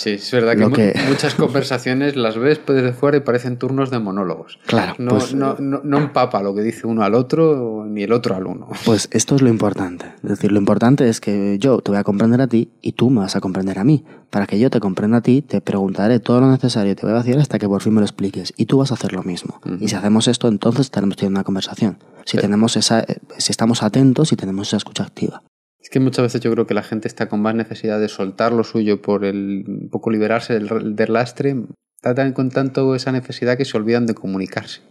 Sí, 0.00 0.12
es 0.12 0.32
verdad 0.32 0.56
que, 0.72 0.94
muchas 1.08 1.34
conversaciones 1.34 2.16
las 2.16 2.38
ves 2.38 2.58
desde 2.66 2.94
fuera 2.94 3.18
y 3.18 3.20
parecen 3.20 3.58
turnos 3.58 3.90
de 3.90 3.98
monólogos. 3.98 4.58
Claro, 4.64 4.94
No, 4.96 5.10
pues, 5.10 5.34
no, 5.34 5.56
no, 5.58 5.82
no 5.84 5.98
empapa 5.98 6.42
lo 6.42 6.54
que 6.54 6.62
dice 6.62 6.86
uno 6.86 7.02
al 7.02 7.14
otro 7.14 7.84
ni 7.86 8.04
el 8.04 8.12
otro 8.12 8.34
al 8.34 8.46
uno. 8.46 8.68
Pues 8.86 9.10
esto 9.12 9.36
es 9.36 9.42
lo 9.42 9.50
importante. 9.50 10.06
Es 10.22 10.30
decir, 10.30 10.52
lo 10.52 10.58
importante 10.58 11.06
es 11.06 11.20
que 11.20 11.58
yo 11.58 11.82
te 11.82 11.90
voy 11.90 12.00
a 12.00 12.04
comprender 12.04 12.40
a 12.40 12.46
ti 12.46 12.70
y 12.80 12.92
tú 12.92 13.10
me 13.10 13.20
vas 13.20 13.36
a 13.36 13.42
comprender 13.42 13.78
a 13.78 13.84
mí. 13.84 14.02
Para 14.30 14.46
que 14.46 14.58
yo 14.58 14.70
te 14.70 14.80
comprenda 14.80 15.18
a 15.18 15.20
ti, 15.20 15.42
te 15.42 15.60
preguntaré 15.60 16.18
todo 16.18 16.40
lo 16.40 16.50
necesario 16.50 16.92
y 16.92 16.94
te 16.94 17.02
voy 17.02 17.10
a 17.10 17.16
vaciar 17.16 17.38
hasta 17.38 17.58
que 17.58 17.68
por 17.68 17.82
fin 17.82 17.92
me 17.92 18.00
lo 18.00 18.06
expliques. 18.06 18.54
Y 18.56 18.64
tú 18.64 18.78
vas 18.78 18.92
a 18.92 18.94
hacer 18.94 19.12
lo 19.12 19.22
mismo. 19.22 19.60
Y 19.80 19.88
si 19.88 19.96
hacemos 19.96 20.28
esto, 20.28 20.48
entonces 20.48 20.86
estaremos 20.86 21.16
teniendo 21.16 21.40
una 21.40 21.44
conversación. 21.44 21.98
Si 22.24 22.38
tenemos 22.38 22.78
esa, 22.78 23.00
eh, 23.00 23.18
si 23.36 23.52
estamos 23.52 23.82
atentos 23.82 24.32
y 24.32 24.36
tenemos 24.36 24.68
esa 24.68 24.78
escucha 24.78 25.02
activa. 25.02 25.42
Es 25.90 25.94
que 25.94 25.98
muchas 25.98 26.22
veces 26.22 26.40
yo 26.40 26.52
creo 26.52 26.68
que 26.68 26.74
la 26.74 26.84
gente 26.84 27.08
está 27.08 27.28
con 27.28 27.42
más 27.42 27.52
necesidad 27.56 27.98
de 27.98 28.08
soltar 28.08 28.52
lo 28.52 28.62
suyo 28.62 29.02
por 29.02 29.24
el 29.24 29.64
un 29.66 29.88
poco 29.90 30.12
liberarse 30.12 30.54
del, 30.54 30.94
del 30.94 31.12
lastre. 31.12 31.56
Tratan 32.00 32.32
con 32.32 32.50
tanto 32.50 32.94
esa 32.94 33.10
necesidad 33.10 33.58
que 33.58 33.64
se 33.64 33.76
olvidan 33.76 34.06
de 34.06 34.14
comunicarse. 34.14 34.82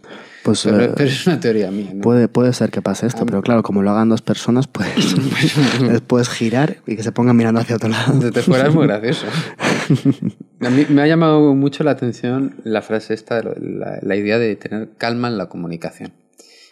Pues 0.42 0.62
Pero, 0.62 0.78
eh, 0.82 0.92
pero 0.94 1.08
es 1.08 1.26
una 1.26 1.40
teoría 1.40 1.70
mía, 1.70 1.92
¿no? 1.94 2.02
puede, 2.02 2.28
puede 2.28 2.52
ser 2.52 2.70
que 2.70 2.82
pase 2.82 3.06
esto, 3.06 3.24
pero 3.24 3.40
claro, 3.40 3.62
como 3.62 3.82
lo 3.82 3.90
hagan 3.90 4.10
dos 4.10 4.20
personas, 4.20 4.66
pues 4.66 5.16
puedes 6.06 6.28
girar 6.28 6.76
y 6.86 6.96
que 6.96 7.02
se 7.02 7.12
pongan 7.12 7.34
mirando 7.34 7.60
hacia 7.60 7.76
otro 7.76 7.88
lado. 7.88 8.18
Desde 8.18 8.42
fuera 8.42 8.68
es 8.68 8.74
muy 8.74 8.86
gracioso. 8.86 9.24
A 10.60 10.68
mí 10.68 10.84
me 10.90 11.00
ha 11.00 11.06
llamado 11.06 11.54
mucho 11.54 11.82
la 11.82 11.92
atención 11.92 12.56
la 12.62 12.82
frase 12.82 13.14
esta, 13.14 13.40
la, 13.42 14.00
la 14.02 14.16
idea 14.16 14.38
de 14.38 14.54
tener 14.54 14.90
calma 14.98 15.28
en 15.28 15.38
la 15.38 15.48
comunicación. 15.48 16.12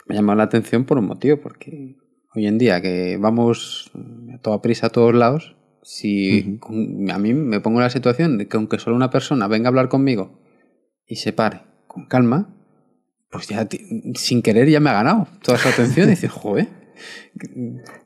Me 0.06 0.16
ha 0.16 0.18
llamado 0.18 0.36
la 0.36 0.44
atención 0.44 0.84
por 0.84 0.98
un 0.98 1.06
motivo, 1.06 1.38
porque 1.38 1.96
hoy 2.38 2.46
en 2.46 2.56
día 2.58 2.80
que 2.80 3.16
vamos 3.20 3.90
a 4.34 4.38
toda 4.38 4.62
prisa 4.62 4.86
a 4.86 4.90
todos 4.90 5.14
lados, 5.14 5.54
Si 5.82 6.58
con- 6.60 7.10
a 7.10 7.18
mí 7.18 7.32
me 7.32 7.60
pongo 7.60 7.78
en 7.78 7.84
la 7.84 7.90
situación 7.90 8.36
de 8.36 8.46
que 8.46 8.56
aunque 8.58 8.78
solo 8.78 8.94
una 8.96 9.08
persona 9.10 9.48
venga 9.48 9.68
a 9.68 9.70
hablar 9.70 9.88
conmigo 9.88 10.38
y 11.06 11.16
se 11.16 11.32
pare 11.32 11.60
con 11.86 12.04
calma, 12.06 12.48
pues 13.30 13.48
ya 13.48 13.66
sin 14.14 14.42
querer 14.42 14.68
ya 14.68 14.80
me 14.80 14.90
ha 14.90 14.94
ganado 14.94 15.28
toda 15.42 15.56
su 15.56 15.68
atención 15.68 16.08
y 16.08 16.10
dices, 16.10 16.30
joder. 16.30 16.68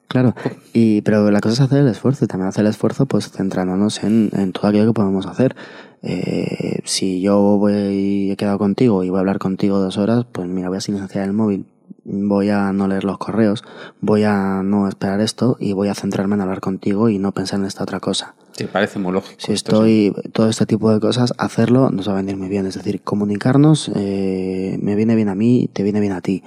Claro, 0.06 0.34
y, 0.72 1.00
pero 1.02 1.30
la 1.30 1.40
cosa 1.40 1.54
es 1.54 1.60
hacer 1.60 1.78
el 1.80 1.88
esfuerzo 1.88 2.24
y 2.24 2.28
también 2.28 2.48
hacer 2.48 2.64
el 2.64 2.70
esfuerzo 2.70 3.06
pues 3.06 3.30
centrándonos 3.30 4.04
en, 4.04 4.30
en 4.32 4.52
todo 4.52 4.68
aquello 4.68 4.86
que 4.86 4.92
podemos 4.92 5.26
hacer. 5.26 5.56
Eh, 6.02 6.80
si 6.84 7.20
yo 7.20 7.56
voy, 7.58 8.30
he 8.30 8.36
quedado 8.36 8.58
contigo 8.58 9.02
y 9.02 9.08
voy 9.08 9.16
a 9.16 9.20
hablar 9.20 9.38
contigo 9.38 9.78
dos 9.78 9.96
horas, 9.98 10.26
pues 10.30 10.46
mira, 10.48 10.68
voy 10.68 10.78
a 10.78 10.80
silenciar 10.80 11.24
el 11.24 11.32
móvil, 11.32 11.64
voy 12.04 12.50
a 12.50 12.72
no 12.72 12.88
leer 12.88 13.04
los 13.04 13.18
correos, 13.18 13.62
voy 14.00 14.24
a 14.24 14.62
no 14.62 14.88
esperar 14.88 15.20
esto 15.20 15.56
y 15.60 15.72
voy 15.72 15.88
a 15.88 15.94
centrarme 15.94 16.34
en 16.34 16.40
hablar 16.40 16.60
contigo 16.60 17.08
y 17.08 17.18
no 17.18 17.32
pensar 17.32 17.60
en 17.60 17.66
esta 17.66 17.82
otra 17.82 18.00
cosa. 18.00 18.34
Sí, 18.52 18.64
parece 18.64 18.98
muy 18.98 19.12
lógico. 19.12 19.36
Si 19.38 19.46
sí. 19.46 19.52
estoy, 19.54 20.14
todo 20.32 20.48
este 20.48 20.66
tipo 20.66 20.92
de 20.92 21.00
cosas, 21.00 21.32
hacerlo 21.38 21.90
nos 21.90 22.08
va 22.08 22.12
a 22.12 22.16
venir 22.16 22.36
muy 22.36 22.48
bien. 22.48 22.66
Es 22.66 22.74
decir, 22.74 23.00
comunicarnos 23.00 23.90
eh, 23.94 24.78
me 24.82 24.94
viene 24.94 25.14
bien 25.14 25.30
a 25.30 25.34
mí, 25.34 25.70
te 25.72 25.82
viene 25.82 26.00
bien 26.00 26.12
a 26.12 26.20
ti. 26.20 26.42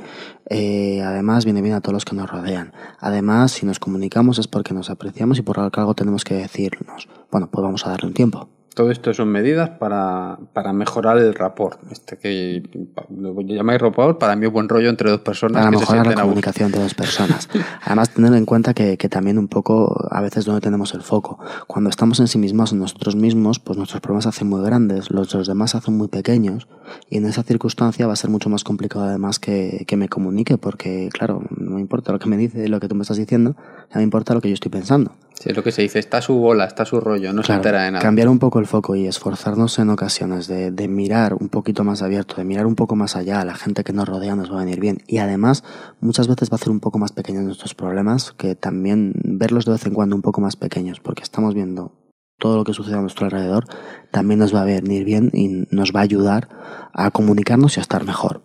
Eh, 0.49 1.01
además, 1.01 1.45
viene 1.45 1.63
bien 1.63 1.73
a 1.73 1.81
todos 1.81 1.93
los 1.93 2.05
que 2.05 2.15
nos 2.15 2.29
rodean. 2.29 2.73
Además, 2.99 3.53
si 3.53 3.65
nos 3.65 3.79
comunicamos 3.79 4.37
es 4.37 4.47
porque 4.47 4.75
nos 4.75 4.91
apreciamos 4.91 5.39
y 5.39 5.41
por 5.41 5.59
algo 5.59 5.95
tenemos 5.95 6.23
que 6.23 6.35
decirnos. 6.35 7.07
Bueno, 7.31 7.49
pues 7.49 7.63
vamos 7.63 7.87
a 7.87 7.89
darle 7.89 8.07
un 8.07 8.13
tiempo. 8.13 8.49
Todo 8.75 8.91
esto 8.91 9.13
son 9.13 9.29
medidas 9.29 9.69
para, 9.69 10.37
para 10.51 10.73
mejorar 10.73 11.17
el 11.17 11.33
rapport. 11.33 11.79
Este 11.89 12.17
que 12.17 12.61
lo 13.09 13.39
llamáis 13.41 13.79
rapport, 13.79 14.19
para 14.19 14.35
mí 14.35 14.45
es 14.45 14.51
buen 14.51 14.67
rollo 14.67 14.89
entre 14.89 15.09
dos 15.09 15.21
personas 15.21 15.61
Para 15.61 15.71
que 15.71 15.77
se 15.77 15.81
mejorar 15.81 16.05
la 16.05 16.11
sienten 16.11 16.19
a 16.19 16.23
gusto. 16.23 16.29
comunicación 16.29 16.65
entre 16.67 16.81
dos 16.83 16.93
personas. 17.03 17.49
Además, 17.83 18.09
tener 18.09 18.33
en 18.33 18.45
cuenta 18.45 18.73
que, 18.73 18.97
que 18.97 19.07
también 19.07 19.37
un 19.37 19.47
poco, 19.47 20.05
a 20.11 20.19
veces 20.19 20.43
donde 20.43 20.59
tenemos 20.59 20.93
el 20.93 21.03
foco. 21.03 21.39
Cuando 21.67 21.89
estamos 21.89 22.19
en 22.19 22.27
sí 22.27 22.37
mismos, 22.37 22.73
en 22.73 22.79
nosotros 22.79 23.15
mismos, 23.15 23.59
pues 23.59 23.77
nuestros 23.77 24.01
problemas 24.01 24.23
se 24.25 24.29
hacen 24.29 24.49
muy 24.49 24.61
grandes, 24.61 25.09
los 25.09 25.31
de 25.31 25.37
los 25.37 25.47
demás 25.47 25.71
se 25.71 25.77
hacen 25.77 25.95
muy 25.95 26.09
pequeños. 26.09 26.67
Y 27.09 27.15
en 27.17 27.25
esa 27.27 27.43
circunstancia 27.43 28.07
va 28.07 28.13
a 28.13 28.17
ser 28.17 28.29
mucho 28.29 28.49
más 28.49 28.65
complicado 28.65 29.05
además 29.05 29.39
que, 29.39 29.85
que 29.87 29.95
me 29.95 30.09
comunique, 30.09 30.57
porque 30.57 31.07
claro, 31.13 31.43
no 31.49 31.75
me 31.75 31.81
importa 31.81 32.11
lo 32.11 32.19
que 32.19 32.27
me 32.27 32.35
dice, 32.35 32.67
lo 32.67 32.81
que 32.81 32.89
tú 32.89 32.95
me 32.95 33.03
estás 33.03 33.15
diciendo, 33.15 33.55
ya 33.89 33.97
me 33.99 34.03
importa 34.03 34.33
lo 34.33 34.41
que 34.41 34.49
yo 34.49 34.53
estoy 34.53 34.69
pensando. 34.69 35.13
Sí, 35.39 35.49
es 35.49 35.55
lo 35.55 35.63
que 35.63 35.71
se 35.71 35.81
dice, 35.81 35.99
está 35.99 36.21
su 36.21 36.35
bola, 36.35 36.65
está 36.65 36.85
su 36.85 36.99
rollo, 36.99 37.33
no 37.33 37.43
se 37.43 37.53
entera 37.53 37.83
de 37.83 37.91
nada. 37.91 38.01
cambiar 38.01 38.29
un 38.29 38.39
poco 38.39 38.59
el 38.59 38.65
foco 38.65 38.95
y 38.95 39.05
esforzarnos 39.05 39.77
en 39.79 39.89
ocasiones 39.89 40.47
de, 40.47 40.71
de 40.71 40.87
mirar 40.87 41.33
un 41.33 41.49
poquito 41.49 41.83
más 41.83 42.01
abierto, 42.01 42.35
de 42.37 42.45
mirar 42.45 42.65
un 42.65 42.75
poco 42.75 42.95
más 42.95 43.15
allá 43.15 43.41
a 43.41 43.45
la 43.45 43.55
gente 43.55 43.83
que 43.83 43.93
nos 43.93 44.07
rodea 44.07 44.35
nos 44.35 44.51
va 44.51 44.61
a 44.61 44.65
venir 44.65 44.79
bien. 44.79 44.99
Y 45.07 45.17
además, 45.17 45.63
muchas 45.99 46.27
veces 46.27 46.49
va 46.49 46.55
a 46.55 46.55
hacer 46.55 46.71
un 46.71 46.79
poco 46.79 46.99
más 46.99 47.11
pequeños 47.11 47.43
nuestros 47.43 47.75
problemas, 47.75 48.31
que 48.31 48.55
también 48.55 49.13
verlos 49.23 49.65
de 49.65 49.73
vez 49.73 49.85
en 49.85 49.93
cuando 49.93 50.15
un 50.15 50.21
poco 50.21 50.41
más 50.41 50.55
pequeños, 50.55 50.99
porque 50.99 51.23
estamos 51.23 51.53
viendo 51.53 51.93
todo 52.37 52.57
lo 52.57 52.63
que 52.63 52.73
sucede 52.73 52.95
a 52.95 53.01
nuestro 53.01 53.25
alrededor, 53.25 53.65
también 54.11 54.39
nos 54.39 54.53
va 54.53 54.61
a 54.61 54.65
venir 54.65 55.05
bien 55.05 55.31
y 55.33 55.65
nos 55.69 55.93
va 55.93 56.01
a 56.01 56.03
ayudar 56.03 56.49
a 56.93 57.11
comunicarnos 57.11 57.77
y 57.77 57.79
a 57.79 57.81
estar 57.81 58.05
mejor. 58.05 58.41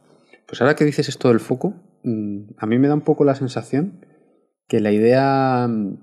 Pues 0.46 0.60
ahora 0.60 0.76
que 0.76 0.84
dices 0.84 1.08
esto 1.08 1.28
del 1.28 1.40
foco, 1.40 1.74
mm, 2.04 2.52
a 2.58 2.66
mí 2.66 2.78
me 2.78 2.88
da 2.88 2.94
un 2.94 3.02
poco 3.02 3.24
la 3.24 3.34
sensación 3.34 4.04
que 4.68 4.80
la 4.80 4.92
idea, 4.92 5.66
mm, 5.68 5.98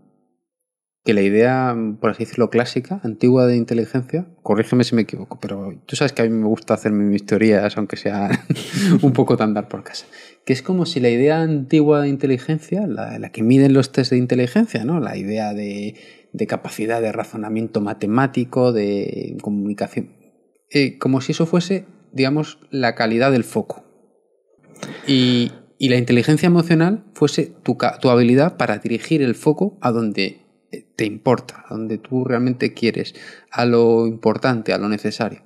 que 1.07 1.13
la 1.13 1.21
idea, 1.21 1.73
por 2.01 2.09
así 2.09 2.25
decirlo, 2.25 2.49
clásica, 2.49 2.99
antigua 3.01 3.45
de 3.45 3.55
inteligencia, 3.55 4.27
corrígeme 4.43 4.83
si 4.83 4.93
me 4.93 5.03
equivoco, 5.03 5.39
pero 5.39 5.73
tú 5.85 5.95
sabes 5.95 6.11
que 6.11 6.21
a 6.21 6.25
mí 6.25 6.31
me 6.31 6.47
gusta 6.47 6.73
hacer 6.73 6.91
mis 6.91 7.25
teorías, 7.25 7.77
aunque 7.77 7.95
sea 7.95 8.29
un 9.01 9.13
poco 9.13 9.37
de 9.37 9.45
andar 9.45 9.69
por 9.69 9.85
casa, 9.85 10.05
que 10.43 10.51
es 10.51 10.61
como 10.61 10.85
si 10.85 10.99
la 10.99 11.07
idea 11.07 11.39
antigua 11.39 12.01
de 12.01 12.09
inteligencia, 12.09 12.85
la, 12.87 13.29
que 13.29 13.41
miden 13.41 13.71
los 13.71 13.93
test 13.93 14.11
de 14.11 14.17
inteligencia, 14.17 14.83
¿no? 14.83 14.99
La 14.99 15.15
idea 15.15 15.53
de, 15.53 15.95
capacidad 16.45 17.01
de 17.01 17.13
razonamiento 17.13 17.79
matemático, 17.79 18.73
de 18.73 19.37
comunicación, 19.41 20.09
eh, 20.71 20.97
como 20.97 21.21
si 21.21 21.31
eso 21.31 21.45
fuese, 21.45 21.85
digamos, 22.11 22.59
la 22.69 22.95
calidad 22.95 23.31
del 23.31 23.45
foco. 23.45 23.85
Y, 25.07 25.53
y 25.77 25.87
la 25.87 25.95
inteligencia 25.95 26.47
emocional 26.47 27.05
fuese 27.13 27.53
tu, 27.63 27.77
tu 28.01 28.09
habilidad 28.09 28.57
para 28.57 28.79
dirigir 28.79 29.21
el 29.21 29.35
foco 29.35 29.77
a 29.79 29.91
donde 29.93 30.45
te 30.95 31.05
importa, 31.05 31.65
donde 31.69 31.97
tú 31.97 32.25
realmente 32.25 32.73
quieres, 32.73 33.15
a 33.51 33.65
lo 33.65 34.07
importante, 34.07 34.73
a 34.73 34.77
lo 34.77 34.89
necesario. 34.89 35.41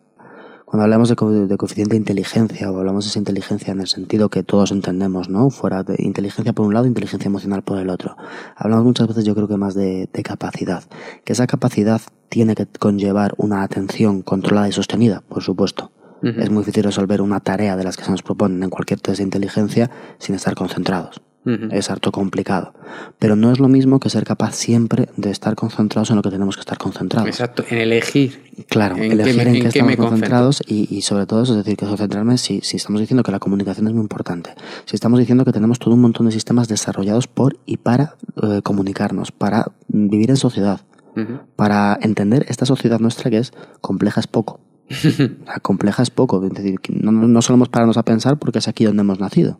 Cuando 0.66 0.84
hablamos 0.86 1.10
de, 1.10 1.18
co- 1.18 1.30
de 1.32 1.58
coeficiente 1.58 1.92
de 1.96 1.98
inteligencia 1.98 2.72
o 2.72 2.78
hablamos 2.80 3.04
de 3.04 3.10
esa 3.10 3.20
inteligencia 3.20 3.74
en 3.74 3.82
el 3.82 3.88
sentido 3.88 4.30
que 4.30 4.42
todos 4.42 4.72
entendemos, 4.72 5.28
¿no? 5.28 5.50
Fuera 5.50 5.84
de 5.84 5.96
inteligencia 6.00 6.54
por 6.54 6.66
un 6.66 6.74
lado, 6.74 6.86
inteligencia 6.86 7.28
emocional 7.28 7.62
por 7.62 7.78
el 7.78 7.90
otro. 7.90 8.16
Hablamos 8.56 8.86
muchas 8.86 9.08
veces 9.10 9.26
yo 9.26 9.36
creo 9.36 9.50
que 9.50 9.58
más 9.58 9.76
de, 9.76 10.08
de 10.14 10.24
capacidad. 10.24 10.84
Que 11.26 11.34
esa 11.34 11.46
capacidad 11.46 12.00
tiene 12.30 12.56
que 12.56 12.66
conllevar 12.80 13.34
una 13.36 13.64
atención 13.64 14.22
controlada 14.22 14.70
y 14.70 14.72
sostenida, 14.72 15.22
por 15.28 15.44
supuesto. 15.44 15.92
Es 16.24 16.50
muy 16.50 16.62
difícil 16.62 16.84
resolver 16.84 17.22
una 17.22 17.42
tarea 17.42 17.76
de 17.76 17.84
las 17.84 17.98
que 17.98 18.06
se 18.06 18.12
nos 18.12 18.22
proponen 18.24 18.64
en 18.64 18.70
cualquier 18.70 19.02
test 19.02 19.18
de 19.18 19.24
inteligencia 19.24 19.92
sin 20.20 20.36
estar 20.36 20.56
concentrados. 20.56 21.22
Ujú. 21.44 21.70
Es 21.72 21.90
harto 21.90 22.12
complicado. 22.12 22.74
Pero 23.18 23.36
no 23.36 23.52
es 23.52 23.60
lo 23.60 23.68
mismo 23.68 24.00
que 24.00 24.10
ser 24.12 24.24
capaz 24.26 24.54
siempre 24.56 25.10
de 25.18 25.32
estar 25.32 25.56
concentrados 25.56 26.12
en 26.12 26.18
lo 26.18 26.22
que 26.22 26.30
tenemos 26.30 26.56
que 26.56 26.60
estar 26.60 26.78
concentrados. 26.78 27.28
Exacto, 27.28 27.64
en 27.70 27.80
elegir. 27.80 28.44
Claro, 28.70 28.96
¿En 28.98 29.12
elegir 29.14 29.36
me- 29.38 29.42
en, 29.44 29.56
en 29.56 29.62
qué 29.64 29.68
estamos 29.70 29.96
concentrados 29.96 30.62
y, 30.68 30.88
y 30.96 31.02
sobre 31.02 31.26
todo 31.26 31.42
eso, 31.42 31.54
es 31.58 31.64
decir, 31.66 31.78
que 31.78 31.88
concentrarme 31.88 32.38
si, 32.38 32.62
si 32.62 32.78
estamos 32.78 33.02
diciendo 33.02 33.24
que 33.24 33.32
la 33.32 33.40
comunicación 33.40 33.88
es 33.88 33.94
muy 33.94 34.02
importante, 34.04 34.52
si 34.86 34.96
estamos 34.96 35.20
diciendo 35.20 35.44
que 35.44 35.52
tenemos 35.52 35.80
todo 35.80 35.96
un 35.96 36.02
montón 36.02 36.28
de 36.28 36.32
sistemas 36.32 36.68
desarrollados 36.68 37.28
por 37.28 37.58
y 37.66 37.78
para 37.78 38.16
eh, 38.44 38.62
comunicarnos, 38.62 39.32
para 39.32 39.72
vivir 39.88 40.30
en 40.30 40.38
sociedad, 40.38 40.82
Ujú. 41.16 41.40
para 41.56 41.98
entender 42.04 42.46
esta 42.50 42.66
sociedad 42.68 43.00
nuestra 43.00 43.32
que 43.32 43.38
es 43.40 43.52
compleja 43.82 44.20
es 44.20 44.28
poco. 44.28 44.60
Sea, 44.90 45.32
compleja 45.62 46.04
es 46.04 46.12
poco, 46.12 46.46
es 46.46 46.52
decir, 46.54 46.80
no 46.90 47.12
no 47.12 47.42
solemos 47.42 47.70
pararnos 47.70 47.98
a 47.98 48.04
pensar 48.04 48.38
porque 48.38 48.60
es 48.60 48.68
aquí 48.68 48.84
donde 48.86 49.02
hemos 49.02 49.20
nacido. 49.20 49.60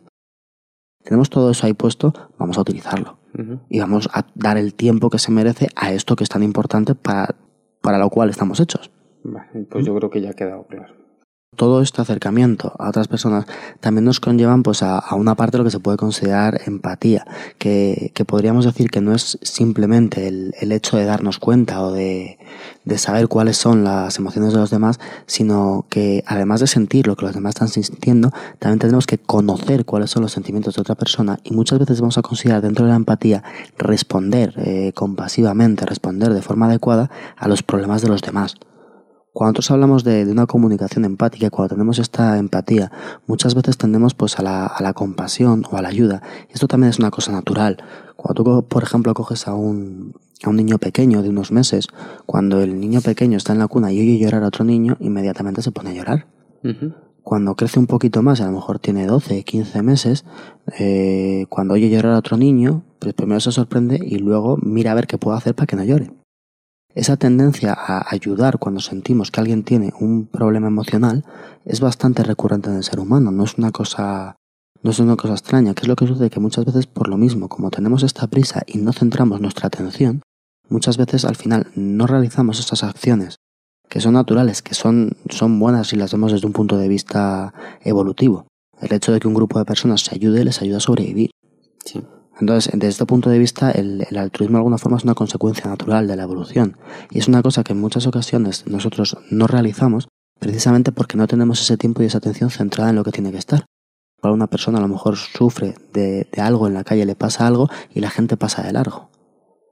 Tenemos 1.04 1.30
todo 1.30 1.50
eso 1.50 1.66
ahí 1.66 1.74
puesto, 1.74 2.12
vamos 2.38 2.58
a 2.58 2.60
utilizarlo 2.60 3.18
y 3.68 3.80
vamos 3.80 4.08
a 4.12 4.26
dar 4.34 4.58
el 4.58 4.74
tiempo 4.74 5.08
que 5.10 5.18
se 5.18 5.32
merece 5.32 5.68
a 5.74 5.92
esto 5.92 6.16
que 6.16 6.24
es 6.24 6.30
tan 6.30 6.42
importante 6.42 6.94
para, 6.94 7.34
para 7.80 7.98
lo 7.98 8.10
cual 8.10 8.30
estamos 8.30 8.60
hechos. 8.60 8.90
Vale, 9.24 9.64
pues 9.70 9.86
yo 9.86 9.94
creo 9.96 10.10
que 10.10 10.20
ya 10.20 10.30
ha 10.30 10.34
quedado 10.34 10.64
claro. 10.64 11.01
Todo 11.56 11.82
este 11.82 12.00
acercamiento 12.00 12.72
a 12.78 12.88
otras 12.88 13.08
personas 13.08 13.44
también 13.80 14.06
nos 14.06 14.20
conllevan 14.20 14.62
pues 14.62 14.82
a, 14.82 14.98
a 14.98 15.14
una 15.16 15.34
parte 15.34 15.52
de 15.52 15.58
lo 15.58 15.64
que 15.64 15.70
se 15.70 15.80
puede 15.80 15.98
considerar 15.98 16.62
empatía, 16.64 17.26
que, 17.58 18.10
que 18.14 18.24
podríamos 18.24 18.64
decir 18.64 18.90
que 18.90 19.02
no 19.02 19.14
es 19.14 19.38
simplemente 19.42 20.28
el, 20.28 20.54
el 20.60 20.72
hecho 20.72 20.96
de 20.96 21.04
darnos 21.04 21.38
cuenta 21.38 21.82
o 21.82 21.92
de, 21.92 22.38
de 22.86 22.98
saber 22.98 23.28
cuáles 23.28 23.58
son 23.58 23.84
las 23.84 24.18
emociones 24.18 24.54
de 24.54 24.60
los 24.60 24.70
demás, 24.70 24.98
sino 25.26 25.84
que 25.90 26.24
además 26.26 26.60
de 26.60 26.68
sentir 26.68 27.06
lo 27.06 27.16
que 27.16 27.26
los 27.26 27.34
demás 27.34 27.50
están 27.50 27.68
sintiendo, 27.68 28.32
también 28.58 28.78
tenemos 28.78 29.06
que 29.06 29.18
conocer 29.18 29.84
cuáles 29.84 30.10
son 30.10 30.22
los 30.22 30.32
sentimientos 30.32 30.76
de 30.76 30.80
otra 30.80 30.94
persona 30.94 31.38
y 31.44 31.52
muchas 31.52 31.78
veces 31.78 32.00
vamos 32.00 32.16
a 32.16 32.22
considerar 32.22 32.62
dentro 32.62 32.86
de 32.86 32.92
la 32.92 32.96
empatía 32.96 33.44
responder 33.76 34.54
eh, 34.56 34.92
compasivamente, 34.94 35.84
responder 35.84 36.32
de 36.32 36.40
forma 36.40 36.66
adecuada 36.66 37.10
a 37.36 37.46
los 37.46 37.62
problemas 37.62 38.00
de 38.00 38.08
los 38.08 38.22
demás. 38.22 38.54
Cuando 39.32 39.52
nosotros 39.52 39.70
hablamos 39.70 40.04
de, 40.04 40.26
de 40.26 40.32
una 40.32 40.46
comunicación 40.46 41.06
empática, 41.06 41.48
cuando 41.48 41.74
tenemos 41.74 41.98
esta 41.98 42.36
empatía, 42.38 42.92
muchas 43.26 43.54
veces 43.54 43.78
tendemos 43.78 44.14
pues 44.14 44.38
a 44.38 44.42
la, 44.42 44.66
a 44.66 44.82
la 44.82 44.92
compasión 44.92 45.64
o 45.70 45.76
a 45.78 45.82
la 45.82 45.88
ayuda. 45.88 46.22
Esto 46.50 46.68
también 46.68 46.90
es 46.90 46.98
una 46.98 47.10
cosa 47.10 47.32
natural. 47.32 47.78
Cuando 48.16 48.44
tú, 48.44 48.68
por 48.68 48.82
ejemplo, 48.82 49.14
coges 49.14 49.48
a 49.48 49.54
un, 49.54 50.14
a 50.44 50.50
un 50.50 50.56
niño 50.56 50.78
pequeño 50.78 51.22
de 51.22 51.30
unos 51.30 51.50
meses, 51.50 51.88
cuando 52.26 52.60
el 52.60 52.78
niño 52.78 53.00
pequeño 53.00 53.38
está 53.38 53.52
en 53.52 53.60
la 53.60 53.68
cuna 53.68 53.90
y 53.90 54.00
oye 54.00 54.18
llorar 54.18 54.42
a 54.42 54.48
otro 54.48 54.64
niño, 54.64 54.96
inmediatamente 55.00 55.62
se 55.62 55.72
pone 55.72 55.90
a 55.90 55.94
llorar. 55.94 56.26
Cuando 57.22 57.54
crece 57.54 57.78
un 57.78 57.86
poquito 57.86 58.22
más, 58.22 58.40
a 58.40 58.46
lo 58.46 58.52
mejor 58.52 58.80
tiene 58.80 59.06
12, 59.06 59.44
15 59.44 59.82
meses, 59.82 60.24
eh, 60.78 61.46
cuando 61.48 61.74
oye 61.74 61.88
llorar 61.88 62.12
a 62.12 62.18
otro 62.18 62.36
niño, 62.36 62.82
pues 62.98 63.14
primero 63.14 63.40
se 63.40 63.52
sorprende 63.52 63.98
y 64.04 64.18
luego 64.18 64.58
mira 64.60 64.92
a 64.92 64.94
ver 64.94 65.06
qué 65.06 65.18
puedo 65.18 65.36
hacer 65.36 65.54
para 65.54 65.66
que 65.66 65.76
no 65.76 65.84
llore. 65.84 66.10
Esa 66.94 67.16
tendencia 67.16 67.72
a 67.72 68.06
ayudar 68.12 68.58
cuando 68.58 68.80
sentimos 68.80 69.30
que 69.30 69.40
alguien 69.40 69.62
tiene 69.62 69.92
un 69.98 70.26
problema 70.26 70.66
emocional 70.66 71.24
es 71.64 71.80
bastante 71.80 72.22
recurrente 72.22 72.68
en 72.68 72.76
el 72.76 72.84
ser 72.84 73.00
humano, 73.00 73.30
no 73.30 73.44
es 73.44 73.56
una 73.56 73.70
cosa 73.70 74.36
no 74.82 74.90
es 74.90 74.98
una 74.98 75.16
cosa 75.16 75.34
extraña, 75.34 75.74
que 75.74 75.82
es 75.82 75.88
lo 75.88 75.94
que 75.94 76.08
sucede 76.08 76.28
que 76.28 76.40
muchas 76.40 76.64
veces 76.64 76.88
por 76.88 77.08
lo 77.08 77.16
mismo, 77.16 77.48
como 77.48 77.70
tenemos 77.70 78.02
esta 78.02 78.26
prisa 78.26 78.62
y 78.66 78.78
no 78.78 78.92
centramos 78.92 79.40
nuestra 79.40 79.68
atención, 79.68 80.22
muchas 80.68 80.96
veces 80.96 81.24
al 81.24 81.36
final 81.36 81.68
no 81.76 82.06
realizamos 82.06 82.58
estas 82.58 82.82
acciones 82.82 83.36
que 83.88 84.00
son 84.00 84.14
naturales, 84.14 84.62
que 84.62 84.74
son, 84.74 85.16
son 85.28 85.58
buenas 85.60 85.88
si 85.88 85.96
las 85.96 86.12
vemos 86.12 86.32
desde 86.32 86.46
un 86.46 86.52
punto 86.52 86.78
de 86.78 86.88
vista 86.88 87.52
evolutivo. 87.82 88.46
El 88.80 88.92
hecho 88.92 89.12
de 89.12 89.20
que 89.20 89.28
un 89.28 89.34
grupo 89.34 89.58
de 89.58 89.66
personas 89.66 90.00
se 90.00 90.14
ayude 90.14 90.44
les 90.44 90.62
ayuda 90.62 90.78
a 90.78 90.80
sobrevivir. 90.80 91.30
Sí. 91.84 92.02
Entonces, 92.42 92.72
desde 92.72 92.88
este 92.88 93.06
punto 93.06 93.30
de 93.30 93.38
vista, 93.38 93.70
el, 93.70 94.04
el 94.10 94.16
altruismo 94.18 94.56
de 94.56 94.60
alguna 94.62 94.76
forma 94.78 94.96
es 94.96 95.04
una 95.04 95.14
consecuencia 95.14 95.66
natural 95.66 96.08
de 96.08 96.16
la 96.16 96.24
evolución. 96.24 96.76
Y 97.12 97.20
es 97.20 97.28
una 97.28 97.40
cosa 97.40 97.62
que 97.62 97.72
en 97.72 97.80
muchas 97.80 98.06
ocasiones 98.08 98.66
nosotros 98.66 99.16
no 99.30 99.46
realizamos 99.46 100.08
precisamente 100.40 100.90
porque 100.90 101.16
no 101.16 101.28
tenemos 101.28 101.60
ese 101.62 101.76
tiempo 101.76 102.02
y 102.02 102.06
esa 102.06 102.18
atención 102.18 102.50
centrada 102.50 102.90
en 102.90 102.96
lo 102.96 103.04
que 103.04 103.12
tiene 103.12 103.30
que 103.30 103.38
estar. 103.38 103.64
Para 104.20 104.34
una 104.34 104.48
persona 104.48 104.78
a 104.78 104.80
lo 104.80 104.88
mejor 104.88 105.16
sufre 105.16 105.76
de, 105.92 106.26
de 106.32 106.42
algo 106.42 106.66
en 106.66 106.74
la 106.74 106.82
calle, 106.82 107.06
le 107.06 107.14
pasa 107.14 107.46
algo 107.46 107.70
y 107.94 108.00
la 108.00 108.10
gente 108.10 108.36
pasa 108.36 108.62
de 108.64 108.72
largo. 108.72 109.08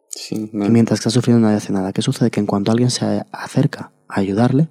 Sí, 0.09 0.49
Y 0.53 0.57
no- 0.57 0.69
mientras 0.69 1.01
que 1.01 1.09
está 1.09 1.11
sufriendo 1.11 1.41
nadie 1.45 1.57
hace 1.57 1.73
nada. 1.73 1.93
¿Qué 1.93 2.03
sucede? 2.03 2.31
Que 2.31 2.39
en 2.39 2.47
cuanto 2.47 2.71
alguien 2.71 2.91
se 2.91 3.25
acerca 3.33 3.91
a 4.09 4.21
ayudarle, 4.21 4.69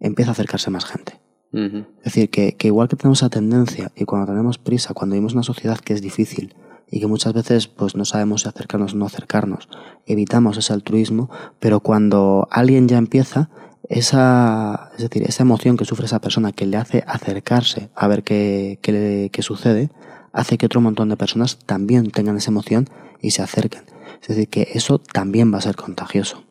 empieza 0.00 0.32
a 0.32 0.32
acercarse 0.32 0.70
más 0.70 0.84
gente. 0.84 1.20
Es 1.52 2.04
decir, 2.04 2.28
que, 2.28 2.54
que 2.56 2.66
igual 2.66 2.88
que 2.88 2.96
tenemos 2.96 3.20
esa 3.20 3.30
tendencia 3.30 3.90
y 3.94 4.04
cuando 4.04 4.26
tenemos 4.26 4.58
prisa, 4.58 4.92
cuando 4.94 5.14
vivimos 5.14 5.32
una 5.34 5.42
sociedad 5.44 5.78
que 5.78 5.94
es 5.94 6.02
difícil 6.02 6.54
y 6.90 7.00
que 7.00 7.06
muchas 7.06 7.32
veces 7.32 7.66
pues 7.66 7.96
no 7.96 8.04
sabemos 8.04 8.42
si 8.42 8.48
acercarnos 8.48 8.94
o 8.94 8.96
no 8.96 9.06
acercarnos, 9.06 9.68
evitamos 10.06 10.56
ese 10.56 10.72
altruismo, 10.72 11.30
pero 11.58 11.80
cuando 11.80 12.48
alguien 12.50 12.88
ya 12.88 12.98
empieza, 12.98 13.50
esa, 13.88 14.90
es 14.96 15.02
decir, 15.02 15.22
esa 15.24 15.42
emoción 15.42 15.76
que 15.76 15.84
sufre 15.84 16.06
esa 16.06 16.20
persona 16.20 16.52
que 16.52 16.66
le 16.66 16.76
hace 16.76 17.04
acercarse 17.06 17.90
a 17.94 18.08
ver 18.08 18.22
qué, 18.22 18.78
qué, 18.82 19.30
qué 19.32 19.42
sucede, 19.42 19.90
hace 20.32 20.58
que 20.58 20.66
otro 20.66 20.80
montón 20.80 21.08
de 21.08 21.16
personas 21.16 21.58
también 21.66 22.10
tengan 22.10 22.36
esa 22.36 22.50
emoción 22.50 22.88
y 23.20 23.30
se 23.30 23.42
acerquen. 23.42 23.82
Es 24.22 24.28
decir, 24.28 24.48
que 24.48 24.68
eso 24.74 24.98
también 24.98 25.52
va 25.52 25.58
a 25.58 25.62
ser 25.62 25.76
contagioso 25.76 26.45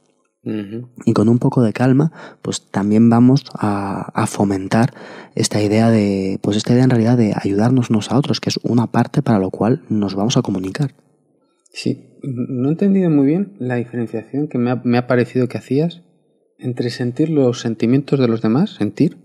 Y 1.06 1.14
con 1.14 1.28
un 1.28 1.40
poco 1.40 1.64
de 1.64 1.74
calma, 1.74 2.12
pues 2.42 2.70
también 2.70 3.10
vamos 3.10 3.46
a, 3.54 4.12
a 4.14 4.28
fomentar 4.28 4.94
esta 5.34 5.62
idea 5.62 5.90
de, 5.90 6.40
pues 6.42 6.56
esta 6.56 6.74
idea 6.74 6.84
en 6.84 6.92
realidad 6.92 7.18
de 7.18 7.34
ayudarnos 7.36 7.90
unos 7.90 8.12
a 8.12 8.18
otros, 8.18 8.40
que 8.40 8.50
es 8.50 8.60
una 8.64 8.92
parte 8.92 9.24
para 9.24 9.40
lo 9.40 9.50
cual 9.50 9.82
nos 9.90 10.14
vamos 10.14 10.38
a 10.38 10.44
comunicar. 10.44 10.94
Sí, 11.72 12.20
no 12.24 12.70
he 12.70 12.72
entendido 12.72 13.10
muy 13.10 13.26
bien 13.26 13.56
la 13.60 13.76
diferenciación 13.76 14.48
que 14.48 14.58
me 14.58 14.72
ha, 14.72 14.82
me 14.84 14.98
ha 14.98 15.08
parecido 15.08 15.48
que 15.48 15.58
hacías 15.58 16.04
entre 16.60 16.90
sentir 16.90 17.30
los 17.30 17.60
sentimientos 17.60 18.20
de 18.20 18.28
los 18.28 18.42
demás, 18.42 18.76
sentir, 18.76 19.18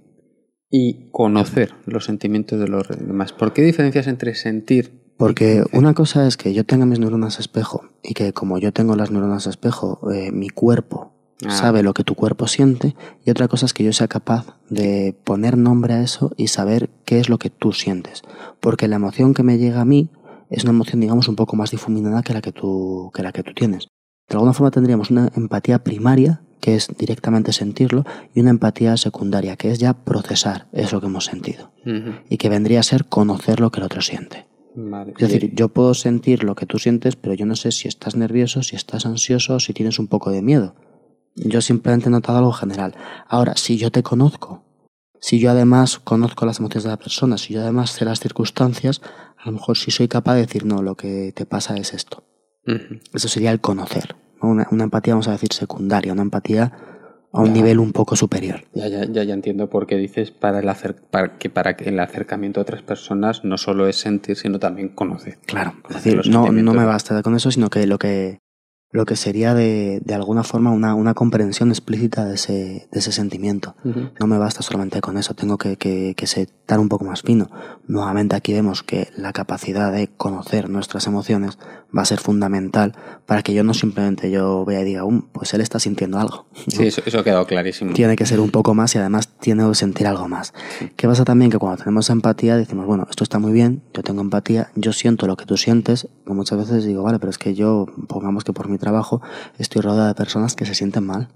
y 0.70 1.10
conocer 1.10 1.72
los 1.84 2.04
sentimientos 2.04 2.60
de 2.60 2.68
los 2.68 2.88
demás. 2.88 3.32
¿Por 3.32 3.52
qué 3.52 3.62
diferencias 3.62 4.06
entre 4.06 4.34
sentir? 4.34 4.99
Porque 5.20 5.62
una 5.72 5.94
cosa 5.94 6.26
es 6.26 6.36
que 6.36 6.52
yo 6.52 6.64
tenga 6.64 6.86
mis 6.86 6.98
neuronas 6.98 7.38
espejo 7.38 7.84
y 8.02 8.14
que 8.14 8.32
como 8.32 8.58
yo 8.58 8.72
tengo 8.72 8.96
las 8.96 9.10
neuronas 9.12 9.46
espejo, 9.46 10.00
eh, 10.12 10.32
mi 10.32 10.48
cuerpo 10.48 11.12
Ah. 11.46 11.50
sabe 11.50 11.82
lo 11.82 11.94
que 11.94 12.04
tu 12.04 12.14
cuerpo 12.14 12.46
siente 12.46 12.94
y 13.24 13.30
otra 13.30 13.48
cosa 13.48 13.64
es 13.64 13.72
que 13.72 13.84
yo 13.84 13.92
sea 13.92 14.08
capaz 14.08 14.58
de 14.68 15.16
poner 15.24 15.56
nombre 15.56 15.94
a 15.94 16.02
eso 16.02 16.32
y 16.36 16.48
saber 16.48 16.90
qué 17.06 17.18
es 17.18 17.28
lo 17.28 17.38
que 17.38 17.48
tú 17.48 17.72
sientes. 17.72 18.22
Porque 18.60 18.88
la 18.88 18.96
emoción 18.96 19.32
que 19.32 19.42
me 19.42 19.56
llega 19.56 19.80
a 19.80 19.86
mí 19.86 20.10
es 20.50 20.64
una 20.64 20.72
emoción, 20.72 21.00
digamos, 21.00 21.28
un 21.28 21.36
poco 21.36 21.56
más 21.56 21.70
difuminada 21.70 22.22
que 22.22 22.34
la 22.34 22.42
que 22.42 22.52
tú, 22.52 23.10
que 23.14 23.22
la 23.22 23.32
que 23.32 23.42
tú 23.42 23.54
tienes. 23.54 23.88
De 24.28 24.34
alguna 24.34 24.52
forma 24.52 24.70
tendríamos 24.70 25.10
una 25.10 25.30
empatía 25.34 25.82
primaria, 25.82 26.42
que 26.60 26.74
es 26.74 26.88
directamente 26.98 27.52
sentirlo, 27.52 28.04
y 28.34 28.40
una 28.40 28.50
empatía 28.50 28.96
secundaria, 28.98 29.56
que 29.56 29.70
es 29.70 29.78
ya 29.78 29.94
procesar 29.94 30.66
eso 30.72 31.00
que 31.00 31.06
hemos 31.06 31.24
sentido. 31.24 31.70
Y 32.28 32.36
que 32.36 32.50
vendría 32.50 32.80
a 32.80 32.82
ser 32.82 33.06
conocer 33.06 33.60
lo 33.60 33.70
que 33.70 33.80
el 33.80 33.86
otro 33.86 34.02
siente. 34.02 34.46
Vale. 34.74 35.14
Es 35.18 35.28
decir, 35.28 35.54
yo 35.54 35.68
puedo 35.68 35.94
sentir 35.94 36.44
lo 36.44 36.54
que 36.54 36.66
tú 36.66 36.78
sientes, 36.78 37.16
pero 37.16 37.34
yo 37.34 37.46
no 37.46 37.56
sé 37.56 37.72
si 37.72 37.88
estás 37.88 38.14
nervioso, 38.14 38.62
si 38.62 38.76
estás 38.76 39.06
ansioso, 39.06 39.58
si 39.60 39.72
tienes 39.72 39.98
un 39.98 40.06
poco 40.06 40.30
de 40.30 40.42
miedo. 40.42 40.74
Yo 41.34 41.60
simplemente 41.60 42.08
he 42.08 42.10
notado 42.10 42.38
algo 42.38 42.52
general. 42.52 42.94
Ahora, 43.28 43.56
si 43.56 43.76
yo 43.78 43.90
te 43.90 44.02
conozco, 44.02 44.64
si 45.20 45.38
yo 45.38 45.50
además 45.50 45.98
conozco 45.98 46.46
las 46.46 46.58
emociones 46.58 46.84
de 46.84 46.90
la 46.90 46.98
persona, 46.98 47.38
si 47.38 47.54
yo 47.54 47.62
además 47.62 47.90
sé 47.90 48.04
las 48.04 48.20
circunstancias, 48.20 49.00
a 49.38 49.46
lo 49.46 49.52
mejor 49.52 49.76
sí 49.76 49.90
soy 49.90 50.08
capaz 50.08 50.34
de 50.34 50.42
decir, 50.42 50.64
no, 50.64 50.82
lo 50.82 50.96
que 50.96 51.32
te 51.34 51.46
pasa 51.46 51.76
es 51.76 51.92
esto. 51.92 52.24
Eso 53.12 53.28
sería 53.28 53.50
el 53.50 53.60
conocer. 53.60 54.16
¿no? 54.40 54.50
Una, 54.50 54.68
una 54.70 54.84
empatía, 54.84 55.14
vamos 55.14 55.28
a 55.28 55.32
decir, 55.32 55.52
secundaria, 55.52 56.12
una 56.12 56.22
empatía 56.22 56.89
a 57.32 57.40
un 57.40 57.46
Ya. 57.48 57.52
nivel 57.52 57.78
un 57.78 57.92
poco 57.92 58.16
superior. 58.16 58.62
Ya, 58.74 58.88
ya, 58.88 59.04
ya, 59.04 59.22
ya 59.24 59.34
entiendo 59.34 59.68
por 59.70 59.86
qué 59.86 59.96
dices 59.96 60.30
para 60.30 60.58
el 60.60 60.68
acer- 60.68 60.96
para 61.10 61.38
que 61.38 61.48
para 61.50 61.76
que 61.76 61.88
el 61.90 62.00
acercamiento 62.00 62.60
a 62.60 62.62
otras 62.62 62.82
personas 62.82 63.44
no 63.44 63.56
solo 63.58 63.86
es 63.86 63.96
sentir, 63.96 64.36
sino 64.36 64.58
también 64.58 64.88
conocer. 64.88 65.38
Claro, 65.46 65.74
es 65.88 65.96
decir, 66.02 66.20
no, 66.30 66.50
no 66.50 66.74
me 66.74 66.84
basta 66.84 67.22
con 67.22 67.36
eso, 67.36 67.50
sino 67.50 67.70
que 67.70 67.86
lo 67.86 67.98
que, 67.98 68.38
lo 68.92 69.04
que 69.06 69.14
sería 69.14 69.54
de, 69.54 70.00
de 70.04 70.14
alguna 70.14 70.42
forma 70.42 70.72
una, 70.72 70.96
una 70.96 71.14
comprensión 71.14 71.68
explícita 71.68 72.24
de 72.24 72.34
ese, 72.34 72.88
de 72.90 72.98
ese 72.98 73.12
sentimiento. 73.12 73.76
No 74.18 74.26
me 74.26 74.36
basta 74.36 74.62
solamente 74.62 75.00
con 75.00 75.16
eso, 75.16 75.34
tengo 75.34 75.56
que, 75.58 75.76
que, 75.76 76.14
que 76.16 76.24
estar 76.24 76.80
un 76.80 76.88
poco 76.88 77.04
más 77.04 77.22
fino. 77.22 77.48
Nuevamente 77.86 78.34
aquí 78.34 78.52
vemos 78.52 78.82
que 78.82 79.06
la 79.16 79.32
capacidad 79.32 79.92
de 79.92 80.08
conocer 80.08 80.68
nuestras 80.68 81.06
emociones 81.06 81.56
va 81.96 82.02
a 82.02 82.04
ser 82.04 82.18
fundamental 82.18 82.94
para 83.26 83.42
que 83.42 83.52
yo 83.54 83.64
no 83.64 83.74
simplemente 83.74 84.30
yo 84.30 84.64
vea 84.64 84.80
y 84.82 84.84
diga, 84.84 85.04
"Um, 85.04 85.22
pues 85.32 85.54
él 85.54 85.60
está 85.60 85.78
sintiendo 85.78 86.18
algo. 86.18 86.46
Sí, 86.68 86.86
eso, 86.86 87.02
eso 87.04 87.18
ha 87.18 87.24
quedado 87.24 87.46
clarísimo. 87.46 87.92
Tiene 87.92 88.16
que 88.16 88.26
ser 88.26 88.40
un 88.40 88.50
poco 88.50 88.74
más 88.74 88.94
y 88.94 88.98
además 88.98 89.28
tiene 89.40 89.66
que 89.68 89.74
sentir 89.74 90.06
algo 90.06 90.28
más. 90.28 90.52
¿Qué 90.96 91.06
pasa 91.08 91.24
también? 91.24 91.50
Que 91.50 91.58
cuando 91.58 91.78
tenemos 91.78 92.10
empatía 92.10 92.56
decimos, 92.56 92.86
bueno, 92.86 93.06
esto 93.10 93.24
está 93.24 93.38
muy 93.38 93.52
bien, 93.52 93.82
yo 93.94 94.02
tengo 94.02 94.20
empatía, 94.20 94.70
yo 94.74 94.92
siento 94.92 95.26
lo 95.26 95.36
que 95.36 95.46
tú 95.46 95.56
sientes, 95.56 96.08
muchas 96.26 96.58
veces 96.58 96.84
digo, 96.84 97.02
vale, 97.02 97.18
pero 97.18 97.30
es 97.30 97.38
que 97.38 97.54
yo, 97.54 97.86
pongamos 98.08 98.44
que 98.44 98.52
por 98.52 98.68
mi 98.68 98.78
trabajo, 98.78 99.20
estoy 99.58 99.82
rodeado 99.82 100.08
de 100.08 100.14
personas 100.14 100.54
que 100.54 100.66
se 100.66 100.74
sienten 100.74 101.04
mal 101.04 101.28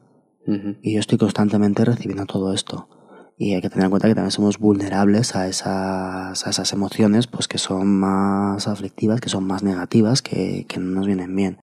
y 0.83 0.93
yo 0.95 1.01
estoy 1.01 1.17
constantemente 1.19 1.85
recibiendo 1.85 2.27
todo 2.27 2.53
esto. 2.53 2.89
Y 3.37 3.55
hay 3.55 3.61
que 3.61 3.69
tener 3.69 3.85
en 3.85 3.91
cuenta 3.91 4.09
que 4.09 4.15
también 4.15 4.31
somos 4.31 4.59
vulnerables 4.59 5.35
a 5.35 5.49
esas, 5.49 6.47
a 6.47 6.51
esas 6.51 6.73
emociones 6.73 7.27
pues 7.27 7.49
que 7.49 7.59
son 7.59 7.99
más 7.99 8.69
aflictivas, 8.69 9.21
que 9.21 9.29
son 9.29 9.45
más 9.45 9.63
negativas, 9.63 10.23
que, 10.23 10.67
que 10.69 10.79
no 10.79 10.91
nos 10.91 11.07
vienen 11.07 11.35
bien. 11.35 11.59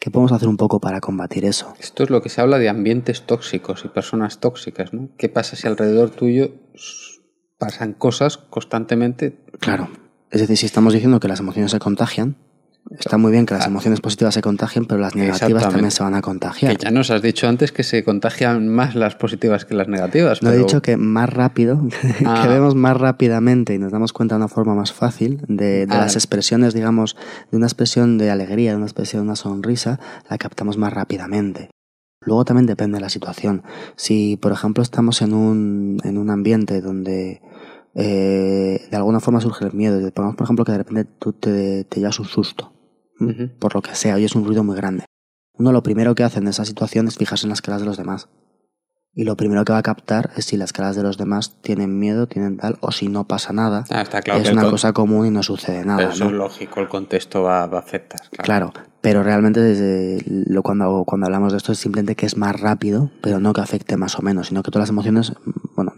¿Qué 0.00 0.10
podemos 0.10 0.32
hacer 0.32 0.48
un 0.48 0.56
poco 0.56 0.80
para 0.80 1.00
combatir 1.00 1.44
eso? 1.44 1.74
Esto 1.78 2.02
es 2.02 2.10
lo 2.10 2.22
que 2.22 2.28
se 2.28 2.40
habla 2.40 2.58
de 2.58 2.68
ambientes 2.68 3.22
tóxicos 3.22 3.84
y 3.84 3.88
personas 3.88 4.40
tóxicas, 4.40 4.92
¿no? 4.92 5.10
¿Qué 5.16 5.28
pasa 5.28 5.54
si 5.54 5.68
alrededor 5.68 6.10
tuyo 6.10 6.50
pasan 7.56 7.92
cosas 7.92 8.36
constantemente? 8.36 9.38
Claro. 9.60 9.88
Es 10.32 10.40
decir, 10.40 10.56
si 10.56 10.66
estamos 10.66 10.92
diciendo 10.92 11.20
que 11.20 11.28
las 11.28 11.38
emociones 11.38 11.70
se 11.70 11.78
contagian, 11.78 12.36
está 12.98 13.16
muy 13.18 13.32
bien 13.32 13.46
que 13.46 13.54
las 13.54 13.66
emociones 13.66 14.00
positivas 14.00 14.34
se 14.34 14.42
contagien, 14.42 14.84
pero 14.84 15.00
las 15.00 15.14
negativas 15.14 15.62
también 15.62 15.90
se 15.90 16.02
van 16.02 16.14
a 16.14 16.18
Que 16.18 16.22
contagiar. 16.22 16.76
ya 16.78 16.90
nos 16.90 17.10
has 17.10 17.22
dicho 17.22 17.48
antes 17.48 17.72
que 17.72 17.82
se 17.82 18.04
contagian 18.04 18.68
más 18.68 18.94
las 18.94 19.14
positivas 19.16 19.64
que 19.64 19.74
las 19.74 19.88
negativas. 19.88 20.42
No 20.42 20.50
he 20.50 20.52
pero- 20.54 20.64
dicho 20.66 20.82
que 20.82 20.96
más 20.96 21.28
rápido, 21.30 21.80
Ah. 22.26 22.40
que 22.42 22.48
vemos 22.48 22.74
más 22.74 22.96
rápidamente 22.96 23.74
y 23.74 23.78
nos 23.78 23.92
damos 23.92 24.12
cuenta 24.12 24.34
de 24.34 24.38
una 24.40 24.48
forma 24.48 24.74
más 24.74 24.92
fácil 24.92 25.40
de, 25.48 25.86
de 25.86 25.94
Ah. 25.94 25.98
las 26.00 26.16
expresiones, 26.16 26.74
digamos, 26.74 27.16
de 27.50 27.56
una 27.56 27.66
expresión 27.66 28.18
de 28.18 28.30
alegría, 28.30 28.70
de 28.72 28.76
una 28.76 28.86
expresión 28.86 29.22
de 29.22 29.26
una 29.26 29.36
sonrisa, 29.36 29.98
la 30.28 30.38
captamos 30.38 30.76
más 30.76 30.92
rápidamente. 30.92 31.70
Luego 32.24 32.44
también 32.44 32.66
depende 32.66 32.98
de 32.98 33.00
la 33.00 33.08
situación. 33.08 33.64
Si, 33.96 34.36
por 34.36 34.52
ejemplo, 34.52 34.82
estamos 34.82 35.22
en 35.22 35.34
un, 35.34 35.98
en 36.04 36.18
un 36.18 36.30
ambiente 36.30 36.80
donde 36.80 37.40
eh, 37.94 38.86
de 38.90 38.96
alguna 38.96 39.20
forma 39.20 39.40
surge 39.40 39.64
el 39.66 39.72
miedo, 39.72 39.98
pongamos, 40.12 40.36
por 40.36 40.44
ejemplo, 40.44 40.64
que 40.64 40.72
de 40.72 40.78
repente 40.78 41.04
tú 41.18 41.32
te, 41.32 41.84
te 41.84 42.00
llevas 42.00 42.18
un 42.18 42.26
susto, 42.26 42.72
por 43.58 43.74
lo 43.74 43.82
que 43.82 43.94
sea, 43.94 44.18
y 44.18 44.24
es 44.24 44.34
un 44.34 44.44
ruido 44.44 44.64
muy 44.64 44.76
grande. 44.76 45.04
Uno 45.54 45.72
lo 45.72 45.82
primero 45.82 46.14
que 46.14 46.24
hace 46.24 46.38
en 46.38 46.48
esa 46.48 46.64
situación 46.64 47.08
es 47.08 47.16
fijarse 47.16 47.46
en 47.46 47.50
las 47.50 47.62
caras 47.62 47.80
de 47.80 47.86
los 47.86 47.96
demás. 47.96 48.28
Y 49.14 49.24
lo 49.24 49.36
primero 49.36 49.64
que 49.64 49.72
va 49.72 49.78
a 49.78 49.82
captar 49.82 50.30
es 50.36 50.46
si 50.46 50.56
las 50.56 50.72
caras 50.72 50.96
de 50.96 51.02
los 51.02 51.18
demás 51.18 51.60
tienen 51.60 51.98
miedo, 51.98 52.26
tienen 52.26 52.56
tal, 52.56 52.78
o 52.80 52.92
si 52.92 53.08
no 53.08 53.26
pasa 53.28 53.52
nada. 53.52 53.84
Ah, 53.90 54.00
está 54.00 54.22
claro 54.22 54.40
es 54.40 54.48
que 54.48 54.54
una 54.54 54.70
cosa 54.70 54.94
común 54.94 55.26
y 55.26 55.30
no 55.30 55.42
sucede 55.42 55.84
nada. 55.84 55.98
pero 55.98 56.10
eso 56.12 56.24
¿no? 56.24 56.30
es 56.30 56.36
lógico, 56.36 56.80
el 56.80 56.88
contexto 56.88 57.42
va, 57.42 57.66
va 57.66 57.76
a 57.76 57.80
afectar. 57.82 58.20
Claro, 58.30 58.72
pero 59.02 59.22
realmente 59.22 59.60
desde 59.60 60.24
lo, 60.26 60.62
cuando, 60.62 61.04
cuando 61.04 61.26
hablamos 61.26 61.52
de 61.52 61.58
esto 61.58 61.72
es 61.72 61.78
simplemente 61.78 62.16
que 62.16 62.24
es 62.24 62.38
más 62.38 62.58
rápido, 62.58 63.10
pero 63.20 63.38
no 63.38 63.52
que 63.52 63.60
afecte 63.60 63.98
más 63.98 64.18
o 64.18 64.22
menos, 64.22 64.46
sino 64.46 64.62
que 64.62 64.70
todas 64.70 64.84
las 64.84 64.90
emociones, 64.90 65.34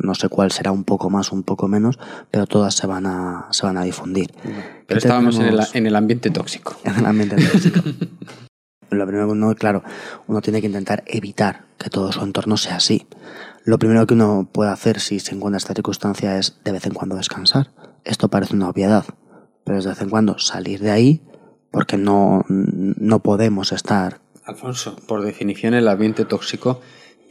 no 0.04 0.14
sé 0.14 0.28
cuál 0.28 0.52
será 0.52 0.72
un 0.72 0.84
poco 0.84 1.10
más, 1.10 1.32
un 1.32 1.42
poco 1.42 1.68
menos, 1.68 1.98
pero 2.30 2.46
todas 2.46 2.74
se 2.74 2.86
van 2.86 3.06
a, 3.06 3.48
se 3.50 3.66
van 3.66 3.76
a 3.76 3.84
difundir. 3.84 4.32
Pero 4.42 4.84
¿Qué 4.86 4.94
estábamos 4.98 5.36
en 5.36 5.46
el, 5.46 5.60
en 5.72 5.86
el 5.86 5.96
ambiente 5.96 6.30
tóxico. 6.30 6.76
en 6.84 6.96
el 6.96 7.06
ambiente 7.06 7.36
tóxico. 7.36 7.80
Lo 8.90 9.06
primero 9.06 9.26
que 9.26 9.32
uno, 9.32 9.54
claro, 9.56 9.82
uno 10.28 10.40
tiene 10.40 10.60
que 10.60 10.68
intentar 10.68 11.02
evitar 11.06 11.64
que 11.78 11.90
todo 11.90 12.12
su 12.12 12.22
entorno 12.22 12.56
sea 12.56 12.76
así. 12.76 13.08
Lo 13.64 13.78
primero 13.78 14.06
que 14.06 14.14
uno 14.14 14.48
puede 14.52 14.70
hacer 14.70 15.00
si 15.00 15.18
se 15.18 15.34
encuentra 15.34 15.56
en 15.56 15.62
esta 15.62 15.74
circunstancia 15.74 16.38
es 16.38 16.60
de 16.64 16.70
vez 16.70 16.86
en 16.86 16.94
cuando 16.94 17.16
descansar. 17.16 17.72
Esto 18.04 18.28
parece 18.28 18.54
una 18.54 18.68
obviedad, 18.68 19.04
pero 19.64 19.78
es 19.78 19.84
de 19.84 19.90
vez 19.90 20.02
en 20.02 20.10
cuando 20.10 20.38
salir 20.38 20.80
de 20.80 20.92
ahí 20.92 21.22
porque 21.74 21.96
no, 21.96 22.44
no 22.48 23.18
podemos 23.18 23.72
estar 23.72 24.20
Alfonso, 24.44 24.94
por 25.08 25.22
definición 25.22 25.74
el 25.74 25.88
ambiente 25.88 26.24
tóxico 26.24 26.80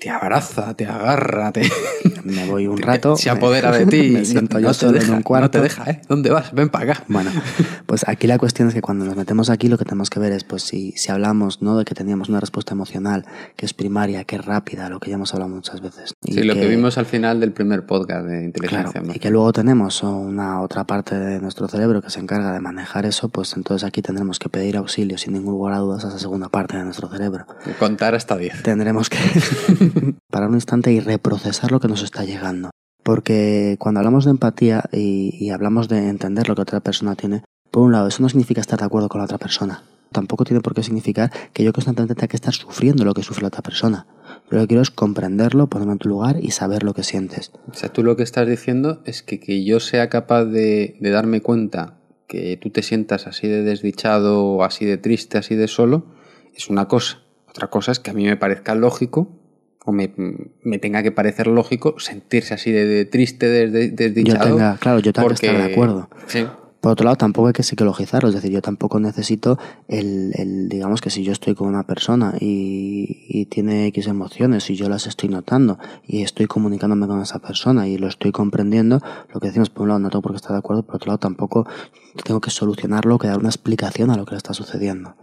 te 0.03 0.09
abraza, 0.09 0.73
te 0.73 0.85
agarra, 0.85 1.53
te, 1.53 1.61
me 2.25 2.45
voy 2.45 2.67
un 2.67 2.77
rato, 2.81 3.15
se 3.15 3.29
apodera 3.29 3.71
de 3.71 3.85
ti, 3.93 4.09
me 4.09 4.25
siento 4.25 4.55
no, 4.59 4.67
yo 4.67 4.73
solo 4.73 4.91
deja, 4.91 5.07
en 5.07 5.13
un 5.13 5.21
cuarto. 5.23 5.45
no 5.45 5.51
te 5.51 5.61
deja, 5.61 5.89
¿eh? 5.89 6.01
¿Dónde 6.09 6.29
vas? 6.29 6.51
Ven 6.53 6.67
para 6.67 6.91
acá. 6.91 7.03
Bueno, 7.07 7.31
pues 7.85 8.05
aquí 8.05 8.27
la 8.27 8.37
cuestión 8.37 8.67
es 8.67 8.73
que 8.73 8.81
cuando 8.81 9.05
nos 9.05 9.15
metemos 9.15 9.49
aquí 9.49 9.69
lo 9.69 9.77
que 9.77 9.85
tenemos 9.85 10.09
que 10.09 10.19
ver 10.19 10.33
es 10.33 10.43
pues 10.43 10.63
si, 10.63 10.91
si 10.97 11.09
hablamos 11.09 11.61
¿no? 11.61 11.77
de 11.77 11.85
que 11.85 11.95
teníamos 11.95 12.27
una 12.27 12.41
respuesta 12.41 12.73
emocional 12.73 13.25
que 13.55 13.65
es 13.65 13.73
primaria, 13.73 14.25
que 14.25 14.35
es 14.35 14.43
rápida, 14.45 14.89
lo 14.89 14.99
que 14.99 15.09
ya 15.09 15.15
hemos 15.15 15.33
hablado 15.33 15.49
muchas 15.55 15.79
veces. 15.79 16.13
y 16.25 16.33
Sí, 16.33 16.43
lo 16.43 16.53
que 16.55 16.67
vimos 16.67 16.97
al 16.97 17.05
final 17.05 17.39
del 17.39 17.53
primer 17.53 17.85
podcast 17.85 18.25
de 18.25 18.43
inteligencia 18.43 18.91
Claro, 18.91 19.13
y 19.15 19.19
que 19.19 19.29
luego 19.29 19.53
tenemos 19.53 20.03
una 20.03 20.59
otra 20.59 20.83
parte 20.83 21.17
de 21.17 21.39
nuestro 21.39 21.69
cerebro 21.69 22.01
que 22.01 22.09
se 22.09 22.19
encarga 22.19 22.51
de 22.51 22.59
manejar 22.59 23.05
eso, 23.05 23.29
pues 23.29 23.55
entonces 23.55 23.87
aquí 23.87 24.01
tendremos 24.01 24.37
que 24.37 24.49
pedir 24.49 24.75
auxilio 24.75 25.17
sin 25.17 25.31
ningún 25.31 25.53
lugar 25.53 25.75
a 25.75 25.77
dudas 25.77 26.03
a 26.03 26.09
esa 26.09 26.19
segunda 26.19 26.49
parte 26.49 26.75
de 26.75 26.83
nuestro 26.83 27.07
cerebro. 27.07 27.45
Contar 27.79 28.15
hasta 28.15 28.35
10. 28.35 28.63
Tendremos 28.63 29.09
que 29.09 29.17
parar 30.29 30.49
un 30.49 30.55
instante 30.55 30.91
y 30.91 30.99
reprocesar 30.99 31.71
lo 31.71 31.79
que 31.79 31.87
nos 31.87 32.03
está 32.03 32.23
llegando. 32.23 32.69
Porque 33.03 33.75
cuando 33.79 33.99
hablamos 33.99 34.25
de 34.25 34.31
empatía 34.31 34.83
y, 34.91 35.49
hablamos 35.49 35.89
de 35.89 36.07
entender 36.09 36.47
lo 36.47 36.55
que 36.55 36.61
otra 36.61 36.79
persona 36.79 37.15
tiene, 37.15 37.43
por 37.69 37.83
un 37.83 37.91
lado, 37.91 38.07
eso 38.07 38.23
no 38.23 38.29
significa 38.29 38.61
estar 38.61 38.79
de 38.79 38.85
acuerdo 38.85 39.09
con 39.09 39.19
la 39.19 39.25
otra 39.25 39.37
persona. 39.37 39.83
tampoco 40.11 40.43
tiene 40.43 40.61
por 40.61 40.75
qué 40.75 40.83
significar 40.83 41.31
que 41.53 41.63
yo 41.63 41.73
constantemente 41.73 42.13
tenga 42.13 42.27
que 42.27 42.37
estar 42.37 42.53
sufriendo 42.53 43.03
lo 43.03 43.15
que 43.15 43.23
sufre 43.23 43.41
la 43.41 43.47
otra 43.47 43.63
persona. 43.63 44.05
Pero 44.47 44.61
lo 44.61 44.63
que 44.63 44.67
quiero 44.67 44.83
es 44.83 44.91
comprenderlo, 44.91 45.67
ponerme 45.67 45.93
en 45.93 45.97
tu 45.97 46.07
lugar 46.07 46.37
y 46.39 46.51
saber 46.51 46.83
lo 46.83 46.93
que 46.93 47.01
sientes. 47.01 47.51
O 47.71 47.73
sea, 47.73 47.89
tú 47.89 48.03
lo 48.03 48.15
que 48.15 48.21
estás 48.21 48.47
diciendo 48.47 49.01
es 49.05 49.23
que, 49.23 49.39
que 49.39 49.65
yo 49.65 49.79
sea 49.79 50.09
capaz 50.09 50.45
de, 50.45 50.97
de 50.99 51.09
darme 51.09 51.41
cuenta 51.41 51.97
que 52.27 52.57
tú 52.57 52.69
te 52.69 52.83
sientas 52.83 53.25
así 53.25 53.47
de 53.47 53.63
desdichado, 53.63 54.63
así 54.63 54.85
de 54.85 54.97
triste, 54.97 55.39
así 55.39 55.55
de 55.55 55.67
solo, 55.67 56.05
es 56.55 56.69
una 56.69 56.87
cosa. 56.87 57.23
Otra 57.49 57.69
cosa 57.69 57.91
es 57.91 57.99
que 57.99 58.11
a 58.11 58.13
mí 58.13 58.25
me 58.25 58.37
parezca 58.37 58.75
lógico 58.75 59.42
o 59.85 59.91
me, 59.91 60.11
me 60.63 60.79
tenga 60.79 61.03
que 61.03 61.11
parecer 61.11 61.47
lógico 61.47 61.99
sentirse 61.99 62.53
así 62.53 62.71
de, 62.71 62.85
de 62.85 63.05
triste, 63.05 63.47
de, 63.47 63.67
de- 63.69 63.89
Yo 63.89 63.95
desdichado. 63.95 64.55
tenga, 64.55 64.77
claro, 64.77 64.99
yo 64.99 65.11
tengo 65.13 65.27
porque- 65.27 65.41
que 65.41 65.47
estar 65.53 65.67
de 65.67 65.71
acuerdo. 65.73 66.09
Sí. 66.27 66.45
Por 66.83 66.91
otro 66.91 67.05
lado, 67.05 67.15
tampoco 67.15 67.47
hay 67.47 67.53
que 67.53 67.63
psicologizarlo, 67.63 68.27
es 68.27 68.35
decir, 68.35 68.51
yo 68.51 68.61
tampoco 68.61 68.99
necesito 68.99 69.57
el, 69.87 70.33
el 70.35 70.67
digamos 70.67 70.99
que 70.99 71.09
si 71.09 71.23
yo 71.23 71.31
estoy 71.31 71.55
con 71.55 71.69
una 71.69 71.83
persona 71.83 72.33
y, 72.41 73.23
y 73.29 73.45
tiene 73.45 73.87
X 73.87 74.07
emociones 74.07 74.69
y 74.69 74.75
yo 74.75 74.89
las 74.89 75.07
estoy 75.07 75.29
notando 75.29 75.79
y 76.05 76.23
estoy 76.23 76.45
comunicándome 76.47 77.07
con 77.07 77.21
esa 77.21 77.39
persona 77.39 77.87
y 77.87 77.97
lo 77.97 78.09
estoy 78.09 78.33
comprendiendo, 78.33 78.99
lo 79.33 79.39
que 79.39 79.47
decimos, 79.47 79.69
por 79.69 79.83
un 79.83 79.87
lado, 79.87 79.99
no 80.01 80.09
tengo 80.09 80.23
por 80.23 80.33
qué 80.33 80.35
estar 80.35 80.51
de 80.51 80.57
acuerdo, 80.57 80.83
por 80.83 80.97
otro 80.97 81.07
lado, 81.07 81.19
tampoco 81.19 81.65
tengo 82.21 82.41
que 82.41 82.49
solucionarlo, 82.49 83.17
que 83.17 83.27
dar 83.27 83.39
una 83.39 83.47
explicación 83.47 84.11
a 84.11 84.17
lo 84.17 84.25
que 84.25 84.31
le 84.31 84.37
está 84.39 84.53
sucediendo. 84.53 85.15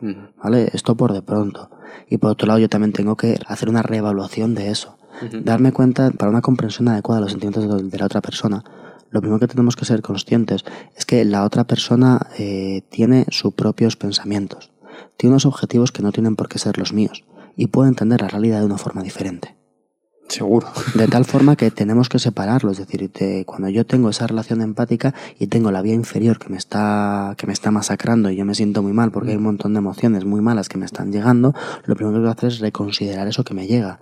¿Vale? 0.42 0.70
Esto 0.72 0.94
por 0.94 1.12
de 1.12 1.20
pronto. 1.20 1.68
Y 2.08 2.16
por 2.16 2.30
otro 2.30 2.46
lado, 2.46 2.58
yo 2.58 2.70
también 2.70 2.94
tengo 2.94 3.18
que 3.18 3.38
hacer 3.46 3.68
una 3.68 3.82
reevaluación 3.82 4.54
de 4.54 4.70
eso. 4.70 4.96
Darme 5.42 5.72
cuenta, 5.72 6.10
para 6.10 6.30
una 6.30 6.40
comprensión 6.40 6.88
adecuada 6.88 7.20
de 7.20 7.24
los 7.24 7.32
sentimientos 7.32 7.90
de 7.90 7.98
la 7.98 8.06
otra 8.06 8.22
persona, 8.22 8.64
lo 9.10 9.20
primero 9.20 9.40
que 9.40 9.48
tenemos 9.48 9.76
que 9.76 9.84
ser 9.84 10.02
conscientes 10.02 10.64
es 10.96 11.04
que 11.04 11.24
la 11.24 11.44
otra 11.44 11.64
persona 11.64 12.28
eh, 12.38 12.82
tiene 12.90 13.26
sus 13.30 13.54
propios 13.54 13.96
pensamientos, 13.96 14.70
tiene 15.16 15.32
unos 15.32 15.46
objetivos 15.46 15.92
que 15.92 16.02
no 16.02 16.12
tienen 16.12 16.36
por 16.36 16.48
qué 16.48 16.58
ser 16.58 16.78
los 16.78 16.92
míos 16.92 17.24
y 17.56 17.66
puede 17.66 17.88
entender 17.88 18.20
la 18.22 18.28
realidad 18.28 18.60
de 18.60 18.66
una 18.66 18.78
forma 18.78 19.02
diferente. 19.02 19.56
Seguro. 20.28 20.68
De 20.94 21.08
tal 21.08 21.24
forma 21.24 21.56
que 21.56 21.72
tenemos 21.72 22.08
que 22.08 22.20
separarlo, 22.20 22.70
es 22.70 22.78
decir, 22.78 23.10
te- 23.12 23.44
cuando 23.44 23.68
yo 23.68 23.84
tengo 23.84 24.08
esa 24.10 24.28
relación 24.28 24.60
empática 24.60 25.12
y 25.40 25.48
tengo 25.48 25.72
la 25.72 25.82
vía 25.82 25.94
inferior 25.94 26.38
que 26.38 26.48
me 26.48 26.56
está 26.56 27.34
que 27.36 27.48
me 27.48 27.52
está 27.52 27.72
masacrando 27.72 28.30
y 28.30 28.36
yo 28.36 28.44
me 28.44 28.54
siento 28.54 28.80
muy 28.80 28.92
mal 28.92 29.10
porque 29.10 29.30
hay 29.32 29.36
un 29.38 29.42
montón 29.42 29.72
de 29.74 29.78
emociones 29.78 30.24
muy 30.24 30.40
malas 30.40 30.68
que 30.68 30.78
me 30.78 30.86
están 30.86 31.10
llegando, 31.10 31.52
lo 31.84 31.96
primero 31.96 32.14
que 32.14 32.20
voy 32.20 32.28
a 32.28 32.32
hacer 32.32 32.50
es 32.52 32.60
reconsiderar 32.60 33.26
eso 33.26 33.42
que 33.42 33.54
me 33.54 33.66
llega, 33.66 33.98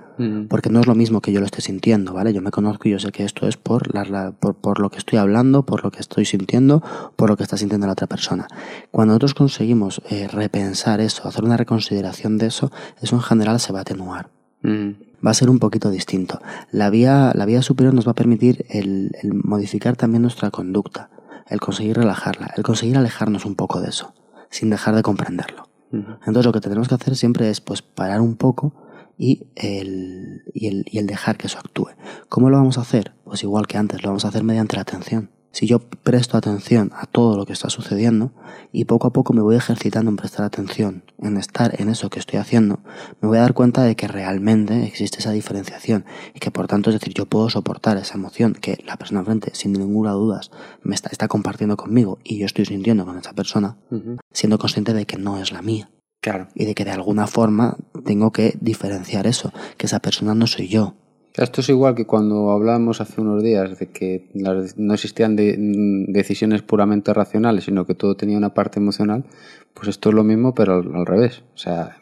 Porque 0.48 0.68
no 0.68 0.80
es 0.80 0.86
lo 0.86 0.94
mismo 0.94 1.20
que 1.20 1.32
yo 1.32 1.40
lo 1.40 1.46
esté 1.46 1.60
sintiendo, 1.60 2.12
¿vale? 2.12 2.32
Yo 2.32 2.42
me 2.42 2.50
conozco 2.50 2.88
y 2.88 2.92
yo 2.92 2.98
sé 2.98 3.12
que 3.12 3.24
esto 3.24 3.46
es 3.46 3.56
por 3.56 3.94
la, 3.94 4.32
por, 4.32 4.56
por 4.56 4.80
lo 4.80 4.90
que 4.90 4.98
estoy 4.98 5.18
hablando, 5.18 5.64
por 5.64 5.84
lo 5.84 5.90
que 5.90 6.00
estoy 6.00 6.24
sintiendo, 6.24 6.82
por 7.16 7.30
lo 7.30 7.36
que 7.36 7.44
está 7.44 7.56
sintiendo 7.56 7.86
la 7.86 7.92
otra 7.92 8.08
persona. 8.08 8.48
Cuando 8.90 9.12
nosotros 9.12 9.34
conseguimos 9.34 10.02
eh, 10.10 10.26
repensar 10.26 11.00
eso, 11.00 11.28
hacer 11.28 11.44
una 11.44 11.56
reconsideración 11.56 12.36
de 12.36 12.46
eso, 12.46 12.72
eso 13.00 13.16
en 13.16 13.22
general 13.22 13.60
se 13.60 13.72
va 13.72 13.80
a 13.80 13.82
atenuar 13.82 14.30
va 15.24 15.30
a 15.30 15.34
ser 15.34 15.50
un 15.50 15.58
poquito 15.58 15.90
distinto. 15.90 16.40
La 16.70 16.90
vía, 16.90 17.32
la 17.34 17.44
vía 17.44 17.62
superior 17.62 17.94
nos 17.94 18.06
va 18.06 18.12
a 18.12 18.14
permitir 18.16 18.66
el, 18.68 19.12
el 19.22 19.34
modificar 19.34 19.96
también 19.96 20.22
nuestra 20.22 20.50
conducta, 20.50 21.10
el 21.48 21.60
conseguir 21.60 21.96
relajarla, 21.96 22.52
el 22.56 22.62
conseguir 22.62 22.96
alejarnos 22.96 23.44
un 23.44 23.54
poco 23.54 23.80
de 23.80 23.88
eso, 23.88 24.14
sin 24.50 24.70
dejar 24.70 24.94
de 24.94 25.02
comprenderlo. 25.02 25.68
Entonces 25.90 26.44
lo 26.44 26.52
que 26.52 26.60
tenemos 26.60 26.86
que 26.86 26.96
hacer 26.96 27.16
siempre 27.16 27.48
es 27.48 27.62
pues 27.62 27.80
parar 27.80 28.20
un 28.20 28.36
poco 28.36 28.74
y 29.18 29.48
el, 29.56 30.42
y 30.54 30.68
el, 30.68 30.84
y 30.90 30.98
el 30.98 31.06
dejar 31.06 31.36
que 31.36 31.48
eso 31.48 31.58
actúe. 31.58 31.88
¿Cómo 32.28 32.48
lo 32.48 32.56
vamos 32.56 32.78
a 32.78 32.82
hacer? 32.82 33.12
Pues 33.24 33.42
igual 33.42 33.66
que 33.66 33.76
antes, 33.76 34.02
lo 34.02 34.10
vamos 34.10 34.24
a 34.24 34.28
hacer 34.28 34.44
mediante 34.44 34.76
la 34.76 34.82
atención. 34.82 35.30
Si 35.50 35.66
yo 35.66 35.80
presto 35.80 36.36
atención 36.36 36.92
a 36.94 37.06
todo 37.06 37.36
lo 37.36 37.46
que 37.46 37.54
está 37.54 37.70
sucediendo 37.70 38.32
y 38.70 38.84
poco 38.84 39.08
a 39.08 39.12
poco 39.12 39.32
me 39.32 39.40
voy 39.40 39.56
ejercitando 39.56 40.10
en 40.10 40.16
prestar 40.16 40.44
atención, 40.44 41.04
en 41.18 41.36
estar 41.38 41.80
en 41.80 41.88
eso 41.88 42.10
que 42.10 42.20
estoy 42.20 42.38
haciendo, 42.38 42.80
me 43.20 43.28
voy 43.28 43.38
a 43.38 43.40
dar 43.40 43.54
cuenta 43.54 43.82
de 43.82 43.96
que 43.96 44.06
realmente 44.06 44.84
existe 44.84 45.18
esa 45.18 45.32
diferenciación 45.32 46.04
y 46.34 46.38
que 46.38 46.50
por 46.50 46.68
tanto, 46.68 46.90
es 46.90 47.00
decir, 47.00 47.14
yo 47.14 47.26
puedo 47.26 47.48
soportar 47.48 47.96
esa 47.96 48.18
emoción 48.18 48.52
que 48.52 48.78
la 48.86 48.98
persona 48.98 49.20
enfrente, 49.20 49.50
sin 49.54 49.72
ninguna 49.72 50.12
duda, 50.12 50.42
me 50.82 50.94
está, 50.94 51.08
está 51.10 51.28
compartiendo 51.28 51.76
conmigo 51.76 52.18
y 52.22 52.38
yo 52.38 52.46
estoy 52.46 52.66
sintiendo 52.66 53.06
con 53.06 53.18
esa 53.18 53.32
persona, 53.32 53.78
siendo 54.32 54.58
consciente 54.58 54.92
de 54.92 55.06
que 55.06 55.16
no 55.16 55.38
es 55.38 55.50
la 55.50 55.62
mía 55.62 55.90
Claro. 56.30 56.48
y 56.54 56.64
de 56.64 56.74
que 56.74 56.84
de 56.84 56.90
alguna 56.90 57.26
forma 57.26 57.76
tengo 58.04 58.30
que 58.32 58.54
diferenciar 58.60 59.26
eso, 59.26 59.52
que 59.76 59.86
esa 59.86 60.00
persona 60.00 60.34
no 60.34 60.46
soy 60.46 60.68
yo. 60.68 60.94
Esto 61.34 61.60
es 61.60 61.68
igual 61.68 61.94
que 61.94 62.04
cuando 62.04 62.50
hablábamos 62.50 63.00
hace 63.00 63.20
unos 63.20 63.42
días 63.44 63.78
de 63.78 63.86
que 63.86 64.28
no 64.34 64.94
existían 64.94 65.36
de- 65.36 65.56
mm, 65.56 66.12
decisiones 66.12 66.62
puramente 66.62 67.14
racionales, 67.14 67.64
sino 67.64 67.86
que 67.86 67.94
todo 67.94 68.16
tenía 68.16 68.36
una 68.36 68.54
parte 68.54 68.80
emocional, 68.80 69.24
pues 69.72 69.88
esto 69.88 70.08
es 70.08 70.14
lo 70.16 70.24
mismo, 70.24 70.52
pero 70.54 70.74
al 70.74 71.06
revés. 71.06 71.42
O 71.54 71.58
sea, 71.58 71.96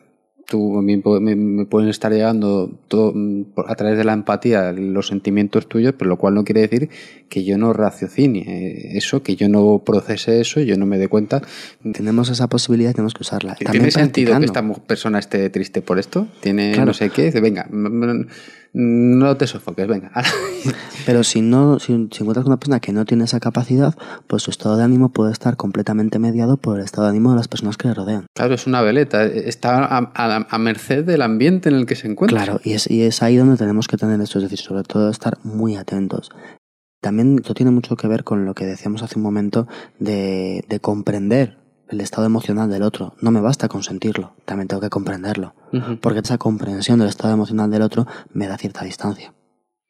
tú 0.46 0.80
po- 1.02 1.20
me, 1.20 1.34
me 1.36 1.66
pueden 1.66 1.88
estar 1.88 2.12
llegando 2.12 2.70
todo, 2.88 3.12
mm, 3.14 3.42
a 3.66 3.74
través 3.74 3.98
de 3.98 4.04
la 4.04 4.12
empatía 4.12 4.72
los 4.72 5.08
sentimientos 5.08 5.68
tuyos, 5.68 5.94
pero 5.98 6.08
lo 6.08 6.16
cual 6.16 6.34
no 6.34 6.44
quiere 6.44 6.60
decir 6.62 6.88
que 7.28 7.44
yo 7.44 7.58
no 7.58 7.72
raciocine 7.72 8.40
eh, 8.46 8.96
eso, 8.96 9.22
que 9.22 9.34
yo 9.36 9.48
no 9.48 9.82
procese 9.84 10.40
eso, 10.40 10.60
yo 10.60 10.76
no 10.76 10.86
me 10.86 10.98
dé 10.98 11.08
cuenta. 11.08 11.42
Tenemos 11.92 12.30
esa 12.30 12.48
posibilidad 12.48 12.92
tenemos 12.92 13.14
que 13.14 13.22
usarla. 13.22 13.54
También 13.56 13.72
¿Tiene 13.72 13.90
sentido 13.90 14.38
que 14.38 14.44
esta 14.46 14.62
persona 14.86 15.18
esté 15.18 15.50
triste 15.50 15.82
por 15.82 15.98
esto? 15.98 16.28
¿Tiene 16.40 16.72
Claro. 16.72 16.86
no 16.86 16.94
sé 16.94 17.10
qué? 17.10 17.24
Dice, 17.24 17.40
venga, 17.40 17.66
mm, 17.70 17.86
mm, 17.86 18.26
no 18.78 19.36
te 19.38 19.46
sofoques, 19.46 19.88
venga. 19.88 20.10
Pero 21.06 21.24
si 21.24 21.40
no, 21.40 21.78
si, 21.78 21.86
si 21.86 21.92
encuentras 22.22 22.42
con 22.44 22.48
una 22.52 22.58
persona 22.58 22.80
que 22.80 22.92
no 22.92 23.04
tiene 23.06 23.24
esa 23.24 23.40
capacidad, 23.40 23.94
pues 24.26 24.42
su 24.42 24.50
estado 24.50 24.76
de 24.76 24.84
ánimo 24.84 25.08
puede 25.10 25.32
estar 25.32 25.56
completamente 25.56 26.18
mediado 26.18 26.56
por 26.58 26.78
el 26.78 26.84
estado 26.84 27.04
de 27.04 27.10
ánimo 27.10 27.30
de 27.30 27.36
las 27.36 27.48
personas 27.48 27.76
que 27.78 27.88
le 27.88 27.94
rodean. 27.94 28.26
Claro, 28.34 28.54
es 28.54 28.66
una 28.66 28.82
veleta. 28.82 29.24
Está 29.24 29.84
a, 29.86 30.10
a- 30.14 30.46
a 30.50 30.58
merced 30.58 31.04
del 31.04 31.22
ambiente 31.22 31.68
en 31.70 31.76
el 31.76 31.86
que 31.86 31.94
se 31.96 32.06
encuentra. 32.06 32.42
Claro, 32.44 32.60
y 32.64 32.72
es, 32.72 32.90
y 32.90 33.02
es 33.02 33.22
ahí 33.22 33.36
donde 33.36 33.56
tenemos 33.56 33.88
que 33.88 33.96
tener 33.96 34.20
esto, 34.20 34.38
es 34.38 34.42
decir, 34.44 34.58
sobre 34.58 34.82
todo 34.82 35.08
estar 35.10 35.38
muy 35.42 35.76
atentos. 35.76 36.30
También 37.00 37.36
esto 37.36 37.54
tiene 37.54 37.70
mucho 37.70 37.96
que 37.96 38.08
ver 38.08 38.24
con 38.24 38.44
lo 38.44 38.54
que 38.54 38.66
decíamos 38.66 39.02
hace 39.02 39.16
un 39.18 39.22
momento 39.22 39.68
de, 39.98 40.64
de 40.68 40.80
comprender 40.80 41.58
el 41.88 42.00
estado 42.00 42.26
emocional 42.26 42.70
del 42.70 42.82
otro. 42.82 43.14
No 43.20 43.30
me 43.30 43.40
basta 43.40 43.68
con 43.68 43.82
sentirlo, 43.82 44.34
también 44.44 44.68
tengo 44.68 44.80
que 44.80 44.90
comprenderlo. 44.90 45.54
Porque 46.00 46.20
esa 46.20 46.38
comprensión 46.38 46.98
del 46.98 47.08
estado 47.08 47.32
emocional 47.34 47.70
del 47.70 47.82
otro 47.82 48.06
me 48.32 48.46
da 48.48 48.56
cierta 48.56 48.84
distancia. 48.84 49.34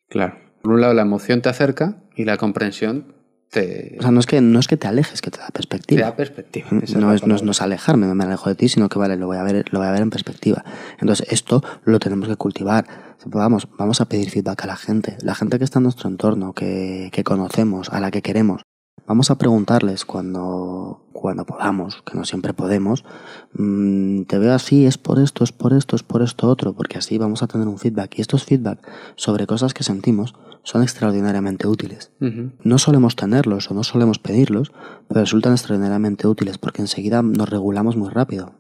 Claro. 0.09 0.37
Por 0.63 0.73
un 0.73 0.81
lado, 0.81 0.95
la 0.95 1.03
emoción 1.03 1.43
te 1.43 1.49
acerca 1.49 2.03
y 2.17 2.25
la 2.25 2.37
comprensión 2.39 3.15
te, 3.51 3.97
O 4.01 4.03
sea, 4.03 4.11
no 4.11 4.19
es 4.19 4.27
que, 4.27 4.41
no 4.41 4.59
es 4.59 4.67
que 4.67 4.77
te 4.77 4.89
alejes, 4.89 5.23
que 5.23 5.31
te 5.31 5.39
da 5.39 5.47
te 5.47 5.53
perspectiva. 5.53 6.03
da 6.03 6.17
perspectiva. 6.17 6.67
No 6.73 6.81
es, 6.83 7.25
no, 7.25 7.35
es, 7.37 7.43
no 7.45 7.51
es 7.53 7.63
alejarme, 7.63 8.07
no 8.09 8.15
me 8.17 8.25
alejo 8.25 8.49
de 8.49 8.57
ti, 8.57 8.69
sino 8.69 8.89
que 8.89 8.99
vale, 8.99 9.17
lo 9.17 9.27
voy 9.27 9.37
a 9.37 9.45
ver, 9.45 9.65
lo 9.71 9.79
voy 9.79 9.87
a 9.87 9.93
ver 9.93 10.03
en 10.03 10.11
perspectiva. 10.11 10.65
Entonces, 10.99 11.27
esto 11.31 11.63
lo 11.85 12.01
tenemos 12.01 12.29
que 12.29 12.35
cultivar. 12.37 12.87
Vamos, 13.27 13.69
vamos 13.79 14.01
a 14.01 14.07
pedir 14.07 14.31
feedback 14.31 14.65
a 14.65 14.67
la 14.67 14.77
gente. 14.77 15.17
La 15.23 15.35
gente 15.37 15.59
que 15.59 15.65
está 15.65 15.79
en 15.79 15.85
nuestro 15.85 16.09
entorno, 16.09 16.53
que, 16.53 17.11
que 17.13 17.23
conocemos, 17.23 17.89
a 17.91 18.01
la 18.01 18.11
que 18.11 18.21
queremos. 18.23 18.63
Vamos 19.07 19.31
a 19.31 19.39
preguntarles 19.39 20.05
cuando, 20.05 21.01
cuando 21.13 21.47
podamos, 21.47 22.03
que 22.03 22.19
no 22.19 22.25
siempre 22.25 22.53
podemos, 22.55 23.05
mm, 23.55 24.23
te 24.23 24.39
veo 24.39 24.53
así, 24.53 24.85
es 24.85 24.99
por 24.99 25.21
esto, 25.21 25.45
es 25.45 25.53
por 25.53 25.73
esto, 25.73 25.95
es 25.95 26.03
por 26.03 26.23
esto 26.23 26.49
otro, 26.49 26.73
porque 26.73 26.99
así 26.99 27.17
vamos 27.17 27.43
a 27.43 27.47
tener 27.47 27.69
un 27.69 27.79
feedback. 27.79 28.19
Y 28.19 28.21
estos 28.21 28.45
feedback 28.45 28.81
sobre 29.15 29.47
cosas 29.47 29.75
que 29.75 29.85
sentimos 29.85 30.35
son 30.65 30.83
extraordinariamente 30.83 31.69
útiles. 31.69 32.11
No 32.65 32.79
solemos 32.79 33.15
tenerlos 33.15 33.71
o 33.71 33.75
no 33.75 33.85
solemos 33.85 34.19
pedirlos, 34.19 34.73
pero 35.07 35.21
resultan 35.21 35.53
extraordinariamente 35.53 36.27
útiles 36.27 36.59
porque 36.59 36.83
enseguida 36.83 37.23
nos 37.23 37.49
regulamos 37.49 37.97
muy 37.97 38.09
rápido. 38.09 38.55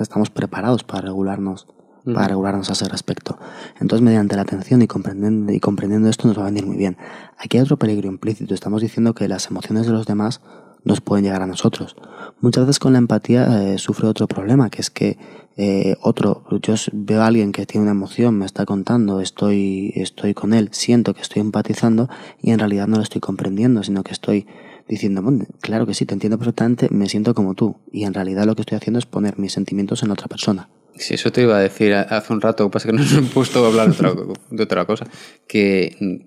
Estamos 0.00 0.30
preparados 0.30 0.82
para 0.82 1.02
regularnos, 1.02 1.68
para 2.04 2.28
regularnos 2.28 2.68
a 2.70 2.72
ese 2.72 2.88
respecto. 2.88 3.38
Entonces, 3.80 4.02
mediante 4.02 4.36
la 4.36 4.42
atención 4.42 4.82
y 4.82 4.86
comprendiendo, 4.86 5.52
y 5.52 5.60
comprendiendo 5.60 6.08
esto 6.08 6.28
nos 6.28 6.38
va 6.38 6.42
a 6.42 6.46
venir 6.46 6.66
muy 6.66 6.76
bien. 6.76 6.96
Aquí 7.38 7.56
hay 7.56 7.62
otro 7.62 7.78
peligro 7.78 8.08
implícito. 8.08 8.54
Estamos 8.54 8.82
diciendo 8.82 9.14
que 9.14 9.28
las 9.28 9.50
emociones 9.50 9.86
de 9.86 9.92
los 9.92 10.06
demás 10.06 10.40
nos 10.84 11.00
pueden 11.00 11.24
llegar 11.24 11.42
a 11.42 11.46
nosotros. 11.46 11.96
Muchas 12.40 12.66
veces 12.66 12.78
con 12.78 12.92
la 12.92 12.98
empatía 12.98 13.72
eh, 13.72 13.78
sufre 13.78 14.06
otro 14.06 14.28
problema, 14.28 14.68
que 14.70 14.82
es 14.82 14.90
que 14.90 15.18
eh, 15.56 15.96
otro, 16.02 16.44
yo 16.60 16.74
veo 16.92 17.22
a 17.22 17.26
alguien 17.26 17.52
que 17.52 17.64
tiene 17.64 17.82
una 17.84 17.92
emoción, 17.92 18.38
me 18.38 18.44
está 18.44 18.66
contando, 18.66 19.20
estoy, 19.20 19.92
estoy 19.94 20.34
con 20.34 20.52
él, 20.52 20.68
siento 20.72 21.14
que 21.14 21.22
estoy 21.22 21.40
empatizando 21.40 22.08
y 22.42 22.50
en 22.50 22.58
realidad 22.58 22.86
no 22.86 22.96
lo 22.96 23.02
estoy 23.02 23.20
comprendiendo, 23.20 23.82
sino 23.82 24.02
que 24.02 24.12
estoy 24.12 24.46
diciendo, 24.86 25.22
"Bueno, 25.22 25.46
claro 25.60 25.86
que 25.86 25.94
sí, 25.94 26.04
te 26.04 26.12
entiendo 26.12 26.38
perfectamente, 26.38 26.88
me 26.90 27.08
siento 27.08 27.34
como 27.34 27.54
tú. 27.54 27.76
Y 27.90 28.04
en 28.04 28.12
realidad 28.12 28.44
lo 28.44 28.54
que 28.54 28.62
estoy 28.62 28.76
haciendo 28.76 28.98
es 28.98 29.06
poner 29.06 29.38
mis 29.38 29.52
sentimientos 29.52 30.02
en 30.02 30.10
otra 30.10 30.26
persona. 30.26 30.68
Sí, 30.96 31.14
eso 31.14 31.32
te 31.32 31.42
iba 31.42 31.56
a 31.56 31.60
decir 31.60 31.94
hace 31.94 32.32
un 32.32 32.40
rato, 32.40 32.70
pasa 32.70 32.88
que 32.88 32.92
no 32.94 32.98
nos 33.02 33.12
hemos 33.12 33.30
puesto 33.30 33.64
a 33.64 33.68
hablar 33.68 33.88
de 33.88 33.92
otra, 33.92 34.12
de 34.50 34.62
otra 34.62 34.84
cosa, 34.84 35.06
que 35.48 36.26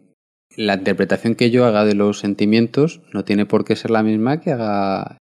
la 0.55 0.75
interpretación 0.75 1.35
que 1.35 1.51
yo 1.51 1.65
haga 1.65 1.85
de 1.85 1.93
los 1.93 2.19
sentimientos 2.19 3.01
no 3.13 3.23
tiene 3.23 3.45
por 3.45 3.63
qué 3.63 3.75
ser 3.75 3.91
la 3.91 4.03
misma 4.03 4.41
que 4.41 4.51
haga 4.51 5.17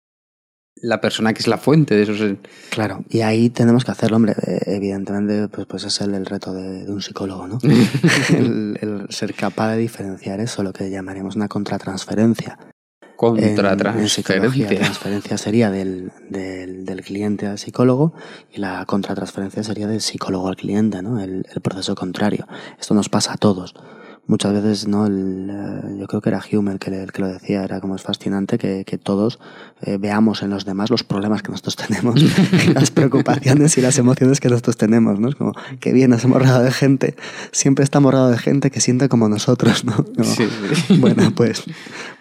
la 0.82 1.00
persona 1.00 1.32
que 1.32 1.40
es 1.40 1.48
la 1.48 1.58
fuente 1.58 1.94
de 1.94 2.02
esos... 2.02 2.38
Claro, 2.70 3.04
y 3.08 3.20
ahí 3.20 3.48
tenemos 3.50 3.84
que 3.84 3.90
hacerlo, 3.92 4.16
hombre, 4.16 4.34
eh, 4.46 4.60
evidentemente, 4.66 5.48
pues, 5.48 5.66
pues 5.66 5.84
es 5.84 6.00
el, 6.02 6.14
el 6.14 6.26
reto 6.26 6.52
de, 6.52 6.84
de 6.84 6.90
un 6.90 7.00
psicólogo, 7.00 7.46
¿no? 7.46 7.58
el, 8.30 8.78
el 8.80 9.06
ser 9.08 9.34
capaz 9.34 9.72
de 9.72 9.78
diferenciar 9.78 10.40
eso, 10.40 10.62
lo 10.62 10.72
que 10.72 10.90
llamaríamos 10.90 11.36
una 11.36 11.48
contratransferencia. 11.48 12.58
Contratransferencia. 13.16 14.68
transferencia 14.68 15.38
sería 15.38 15.70
del, 15.70 16.12
del, 16.28 16.84
del, 16.84 17.02
cliente 17.02 17.46
al 17.46 17.58
psicólogo 17.58 18.12
y 18.52 18.60
la 18.60 18.84
contratransferencia 18.84 19.62
sería 19.62 19.86
del 19.86 20.00
psicólogo 20.00 20.48
al 20.48 20.56
cliente, 20.56 21.02
¿no? 21.02 21.20
El, 21.20 21.46
el 21.52 21.60
proceso 21.60 21.94
contrario. 21.94 22.46
Esto 22.78 22.94
nos 22.94 23.08
pasa 23.08 23.32
a 23.32 23.36
todos 23.36 23.74
muchas 24.26 24.52
veces 24.52 24.88
no 24.88 25.06
el, 25.06 25.48
eh, 25.50 25.96
yo 25.98 26.06
creo 26.06 26.20
que 26.20 26.30
era 26.30 26.40
Hume 26.40 26.72
el 26.72 26.78
que, 26.78 26.90
el 26.90 27.12
que 27.12 27.22
lo 27.22 27.28
decía 27.28 27.62
era 27.62 27.80
como 27.80 27.94
es 27.94 28.02
fascinante 28.02 28.58
que, 28.58 28.84
que 28.84 28.98
todos 28.98 29.38
eh, 29.82 29.98
veamos 29.98 30.42
en 30.42 30.50
los 30.50 30.64
demás 30.64 30.90
los 30.90 31.04
problemas 31.04 31.42
que 31.42 31.50
nosotros 31.50 31.76
tenemos 31.88 32.20
las 32.74 32.90
preocupaciones 32.90 33.76
y 33.78 33.80
las 33.80 33.98
emociones 33.98 34.40
que 34.40 34.48
nosotros 34.48 34.76
tenemos 34.76 35.20
no 35.20 35.28
es 35.28 35.34
como 35.36 35.52
que 35.80 35.92
bien 35.92 36.10
nos 36.10 36.24
hemos 36.24 36.40
rodeado 36.40 36.64
de 36.64 36.72
gente. 36.72 37.16
Siempre 37.52 37.84
estamos 37.84 38.12
rodeados 38.12 38.32
de 38.32 38.38
gente 38.38 38.70
que 38.70 38.80
siente 38.80 39.08
como 39.08 39.28
nosotros 39.28 39.84
no 39.84 39.94
Sí. 40.24 40.48
bueno 40.98 41.32
pues 41.34 41.64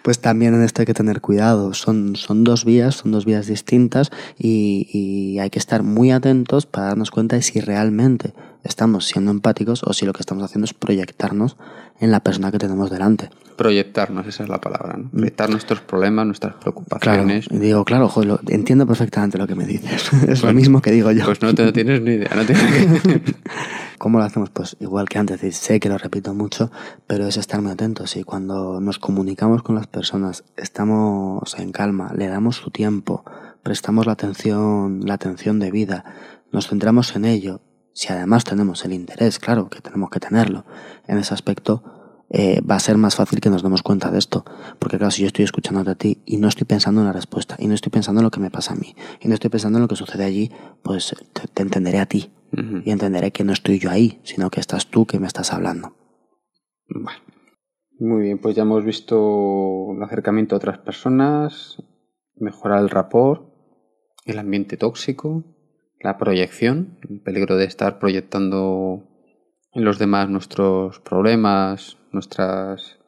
pues 0.02 0.20
también 0.20 0.54
en 0.54 0.62
esto 0.62 0.82
hay 0.82 0.86
que 0.86 0.94
tener 0.94 1.20
cuidado. 1.20 1.74
Son 1.74 2.16
son 2.16 2.44
dos 2.44 2.64
vías 2.64 2.96
son 2.96 3.12
dos 3.12 3.24
vías 3.24 3.46
distintas 3.46 4.10
y, 4.38 4.88
y 4.92 5.38
hay 5.38 5.50
que 5.50 5.58
estar 5.58 5.82
muy 5.82 6.10
atentos 6.10 6.66
para 6.66 6.88
darnos 6.88 7.10
cuenta 7.10 7.36
de 7.36 7.42
si 7.42 7.60
realmente 7.60 8.34
estamos 8.66 9.06
siendo 9.06 9.30
empáticos 9.30 9.82
o 9.84 9.92
si 9.92 10.04
lo 10.06 10.12
que 10.12 10.20
estamos 10.20 10.44
haciendo 10.44 10.64
es 10.64 10.74
proyectarnos 10.74 11.56
en 12.00 12.10
la 12.10 12.20
persona 12.20 12.50
que 12.52 12.58
tenemos 12.58 12.90
delante. 12.90 13.30
Proyectarnos, 13.56 14.26
esa 14.26 14.42
es 14.42 14.48
la 14.48 14.60
palabra, 14.60 14.96
¿no? 14.98 15.10
Proyectar 15.10 15.48
nuestros 15.48 15.80
problemas, 15.80 16.26
nuestras 16.26 16.54
preocupaciones. 16.56 17.48
Claro, 17.48 17.62
digo, 17.62 17.84
claro, 17.84 18.08
joder, 18.08 18.28
lo, 18.28 18.40
entiendo 18.48 18.86
perfectamente 18.86 19.38
lo 19.38 19.46
que 19.46 19.54
me 19.54 19.64
dices. 19.64 20.12
es 20.28 20.42
lo 20.42 20.52
mismo 20.52 20.82
que 20.82 20.90
digo 20.90 21.10
yo. 21.12 21.24
Pues 21.24 21.40
no, 21.40 21.54
te, 21.54 21.64
no 21.64 21.72
tienes 21.72 22.02
ni 22.02 22.12
idea. 22.12 22.30
No 22.34 22.44
tienes... 22.44 23.22
¿Cómo 23.98 24.18
lo 24.18 24.24
hacemos? 24.24 24.50
Pues 24.50 24.76
igual 24.78 25.08
que 25.08 25.18
antes, 25.18 25.56
sé 25.56 25.80
que 25.80 25.88
lo 25.88 25.96
repito 25.96 26.34
mucho, 26.34 26.70
pero 27.06 27.26
es 27.26 27.38
estar 27.38 27.62
muy 27.62 27.72
atentos 27.72 28.16
y 28.16 28.24
cuando 28.24 28.78
nos 28.80 28.98
comunicamos 28.98 29.62
con 29.62 29.74
las 29.74 29.86
personas, 29.86 30.44
estamos 30.56 31.58
en 31.58 31.72
calma, 31.72 32.12
le 32.14 32.26
damos 32.26 32.56
su 32.56 32.70
tiempo, 32.70 33.24
prestamos 33.62 34.04
la 34.04 34.12
atención, 34.12 35.00
la 35.04 35.14
atención 35.14 35.58
de 35.58 35.70
vida, 35.70 36.04
nos 36.52 36.68
centramos 36.68 37.16
en 37.16 37.24
ello 37.24 37.62
si 37.96 38.12
además 38.12 38.44
tenemos 38.44 38.84
el 38.84 38.92
interés, 38.92 39.38
claro, 39.38 39.70
que 39.70 39.80
tenemos 39.80 40.10
que 40.10 40.20
tenerlo 40.20 40.66
en 41.08 41.16
ese 41.16 41.32
aspecto, 41.32 41.82
eh, 42.28 42.60
va 42.60 42.74
a 42.74 42.78
ser 42.78 42.98
más 42.98 43.16
fácil 43.16 43.40
que 43.40 43.48
nos 43.48 43.62
demos 43.62 43.82
cuenta 43.82 44.10
de 44.10 44.18
esto. 44.18 44.44
Porque 44.78 44.98
claro, 44.98 45.10
si 45.10 45.22
yo 45.22 45.28
estoy 45.28 45.46
escuchándote 45.46 45.90
a 45.90 45.94
ti 45.94 46.22
y 46.26 46.36
no 46.36 46.46
estoy 46.46 46.66
pensando 46.66 47.00
en 47.00 47.06
la 47.06 47.14
respuesta, 47.14 47.56
y 47.58 47.68
no 47.68 47.74
estoy 47.74 47.90
pensando 47.90 48.20
en 48.20 48.24
lo 48.24 48.30
que 48.30 48.38
me 48.38 48.50
pasa 48.50 48.74
a 48.74 48.76
mí, 48.76 48.94
y 49.22 49.28
no 49.28 49.34
estoy 49.34 49.48
pensando 49.48 49.78
en 49.78 49.82
lo 49.82 49.88
que 49.88 49.96
sucede 49.96 50.24
allí, 50.24 50.52
pues 50.82 51.14
te, 51.32 51.48
te 51.48 51.62
entenderé 51.62 51.98
a 51.98 52.04
ti. 52.04 52.30
Uh 52.52 52.56
-huh. 52.56 52.82
Y 52.84 52.90
entenderé 52.90 53.32
que 53.32 53.44
no 53.44 53.54
estoy 53.54 53.78
yo 53.78 53.90
ahí, 53.90 54.20
sino 54.24 54.50
que 54.50 54.60
estás 54.60 54.88
tú 54.88 55.06
que 55.06 55.18
me 55.18 55.26
estás 55.26 55.54
hablando. 55.54 55.96
Bueno. 56.90 57.18
Muy 57.98 58.24
bien, 58.24 58.38
pues 58.38 58.54
ya 58.54 58.64
hemos 58.64 58.84
visto 58.84 59.94
el 59.96 60.02
acercamiento 60.02 60.54
a 60.54 60.58
otras 60.58 60.78
personas, 60.80 61.82
mejorar 62.34 62.82
el 62.82 62.90
rapport, 62.90 63.54
el 64.26 64.38
ambiente 64.38 64.76
tóxico, 64.76 65.55
la 66.06 66.18
proyección, 66.18 66.98
el 67.10 67.20
peligro 67.20 67.56
de 67.56 67.64
estar 67.64 67.98
proyectando 67.98 69.02
en 69.72 69.84
los 69.84 69.98
demás 69.98 70.28
nuestros 70.28 71.00
problemas, 71.00 71.98
nuestras 72.12 73.00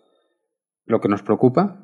lo 0.84 1.01
que 1.01 1.09
nos 1.09 1.22
preocupa. 1.22 1.76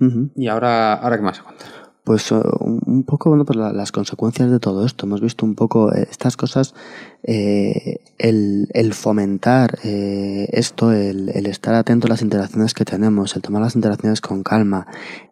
Uh 0.00 0.04
-huh. 0.04 0.32
Y 0.34 0.48
ahora, 0.48 0.94
ahora 0.94 1.16
qué 1.16 1.22
más 1.22 1.40
a 1.40 1.44
contar. 1.44 1.83
Pues 2.04 2.30
uh, 2.32 2.42
un 2.60 3.02
poco, 3.04 3.30
bueno, 3.30 3.46
pues 3.46 3.56
la, 3.56 3.72
las 3.72 3.90
consecuencias 3.90 4.50
de 4.50 4.60
todo 4.60 4.84
esto. 4.84 5.06
Hemos 5.06 5.22
visto 5.22 5.46
un 5.46 5.54
poco 5.54 5.90
eh, 5.90 6.06
estas 6.10 6.36
cosas, 6.36 6.74
eh, 7.22 8.00
el, 8.18 8.68
el, 8.74 8.92
fomentar 8.92 9.78
eh, 9.84 10.46
esto, 10.52 10.92
el, 10.92 11.30
el, 11.30 11.46
estar 11.46 11.74
atento 11.74 12.06
a 12.06 12.10
las 12.10 12.20
interacciones 12.20 12.74
que 12.74 12.84
tenemos, 12.84 13.34
el 13.36 13.40
tomar 13.40 13.62
las 13.62 13.74
interacciones 13.74 14.20
con 14.20 14.42
calma, 14.42 14.86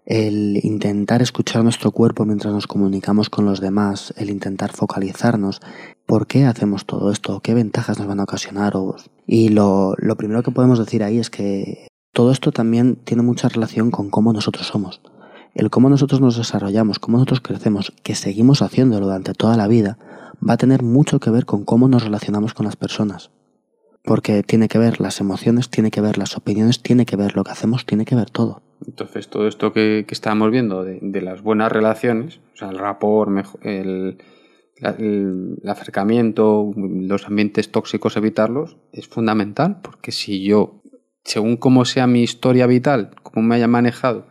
el 0.07 0.61
intentar 0.65 1.21
escuchar 1.21 1.63
nuestro 1.63 1.91
cuerpo 1.91 2.25
mientras 2.25 2.55
nos 2.55 2.67
comunicamos 2.67 3.29
con 3.29 3.45
los 3.45 3.61
demás, 3.61 4.15
el 4.17 4.31
intentar 4.31 4.73
focalizarnos. 4.73 5.61
¿Por 6.07 6.27
qué 6.27 6.47
hacemos 6.47 6.87
todo 6.87 7.13
esto? 7.13 7.41
¿Qué 7.41 7.53
ventajas 7.53 7.99
nos 7.99 8.09
van 8.09 8.21
a 8.21 8.25
ocasionar? 8.25 8.73
Y 9.27 9.51
lo, 9.51 9.93
lo 9.99 10.17
primero 10.17 10.43
que 10.43 10.53
podemos 10.53 10.79
decir 10.79 11.05
ahí 11.05 11.19
es 11.19 11.29
que 11.29 11.87
todo 12.15 12.33
esto 12.33 12.51
también 12.51 12.97
tiene 12.97 13.23
mucha 13.23 13.51
relación 13.51 13.91
con 13.91 14.09
cómo 14.09 14.33
nosotros 14.33 14.67
somos 14.67 15.03
el 15.55 15.71
cómo 15.71 15.89
nosotros 15.91 16.21
nos 16.21 16.37
desarrollamos, 16.37 16.99
cómo 16.99 17.19
nosotros 17.19 17.41
crecemos, 17.41 17.93
que 18.03 18.15
seguimos 18.15 18.63
haciéndolo 18.63 19.07
durante 19.07 19.35
toda 19.35 19.57
la 19.57 19.69
vida, 19.69 19.99
va 20.47 20.55
a 20.55 20.59
tener 20.59 20.83
mucho 20.83 21.21
que 21.21 21.31
ver 21.31 21.45
con 21.45 21.65
cómo 21.65 21.89
nos 21.89 22.05
relacionamos 22.05 22.55
con 22.55 22.67
las 22.67 22.77
personas. 22.77 23.31
Porque 24.05 24.43
tiene 24.43 24.69
que 24.69 24.79
ver 24.79 25.01
las 25.01 25.21
emociones, 25.21 25.71
tiene 25.71 25.91
que 25.91 26.01
ver 26.01 26.19
las 26.19 26.37
opiniones, 26.37 26.83
tiene 26.83 27.07
que 27.07 27.17
ver 27.17 27.37
lo 27.37 27.45
que 27.45 27.53
hacemos, 27.53 27.87
tiene 27.87 28.05
que 28.05 28.17
ver 28.17 28.31
todo. 28.31 28.63
Entonces, 28.85 29.29
todo 29.29 29.47
esto 29.47 29.73
que, 29.73 30.05
que 30.09 30.15
estábamos 30.15 30.51
viendo 30.51 30.83
de, 30.83 31.23
las 31.23 31.43
buenas 31.43 31.71
relaciones, 31.71 32.41
o 32.55 32.57
sea, 32.57 32.71
el 32.71 32.79
rapport, 32.79 33.31
el, 33.63 34.19
el, 34.77 35.59
el 35.63 35.69
acercamiento, 35.69 36.73
los 36.77 37.27
ambientes 37.29 37.71
tóxicos, 37.71 38.17
evitarlos, 38.17 38.77
es 38.93 39.07
fundamental, 39.07 39.81
porque 39.83 40.11
si 40.11 40.43
yo, 40.43 40.83
según 41.23 41.57
cómo 41.57 41.85
sea 41.85 42.09
mi 42.09 42.25
historia 42.25 42.67
vital, 42.67 43.11
cómo 43.23 43.47
me 43.47 43.55
haya 43.55 43.69
manejado, 43.69 44.27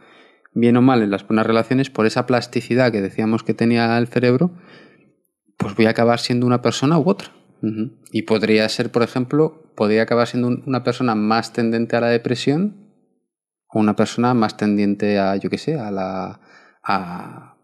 bien 0.53 0.77
o 0.77 0.81
mal 0.81 1.01
en 1.01 1.11
las 1.11 1.27
buenas 1.27 1.45
relaciones, 1.45 1.89
por 1.89 2.05
esa 2.05 2.25
plasticidad 2.25 2.91
que 2.91 3.01
decíamos 3.01 3.43
que 3.43 3.53
tenía 3.53 3.97
el 3.97 4.07
cerebro, 4.07 4.51
pues 5.57 5.75
voy 5.75 5.85
a 5.85 5.91
acabar 5.91 6.19
siendo 6.19 6.45
una 6.45 6.61
persona 6.61 6.97
u 6.97 7.09
otra. 7.09 7.29
Uh 7.61 7.67
-huh. 7.67 7.91
Y 8.11 8.23
podría 8.23 8.67
ser, 8.69 8.91
por 8.91 9.03
ejemplo, 9.03 9.71
podría 9.75 10.03
acabar 10.03 10.27
siendo 10.27 10.49
una 10.65 10.83
persona 10.83 11.15
más 11.15 11.53
tendente 11.53 11.95
a 11.95 12.01
la 12.01 12.07
depresión 12.09 12.75
o 13.69 13.79
una 13.79 13.95
persona 13.95 14.33
más 14.33 14.57
tendiente 14.57 15.19
a, 15.19 15.35
yo 15.35 15.49
qué 15.49 15.57
sé, 15.57 15.79
a 15.79 15.91
la. 15.91 16.39
a, 16.83 17.55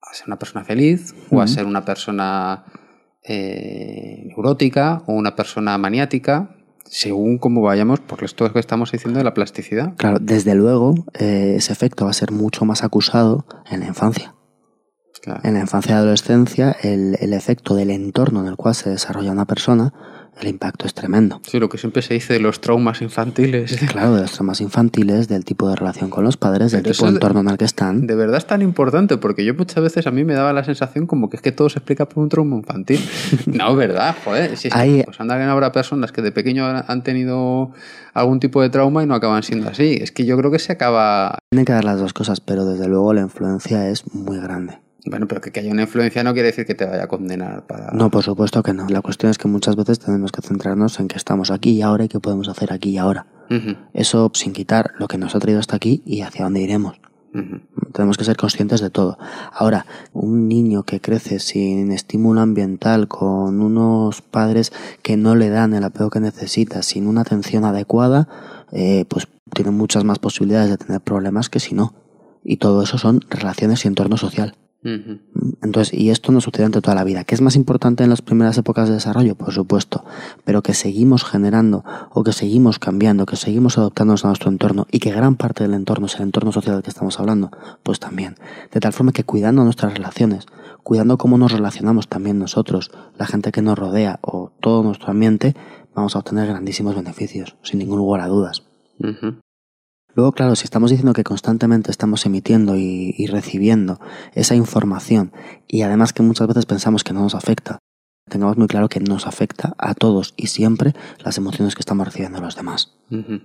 a 0.00 0.14
ser 0.14 0.26
una 0.26 0.38
persona 0.38 0.64
feliz 0.64 1.12
uh 1.12 1.16
-huh. 1.16 1.38
o 1.38 1.40
a 1.42 1.46
ser 1.46 1.66
una 1.66 1.84
persona 1.84 2.64
eh, 3.22 4.24
neurótica 4.26 5.02
o 5.06 5.12
una 5.12 5.36
persona 5.36 5.76
maniática 5.76 6.56
según 6.90 7.38
cómo 7.38 7.62
vayamos 7.62 8.00
por 8.00 8.24
esto 8.24 8.52
que 8.52 8.58
estamos 8.58 8.90
diciendo 8.90 9.18
de 9.18 9.24
la 9.24 9.32
plasticidad. 9.32 9.94
Claro, 9.96 10.18
desde 10.20 10.56
luego 10.56 10.94
eh, 11.14 11.54
ese 11.56 11.72
efecto 11.72 12.04
va 12.04 12.10
a 12.10 12.14
ser 12.14 12.32
mucho 12.32 12.64
más 12.64 12.82
acusado 12.82 13.46
en 13.70 13.80
la 13.80 13.86
infancia. 13.86 14.34
Claro. 15.22 15.40
En 15.44 15.54
la 15.54 15.60
infancia 15.60 15.92
y 15.92 15.98
adolescencia, 15.98 16.76
el, 16.82 17.16
el, 17.20 17.32
efecto 17.34 17.74
del 17.74 17.90
entorno 17.90 18.40
en 18.40 18.46
el 18.46 18.56
cual 18.56 18.74
se 18.74 18.90
desarrolla 18.90 19.30
una 19.30 19.44
persona, 19.44 19.92
el 20.40 20.48
impacto 20.48 20.86
es 20.86 20.94
tremendo. 20.94 21.40
Sí, 21.46 21.58
lo 21.58 21.68
que 21.68 21.78
siempre 21.78 22.02
se 22.02 22.14
dice 22.14 22.34
de 22.34 22.40
los 22.40 22.60
traumas 22.60 23.02
infantiles. 23.02 23.78
Claro, 23.90 24.14
de 24.14 24.22
los 24.22 24.32
traumas 24.32 24.60
infantiles, 24.60 25.26
del 25.26 25.44
tipo 25.44 25.68
de 25.68 25.74
relación 25.74 26.10
con 26.10 26.22
los 26.22 26.36
padres, 26.36 26.70
del 26.70 26.82
tipo 26.82 27.06
de 27.06 27.12
entorno 27.12 27.40
en 27.40 27.48
el 27.48 27.58
que 27.58 27.64
están. 27.64 28.06
De 28.06 28.14
verdad 28.14 28.36
es 28.36 28.46
tan 28.46 28.62
importante, 28.62 29.16
porque 29.16 29.44
yo 29.44 29.54
muchas 29.54 29.82
veces 29.82 30.06
a 30.06 30.10
mí 30.10 30.24
me 30.24 30.34
daba 30.34 30.52
la 30.52 30.62
sensación 30.62 31.06
como 31.06 31.28
que 31.28 31.36
es 31.36 31.42
que 31.42 31.50
todo 31.50 31.68
se 31.68 31.80
explica 31.80 32.08
por 32.08 32.22
un 32.22 32.28
trauma 32.28 32.56
infantil. 32.56 33.00
no, 33.46 33.74
verdad, 33.74 34.14
joder. 34.24 34.56
Si 34.56 34.68
es 34.68 34.74
Hay... 34.74 35.02
pues 35.02 35.20
anda 35.20 35.38
que 35.38 35.44
no 35.44 35.50
habrá 35.50 35.72
personas 35.72 36.12
que 36.12 36.22
de 36.22 36.30
pequeño 36.30 36.66
han 36.66 37.02
tenido 37.02 37.72
algún 38.14 38.40
tipo 38.40 38.62
de 38.62 38.70
trauma 38.70 39.02
y 39.02 39.06
no 39.06 39.14
acaban 39.14 39.42
siendo 39.42 39.68
así. 39.68 39.98
Es 40.00 40.12
que 40.12 40.24
yo 40.24 40.36
creo 40.36 40.50
que 40.50 40.58
se 40.58 40.72
acaba... 40.72 41.38
Tienen 41.50 41.64
que 41.64 41.72
dar 41.72 41.84
las 41.84 41.98
dos 41.98 42.12
cosas, 42.12 42.40
pero 42.40 42.64
desde 42.64 42.88
luego 42.88 43.12
la 43.12 43.22
influencia 43.22 43.88
es 43.88 44.14
muy 44.14 44.38
grande. 44.38 44.78
Bueno, 45.06 45.26
pero 45.26 45.40
que, 45.40 45.50
que 45.50 45.60
haya 45.60 45.70
una 45.72 45.82
influencia 45.82 46.22
no 46.22 46.32
quiere 46.32 46.48
decir 46.48 46.66
que 46.66 46.74
te 46.74 46.84
vaya 46.84 47.04
a 47.04 47.08
condenar 47.08 47.66
para... 47.66 47.92
No, 47.92 48.10
por 48.10 48.22
supuesto 48.22 48.62
que 48.62 48.72
no. 48.72 48.86
La 48.88 49.00
cuestión 49.00 49.30
es 49.30 49.38
que 49.38 49.48
muchas 49.48 49.76
veces 49.76 49.98
tenemos 49.98 50.32
que 50.32 50.42
centrarnos 50.42 51.00
en 51.00 51.08
que 51.08 51.16
estamos 51.16 51.50
aquí 51.50 51.70
y 51.70 51.82
ahora 51.82 52.04
y 52.04 52.08
qué 52.08 52.20
podemos 52.20 52.48
hacer 52.48 52.72
aquí 52.72 52.90
y 52.90 52.98
ahora. 52.98 53.26
Uh 53.50 53.54
-huh. 53.54 53.76
Eso 53.94 54.30
sin 54.34 54.52
quitar 54.52 54.92
lo 54.98 55.08
que 55.08 55.18
nos 55.18 55.34
ha 55.34 55.38
traído 55.38 55.60
hasta 55.60 55.76
aquí 55.76 56.02
y 56.04 56.20
hacia 56.20 56.44
dónde 56.44 56.60
iremos. 56.60 57.00
Uh 57.32 57.38
-huh. 57.38 57.60
Tenemos 57.92 58.18
que 58.18 58.24
ser 58.24 58.36
conscientes 58.36 58.80
de 58.80 58.90
todo. 58.90 59.18
Ahora, 59.52 59.86
un 60.12 60.48
niño 60.48 60.82
que 60.84 61.00
crece 61.00 61.38
sin 61.38 61.92
estímulo 61.92 62.40
ambiental, 62.40 63.08
con 63.08 63.60
unos 63.62 64.22
padres 64.22 64.72
que 65.02 65.16
no 65.16 65.34
le 65.34 65.48
dan 65.48 65.74
el 65.74 65.84
apego 65.84 66.10
que 66.10 66.20
necesita, 66.20 66.82
sin 66.82 67.06
una 67.06 67.22
atención 67.22 67.64
adecuada, 67.64 68.28
eh, 68.72 69.04
pues 69.08 69.26
tiene 69.54 69.70
muchas 69.70 70.04
más 70.04 70.18
posibilidades 70.18 70.70
de 70.70 70.76
tener 70.76 71.00
problemas 71.00 71.48
que 71.48 71.58
si 71.58 71.74
no. 71.74 71.94
Y 72.44 72.58
todo 72.58 72.82
eso 72.82 72.98
son 72.98 73.20
relaciones 73.28 73.84
y 73.84 73.88
entorno 73.88 74.16
social. 74.16 74.54
Uh 74.82 74.88
-huh. 74.88 75.20
Entonces, 75.62 75.92
y 75.92 76.08
esto 76.08 76.32
no 76.32 76.40
sucede 76.40 76.64
ante 76.64 76.80
toda 76.80 76.94
la 76.94 77.04
vida. 77.04 77.24
¿Qué 77.24 77.34
es 77.34 77.42
más 77.42 77.54
importante 77.54 78.02
en 78.02 78.08
las 78.10 78.22
primeras 78.22 78.56
épocas 78.56 78.88
de 78.88 78.94
desarrollo? 78.94 79.34
Por 79.34 79.52
supuesto, 79.52 80.04
pero 80.44 80.62
que 80.62 80.72
seguimos 80.72 81.22
generando 81.22 81.84
o 82.12 82.24
que 82.24 82.32
seguimos 82.32 82.78
cambiando, 82.78 83.26
que 83.26 83.36
seguimos 83.36 83.76
adoptándonos 83.76 84.24
a 84.24 84.28
nuestro 84.28 84.50
entorno 84.50 84.86
y 84.90 85.00
que 85.00 85.12
gran 85.12 85.36
parte 85.36 85.64
del 85.64 85.74
entorno 85.74 86.06
es 86.06 86.14
el 86.16 86.22
entorno 86.22 86.50
social 86.52 86.76
del 86.76 86.82
que 86.82 86.90
estamos 86.90 87.20
hablando, 87.20 87.50
pues 87.82 88.00
también. 88.00 88.36
De 88.72 88.80
tal 88.80 88.92
forma 88.92 89.12
que 89.12 89.24
cuidando 89.24 89.64
nuestras 89.64 89.92
relaciones, 89.92 90.46
cuidando 90.82 91.18
cómo 91.18 91.36
nos 91.36 91.52
relacionamos 91.52 92.08
también 92.08 92.38
nosotros, 92.38 92.90
la 93.18 93.26
gente 93.26 93.52
que 93.52 93.60
nos 93.62 93.78
rodea 93.78 94.18
o 94.22 94.50
todo 94.60 94.82
nuestro 94.82 95.10
ambiente, 95.10 95.54
vamos 95.94 96.16
a 96.16 96.20
obtener 96.20 96.48
grandísimos 96.48 96.94
beneficios, 96.94 97.56
sin 97.62 97.80
ningún 97.80 97.98
lugar 97.98 98.22
a 98.22 98.28
dudas. 98.28 98.62
Uh 98.98 99.08
-huh. 99.08 99.40
Luego, 100.14 100.32
claro, 100.32 100.56
si 100.56 100.64
estamos 100.64 100.90
diciendo 100.90 101.12
que 101.12 101.24
constantemente 101.24 101.90
estamos 101.90 102.26
emitiendo 102.26 102.76
y, 102.76 103.14
y, 103.16 103.26
recibiendo 103.26 104.00
esa 104.34 104.54
información 104.54 105.32
y 105.68 105.82
además 105.82 106.12
que 106.12 106.22
muchas 106.22 106.48
veces 106.48 106.66
pensamos 106.66 107.04
que 107.04 107.12
no 107.12 107.20
nos 107.20 107.34
afecta, 107.34 107.78
tengamos 108.30 108.56
muy 108.56 108.66
claro 108.66 108.88
que 108.88 109.00
nos 109.00 109.26
afecta 109.26 109.74
a 109.76 109.94
todos 109.94 110.32
y 110.36 110.46
siempre 110.46 110.94
las 111.22 111.36
emociones 111.36 111.74
que 111.74 111.80
estamos 111.80 112.06
recibiendo 112.06 112.38
de 112.38 112.44
los 112.44 112.56
demás 112.56 112.96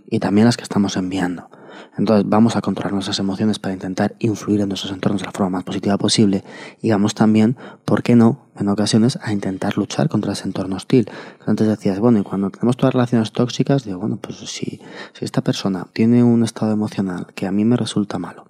y 0.09 0.19
también 0.19 0.45
las 0.45 0.55
que 0.55 0.63
estamos 0.63 0.95
enviando. 0.95 1.49
Entonces 1.97 2.27
vamos 2.27 2.55
a 2.55 2.61
controlar 2.61 2.93
nuestras 2.93 3.19
emociones 3.19 3.59
para 3.59 3.73
intentar 3.73 4.15
influir 4.19 4.61
en 4.61 4.69
nuestros 4.69 4.93
entornos 4.93 5.21
de 5.21 5.25
la 5.25 5.31
forma 5.31 5.49
más 5.49 5.63
positiva 5.63 5.97
posible 5.97 6.43
y 6.81 6.91
vamos 6.91 7.15
también, 7.15 7.57
¿por 7.83 8.03
qué 8.03 8.15
no?, 8.15 8.45
en 8.57 8.69
ocasiones 8.69 9.19
a 9.21 9.33
intentar 9.33 9.77
luchar 9.77 10.07
contra 10.07 10.33
ese 10.33 10.45
entorno 10.45 10.77
hostil. 10.77 11.09
Antes 11.45 11.67
decías, 11.67 11.99
bueno, 11.99 12.19
y 12.19 12.23
cuando 12.23 12.49
tenemos 12.49 12.77
todas 12.77 12.93
relaciones 12.93 13.33
tóxicas, 13.33 13.83
digo, 13.83 13.99
bueno, 13.99 14.17
pues 14.17 14.37
si, 14.37 14.79
si 15.13 15.25
esta 15.25 15.41
persona 15.41 15.87
tiene 15.91 16.23
un 16.23 16.43
estado 16.43 16.71
emocional 16.71 17.27
que 17.35 17.47
a 17.47 17.51
mí 17.51 17.65
me 17.65 17.75
resulta 17.75 18.17
malo 18.17 18.45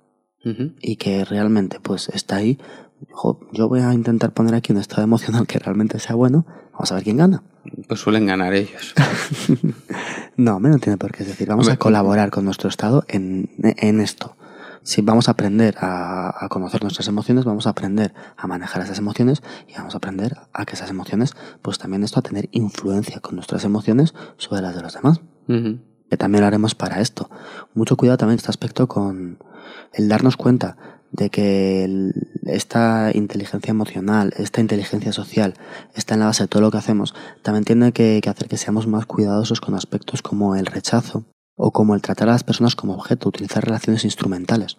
y 0.79 0.97
que 0.97 1.25
realmente 1.25 1.79
pues 1.79 2.07
está 2.09 2.35
ahí, 2.35 2.59
yo 3.51 3.67
voy 3.69 3.81
a 3.81 3.93
intentar 3.93 4.31
poner 4.33 4.55
aquí 4.55 4.71
un 4.73 4.79
estado 4.79 5.03
emocional 5.03 5.47
que 5.47 5.59
realmente 5.59 5.99
sea 5.99 6.15
bueno, 6.15 6.45
vamos 6.73 6.91
a 6.91 6.95
ver 6.95 7.03
quién 7.03 7.17
gana. 7.17 7.43
Pues 7.87 7.99
suelen 7.99 8.25
ganar 8.25 8.53
ellos. 8.53 8.93
No, 10.37 10.59
me 10.59 10.67
no 10.69 10.79
tiene 10.79 10.97
por 10.97 11.11
qué 11.13 11.23
es 11.23 11.29
decir. 11.29 11.47
Vamos 11.47 11.69
a 11.69 11.77
colaborar 11.77 12.29
con 12.29 12.43
nuestro 12.43 12.67
Estado 12.67 13.05
en, 13.07 13.49
en 13.63 14.01
esto. 14.01 14.35
Si 14.83 15.01
vamos 15.01 15.29
a 15.29 15.31
aprender 15.31 15.75
a, 15.79 16.43
a 16.43 16.49
conocer 16.49 16.83
nuestras 16.83 17.07
emociones, 17.07 17.45
vamos 17.45 17.65
a 17.67 17.69
aprender 17.69 18.13
a 18.35 18.45
manejar 18.45 18.81
esas 18.83 18.99
emociones 18.99 19.41
y 19.67 19.73
vamos 19.77 19.93
a 19.95 19.97
aprender 19.97 20.35
a 20.53 20.65
que 20.65 20.73
esas 20.75 20.89
emociones, 20.89 21.31
pues 21.61 21.79
también 21.79 22.03
esto 22.03 22.19
a 22.19 22.23
tener 22.23 22.49
influencia 22.51 23.21
con 23.21 23.35
nuestras 23.35 23.63
emociones 23.63 24.13
sobre 24.37 24.61
las 24.61 24.75
de 24.75 24.81
los 24.81 24.93
demás. 24.93 25.21
Que 26.09 26.17
también 26.17 26.41
lo 26.41 26.47
haremos 26.47 26.75
para 26.75 26.99
esto. 26.99 27.29
Mucho 27.73 27.95
cuidado 27.95 28.17
también 28.17 28.33
en 28.35 28.39
este 28.39 28.51
aspecto 28.51 28.87
con 28.87 29.39
el 29.93 30.09
darnos 30.09 30.35
cuenta 30.37 30.75
de 31.11 31.29
que 31.29 31.85
el- 31.85 32.34
esta 32.45 33.11
inteligencia 33.13 33.71
emocional, 33.71 34.33
esta 34.37 34.61
inteligencia 34.61 35.11
social, 35.11 35.55
está 35.93 36.13
en 36.13 36.21
la 36.21 36.27
base 36.27 36.43
de 36.43 36.47
todo 36.47 36.61
lo 36.61 36.71
que 36.71 36.77
hacemos, 36.77 37.13
también 37.41 37.65
tiene 37.65 37.91
que, 37.91 38.19
que 38.21 38.29
hacer 38.29 38.47
que 38.47 38.57
seamos 38.57 38.87
más 38.87 39.05
cuidadosos 39.05 39.61
con 39.61 39.75
aspectos 39.75 40.21
como 40.21 40.55
el 40.55 40.65
rechazo 40.65 41.25
o 41.55 41.71
como 41.71 41.95
el 41.95 42.01
tratar 42.01 42.29
a 42.29 42.33
las 42.33 42.43
personas 42.43 42.75
como 42.75 42.93
objeto, 42.93 43.29
utilizar 43.29 43.63
relaciones 43.63 44.03
instrumentales. 44.03 44.77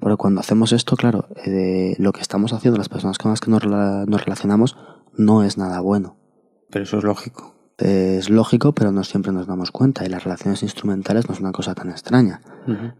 Porque 0.00 0.16
cuando 0.18 0.40
hacemos 0.40 0.72
esto, 0.72 0.96
claro, 0.96 1.28
eh, 1.46 1.96
lo 1.98 2.12
que 2.12 2.20
estamos 2.20 2.52
haciendo, 2.52 2.76
las 2.76 2.90
personas 2.90 3.16
con 3.16 3.30
las 3.30 3.40
que 3.40 3.50
nos, 3.50 3.64
nos 3.64 4.24
relacionamos, 4.24 4.76
no 5.16 5.42
es 5.42 5.56
nada 5.56 5.80
bueno. 5.80 6.16
Pero 6.70 6.84
eso 6.84 6.98
es 6.98 7.04
lógico. 7.04 7.55
Es 7.78 8.30
lógico, 8.30 8.72
pero 8.72 8.90
no 8.90 9.04
siempre 9.04 9.32
nos 9.32 9.46
damos 9.46 9.70
cuenta 9.70 10.04
y 10.06 10.08
las 10.08 10.24
relaciones 10.24 10.62
instrumentales 10.62 11.28
no 11.28 11.34
es 11.34 11.40
una 11.40 11.52
cosa 11.52 11.74
tan 11.74 11.90
extraña. 11.90 12.40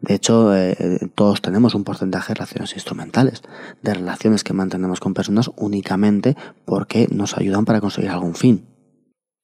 De 0.01 0.14
hecho, 0.14 0.55
eh, 0.55 1.11
todos 1.14 1.41
tenemos 1.41 1.74
un 1.74 1.83
porcentaje 1.83 2.29
de 2.29 2.35
relaciones 2.35 2.74
instrumentales, 2.74 3.43
de 3.83 3.95
relaciones 3.95 4.45
que 4.45 4.53
mantenemos 4.53 5.01
con 5.01 5.14
personas 5.14 5.51
únicamente 5.57 6.37
porque 6.66 7.09
nos 7.11 7.39
ayudan 7.39 7.64
para 7.64 7.81
conseguir 7.81 8.11
algún 8.11 8.35
fin. 8.35 8.66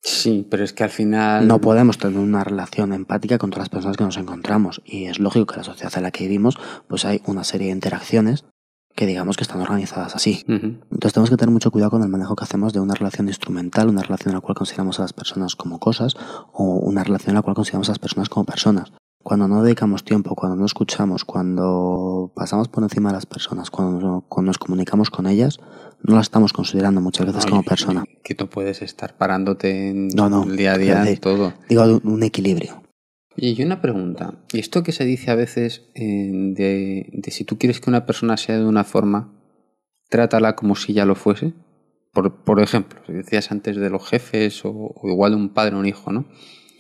Sí, 0.02 0.46
pero 0.50 0.64
es 0.64 0.72
que 0.72 0.82
al 0.82 0.90
final... 0.90 1.46
No 1.46 1.60
podemos 1.60 1.96
tener 1.96 2.18
una 2.18 2.42
relación 2.42 2.92
empática 2.92 3.38
con 3.38 3.50
todas 3.50 3.62
las 3.62 3.68
personas 3.68 3.96
que 3.96 4.04
nos 4.04 4.16
encontramos 4.16 4.82
y 4.84 5.04
es 5.04 5.20
lógico 5.20 5.46
que 5.46 5.56
la 5.56 5.64
sociedad 5.64 5.92
en 5.96 6.02
la 6.02 6.10
que 6.10 6.24
vivimos 6.24 6.58
pues 6.88 7.04
hay 7.04 7.22
una 7.24 7.44
serie 7.44 7.68
de 7.68 7.74
interacciones 7.74 8.44
que 8.94 9.06
digamos 9.06 9.36
que 9.36 9.42
están 9.44 9.60
organizadas 9.60 10.14
así. 10.14 10.44
Entonces 10.48 11.12
tenemos 11.12 11.30
que 11.30 11.36
tener 11.36 11.52
mucho 11.52 11.70
cuidado 11.70 11.90
con 11.92 12.02
el 12.02 12.08
manejo 12.08 12.36
que 12.36 12.44
hacemos 12.44 12.72
de 12.72 12.80
una 12.80 12.94
relación 12.94 13.28
instrumental, 13.28 13.88
una 13.88 14.02
relación 14.02 14.30
en 14.30 14.34
la 14.36 14.40
cual 14.40 14.54
consideramos 14.54 14.98
a 14.98 15.02
las 15.02 15.12
personas 15.12 15.56
como 15.56 15.78
cosas 15.78 16.14
o 16.52 16.64
una 16.64 17.02
relación 17.04 17.30
en 17.30 17.36
la 17.36 17.42
cual 17.42 17.56
consideramos 17.56 17.88
a 17.88 17.92
las 17.92 17.98
personas 17.98 18.28
como 18.28 18.44
personas. 18.44 18.92
Cuando 19.24 19.46
no 19.46 19.62
dedicamos 19.62 20.02
tiempo, 20.04 20.34
cuando 20.34 20.56
no 20.56 20.66
escuchamos, 20.66 21.24
cuando 21.24 22.32
pasamos 22.34 22.68
por 22.68 22.82
encima 22.82 23.10
de 23.10 23.14
las 23.14 23.26
personas, 23.26 23.70
cuando, 23.70 24.00
no- 24.04 24.24
cuando 24.28 24.48
nos 24.50 24.58
comunicamos 24.58 25.10
con 25.10 25.26
ellas, 25.26 25.58
no 26.02 26.16
las 26.16 26.24
estamos 26.24 26.52
considerando 26.52 27.00
muchas 27.00 27.26
veces 27.26 27.46
como 27.46 27.62
persona. 27.62 28.04
Que 28.24 28.34
tú 28.34 28.48
puedes 28.48 28.82
estar 28.82 29.16
parándote 29.16 29.90
en 29.90 30.08
No, 30.08 30.28
no, 30.28 30.42
el 30.42 30.56
día 30.56 30.72
a 30.72 30.78
día, 30.78 31.00
decir- 31.04 31.20
todo. 31.20 31.52
Digo, 31.68 32.00
un 32.02 32.22
equilibrio. 32.24 32.82
Y 33.36 33.62
una 33.62 33.80
pregunta. 33.80 34.34
¿Y 34.52 34.58
esto 34.60 34.82
que 34.82 34.92
se 34.92 35.04
dice 35.04 35.30
a 35.30 35.34
veces 35.34 35.88
eh, 35.94 36.30
de, 36.32 37.08
de 37.12 37.30
si 37.30 37.44
tú 37.44 37.58
quieres 37.58 37.80
que 37.80 37.90
una 37.90 38.04
persona 38.06 38.36
sea 38.36 38.58
de 38.58 38.66
una 38.66 38.84
forma, 38.84 39.32
trátala 40.10 40.54
como 40.56 40.76
si 40.76 40.92
ya 40.92 41.04
lo 41.06 41.14
fuese? 41.14 41.54
Por, 42.12 42.44
por 42.44 42.60
ejemplo, 42.60 43.00
si 43.06 43.12
decías 43.14 43.50
antes 43.50 43.76
de 43.76 43.88
los 43.88 44.06
jefes 44.06 44.64
o, 44.66 44.70
o 44.94 45.08
igual 45.08 45.32
de 45.32 45.36
un 45.38 45.48
padre 45.48 45.76
o 45.76 45.78
un 45.78 45.86
hijo, 45.86 46.12
¿no? 46.12 46.26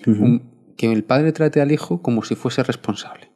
Un- 0.06 0.52
que 0.76 0.90
el 0.90 1.04
padre 1.04 1.32
trate 1.32 1.60
al 1.60 1.70
hijo 1.70 2.02
como 2.02 2.22
si 2.22 2.34
fuese 2.34 2.62
responsable. 2.62 3.30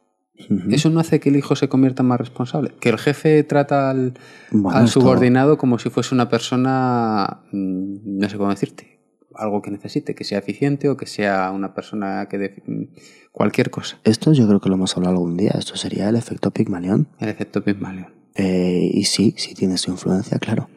¿Eso 0.69 0.89
no 0.91 0.99
hace 0.99 1.19
que 1.19 1.29
el 1.29 1.35
hijo 1.37 1.55
se 1.55 1.67
convierta 1.69 2.03
más 2.03 2.19
responsable? 2.19 2.71
Que 2.79 2.89
el 2.89 2.97
jefe 2.99 3.43
trata 3.43 3.89
al, 3.89 4.13
Bueno, 4.51 4.77
al 4.77 4.87
subordinado 4.87 5.57
como 5.57 5.79
si 5.79 5.89
fuese 5.89 6.13
una 6.13 6.29
persona, 6.29 7.41
mm, 7.51 8.19
no 8.19 8.29
sé 8.29 8.37
cómo 8.37 8.49
decirte, 8.51 8.96
algo 9.37 9.61
que 9.61 9.71
necesite, 9.71 10.15
que 10.15 10.23
sea 10.23 10.39
eficiente 10.39 10.89
o 10.89 10.97
que 10.97 11.05
sea 11.07 11.51
una 11.51 11.73
persona 11.73 12.27
que... 12.29 12.37
de- 12.37 12.63
mm, 12.65 12.83
cualquier 13.31 13.69
cosa. 13.69 13.99
Esto 14.03 14.33
yo 14.33 14.47
creo 14.47 14.59
que 14.59 14.67
lo 14.69 14.75
hemos 14.75 14.97
hablado 14.97 15.13
algún 15.15 15.37
día. 15.37 15.51
Esto 15.57 15.75
sería 15.77 16.09
el 16.09 16.15
efecto 16.15 16.49
Pigmalión. 16.51 17.07
El 17.19 17.29
efecto 17.29 17.63
Pygmalion. 17.63 18.07
Eh, 18.33 18.89
y 18.93 19.03
sí, 19.05 19.33
sí 19.37 19.53
tiene 19.55 19.77
su 19.77 19.91
influencia, 19.91 20.37
claro. 20.39 20.69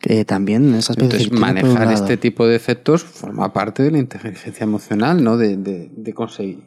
Que 0.00 0.24
también 0.24 0.68
en 0.68 0.74
aspecto 0.74 1.04
Entonces, 1.04 1.32
manejar 1.32 1.92
este 1.92 2.16
tipo 2.16 2.46
de 2.46 2.56
efectos 2.56 3.02
forma 3.04 3.52
parte 3.52 3.82
de 3.84 3.90
la 3.92 3.98
inteligencia 3.98 4.64
emocional, 4.64 5.22
¿no? 5.22 5.36
De, 5.36 5.56
de- 5.56 5.90
de 5.96 6.12
conseguir, 6.14 6.60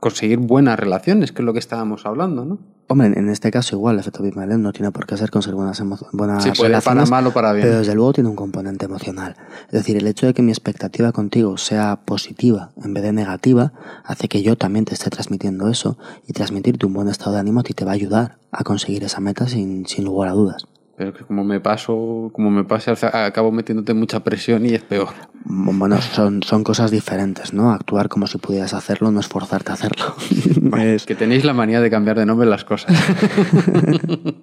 conseguir 0.00 0.38
buenas 0.38 0.78
relaciones, 0.78 1.32
que 1.32 1.42
es 1.42 1.46
lo 1.46 1.52
que 1.52 1.58
estábamos 1.58 2.06
hablando, 2.06 2.44
¿no? 2.44 2.58
Hombre, 2.88 3.06
en 3.06 3.28
este 3.28 3.52
caso 3.52 3.76
igual 3.76 3.94
el 3.94 4.00
efecto 4.00 4.20
Pygmalion 4.24 4.60
no 4.60 4.72
tiene 4.72 4.90
por 4.90 5.06
qué 5.06 5.16
ser 5.16 5.30
conseguir 5.30 5.54
buenas, 5.54 5.80
buenas 6.12 6.42
Si 6.42 6.50
puede 6.50 6.70
para 6.72 6.80
relaciones, 6.80 7.10
mal 7.10 7.26
o 7.28 7.30
para 7.32 7.52
bien. 7.52 7.64
pero 7.64 7.78
desde 7.78 7.94
luego 7.94 8.12
tiene 8.14 8.28
un 8.28 8.34
componente 8.34 8.86
emocional. 8.86 9.36
Es 9.66 9.72
decir, 9.72 9.96
el 9.96 10.08
hecho 10.08 10.26
de 10.26 10.34
que 10.34 10.42
mi 10.42 10.50
expectativa 10.50 11.12
contigo 11.12 11.56
sea 11.56 12.00
positiva 12.04 12.70
en 12.82 12.92
vez 12.92 13.04
de 13.04 13.12
negativa 13.12 13.72
hace 14.04 14.26
que 14.26 14.42
yo 14.42 14.56
también 14.56 14.86
te 14.86 14.94
esté 14.94 15.08
transmitiendo 15.08 15.68
eso 15.68 15.98
y 16.26 16.32
transmitirte 16.32 16.84
un 16.84 16.94
buen 16.94 17.06
estado 17.06 17.34
de 17.34 17.38
ánimo 17.40 17.60
a 17.60 17.62
ti 17.62 17.74
te 17.74 17.84
va 17.84 17.92
a 17.92 17.94
ayudar 17.94 18.38
a 18.50 18.64
conseguir 18.64 19.04
esa 19.04 19.20
meta 19.20 19.46
sin, 19.46 19.86
sin 19.86 20.04
lugar 20.04 20.28
a 20.30 20.32
dudas. 20.32 20.66
Pero 20.96 21.14
que 21.14 21.24
como 21.24 21.44
me 21.44 21.60
paso, 21.60 22.30
como 22.32 22.50
me 22.50 22.64
pase, 22.64 22.90
acabo 22.90 23.52
metiéndote 23.52 23.94
mucha 23.94 24.20
presión 24.20 24.66
y 24.66 24.70
es 24.74 24.82
peor. 24.82 25.08
Bueno, 25.52 26.00
son, 26.00 26.42
son 26.44 26.62
cosas 26.62 26.92
diferentes, 26.92 27.52
¿no? 27.52 27.72
Actuar 27.72 28.08
como 28.08 28.26
si 28.28 28.38
pudieras 28.38 28.72
hacerlo 28.72 29.10
no 29.10 29.18
es 29.20 29.26
forzarte 29.26 29.72
a 29.72 29.74
hacerlo. 29.74 30.14
Es- 30.78 31.06
Que 31.06 31.14
tenéis 31.16 31.44
la 31.44 31.52
manía 31.54 31.80
de 31.80 31.90
cambiar 31.90 32.16
de 32.18 32.24
nombre 32.26 32.48
las 32.48 32.64
cosas. 32.64 32.96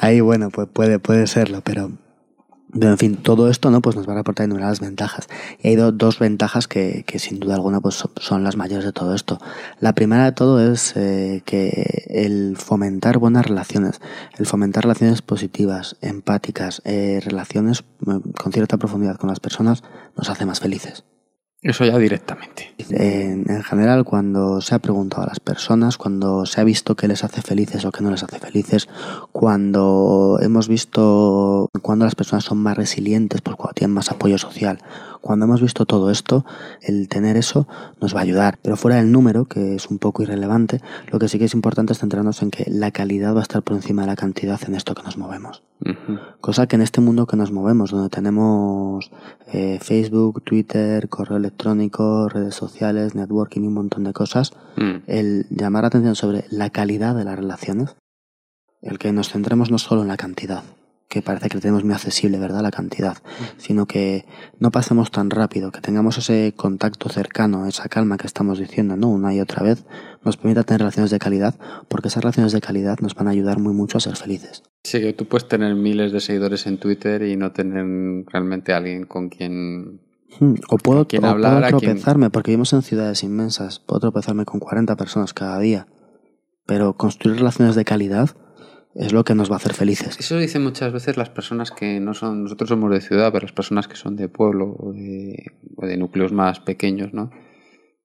Ahí, 0.00 0.20
bueno, 0.20 0.50
pues 0.50 0.68
puede, 0.72 0.98
puede 0.98 1.26
serlo, 1.26 1.60
pero, 1.62 1.90
pero 2.78 2.92
en 2.92 2.98
fin, 2.98 3.16
todo 3.16 3.48
esto 3.50 3.70
no 3.70 3.80
pues 3.80 3.96
nos 3.96 4.08
va 4.08 4.12
a 4.12 4.16
reportar 4.16 4.46
innumerables 4.46 4.80
ventajas. 4.80 5.28
Y 5.62 5.68
hay 5.68 5.76
do- 5.76 5.92
dos 5.92 6.18
ventajas 6.18 6.68
que, 6.68 7.04
que 7.06 7.18
sin 7.18 7.40
duda 7.40 7.54
alguna 7.54 7.80
pues 7.80 7.96
son, 7.96 8.10
son 8.16 8.44
las 8.44 8.56
mayores 8.56 8.84
de 8.84 8.92
todo 8.92 9.14
esto. 9.14 9.38
La 9.80 9.94
primera 9.94 10.24
de 10.24 10.32
todo 10.32 10.60
es 10.72 10.94
eh, 10.96 11.42
que 11.44 12.04
el 12.08 12.56
fomentar 12.56 13.18
buenas 13.18 13.46
relaciones, 13.46 14.00
el 14.38 14.46
fomentar 14.46 14.84
relaciones 14.84 15.22
positivas, 15.22 15.96
empáticas, 16.00 16.82
eh, 16.84 17.20
relaciones 17.24 17.84
eh, 18.06 18.20
con 18.40 18.52
cierta 18.52 18.76
profundidad 18.76 19.16
con 19.16 19.28
las 19.30 19.40
personas 19.40 19.82
nos 20.16 20.28
hace 20.30 20.46
más 20.46 20.60
felices. 20.60 21.04
Eso 21.62 21.84
ya 21.84 21.98
directamente. 21.98 22.74
En, 22.88 23.44
en 23.50 23.62
general, 23.62 24.04
cuando 24.04 24.62
se 24.62 24.74
ha 24.74 24.78
preguntado 24.78 25.24
a 25.24 25.26
las 25.26 25.40
personas, 25.40 25.98
cuando 25.98 26.46
se 26.46 26.58
ha 26.58 26.64
visto 26.64 26.96
qué 26.96 27.06
les 27.06 27.22
hace 27.22 27.42
felices 27.42 27.84
o 27.84 27.92
qué 27.92 28.02
no 28.02 28.10
les 28.10 28.22
hace 28.22 28.38
felices, 28.38 28.88
cuando 29.30 30.38
hemos 30.40 30.68
visto 30.68 31.68
cuando 31.82 32.06
las 32.06 32.14
personas 32.14 32.44
son 32.44 32.58
más 32.58 32.78
resilientes, 32.78 33.42
pues 33.42 33.56
cuando 33.56 33.74
tienen 33.74 33.92
más 33.94 34.10
apoyo 34.10 34.38
social, 34.38 34.78
cuando 35.20 35.44
hemos 35.46 35.60
visto 35.60 35.86
todo 35.86 36.10
esto, 36.10 36.44
el 36.82 37.08
tener 37.08 37.36
eso 37.36 37.66
nos 38.00 38.14
va 38.14 38.20
a 38.20 38.22
ayudar. 38.22 38.58
Pero 38.62 38.76
fuera 38.76 38.96
del 38.96 39.12
número, 39.12 39.44
que 39.44 39.74
es 39.74 39.88
un 39.88 39.98
poco 39.98 40.22
irrelevante, 40.22 40.80
lo 41.10 41.18
que 41.18 41.28
sí 41.28 41.38
que 41.38 41.44
es 41.46 41.54
importante 41.54 41.92
es 41.92 41.98
centrarnos 41.98 42.42
en 42.42 42.50
que 42.50 42.64
la 42.70 42.90
calidad 42.90 43.34
va 43.34 43.40
a 43.40 43.42
estar 43.42 43.62
por 43.62 43.76
encima 43.76 44.02
de 44.02 44.08
la 44.08 44.16
cantidad 44.16 44.60
en 44.66 44.74
esto 44.74 44.94
que 44.94 45.02
nos 45.02 45.16
movemos. 45.18 45.62
Cosa 46.40 46.66
que 46.66 46.76
en 46.76 46.82
este 46.82 47.00
mundo 47.00 47.26
que 47.26 47.36
nos 47.36 47.52
movemos, 47.52 47.90
donde 47.90 48.10
tenemos 48.10 49.10
eh, 49.52 49.78
Facebook, 49.80 50.42
Twitter, 50.44 51.08
correo 51.08 51.38
electrónico, 51.38 52.28
redes 52.28 52.54
sociales, 52.54 53.14
networking 53.14 53.62
y 53.62 53.66
un 53.66 53.74
montón 53.74 54.04
de 54.04 54.12
cosas, 54.12 54.52
Mm. 54.76 55.02
el 55.06 55.46
llamar 55.50 55.82
la 55.82 55.88
atención 55.88 56.14
sobre 56.14 56.44
la 56.50 56.70
calidad 56.70 57.14
de 57.14 57.24
las 57.24 57.36
relaciones, 57.36 57.96
el 58.82 58.98
que 58.98 59.12
nos 59.12 59.30
centremos 59.30 59.70
no 59.70 59.78
solo 59.78 60.02
en 60.02 60.08
la 60.08 60.16
cantidad, 60.16 60.62
que 61.10 61.22
parece 61.22 61.48
que 61.48 61.58
tenemos 61.58 61.82
muy 61.82 61.92
accesible, 61.92 62.38
¿verdad? 62.38 62.62
La 62.62 62.70
cantidad, 62.70 63.18
sino 63.56 63.86
que 63.86 64.24
no 64.60 64.70
pasemos 64.70 65.10
tan 65.10 65.28
rápido, 65.28 65.72
que 65.72 65.80
tengamos 65.80 66.16
ese 66.18 66.54
contacto 66.56 67.08
cercano, 67.08 67.66
esa 67.66 67.88
calma 67.88 68.16
que 68.16 68.28
estamos 68.28 68.60
diciendo, 68.60 68.96
¿no? 68.96 69.08
Una 69.08 69.34
y 69.34 69.40
otra 69.40 69.64
vez, 69.64 69.84
nos 70.24 70.36
permita 70.36 70.62
tener 70.62 70.82
relaciones 70.82 71.10
de 71.10 71.18
calidad, 71.18 71.56
porque 71.88 72.08
esas 72.08 72.22
relaciones 72.22 72.52
de 72.52 72.60
calidad 72.60 73.00
nos 73.00 73.16
van 73.16 73.26
a 73.26 73.32
ayudar 73.32 73.58
muy 73.58 73.74
mucho 73.74 73.98
a 73.98 74.00
ser 74.00 74.14
felices. 74.14 74.62
Sí, 74.84 75.00
que 75.00 75.12
tú 75.12 75.26
puedes 75.26 75.48
tener 75.48 75.74
miles 75.74 76.12
de 76.12 76.20
seguidores 76.20 76.68
en 76.68 76.78
Twitter 76.78 77.22
y 77.22 77.36
no 77.36 77.50
tener 77.50 77.84
realmente 78.32 78.72
alguien 78.72 79.04
con 79.04 79.30
quien... 79.30 80.00
Hmm, 80.38 80.54
O 80.68 80.78
puedo, 80.78 81.08
quién 81.08 81.24
o 81.24 81.36
puedo 81.36 81.60
tropezarme, 81.66 82.30
porque 82.30 82.52
vivimos 82.52 82.72
en 82.72 82.82
ciudades 82.82 83.24
inmensas, 83.24 83.80
puedo 83.80 83.98
tropezarme 83.98 84.44
con 84.44 84.60
40 84.60 84.94
personas 84.94 85.34
cada 85.34 85.58
día, 85.58 85.88
pero 86.66 86.96
construir 86.96 87.38
relaciones 87.38 87.74
de 87.74 87.84
calidad 87.84 88.30
es 88.94 89.12
lo 89.12 89.24
que 89.24 89.34
nos 89.34 89.50
va 89.50 89.54
a 89.54 89.56
hacer 89.58 89.74
felices. 89.74 90.18
Eso 90.18 90.36
dicen 90.38 90.62
muchas 90.62 90.92
veces 90.92 91.16
las 91.16 91.30
personas 91.30 91.70
que 91.70 92.00
no 92.00 92.14
son, 92.14 92.44
nosotros 92.44 92.68
somos 92.68 92.90
de 92.90 93.00
ciudad, 93.00 93.32
pero 93.32 93.44
las 93.46 93.52
personas 93.52 93.86
que 93.88 93.96
son 93.96 94.16
de 94.16 94.28
pueblo 94.28 94.74
o 94.78 94.92
de, 94.92 95.52
o 95.76 95.86
de 95.86 95.96
núcleos 95.96 96.32
más 96.32 96.60
pequeños, 96.60 97.12
¿no? 97.14 97.30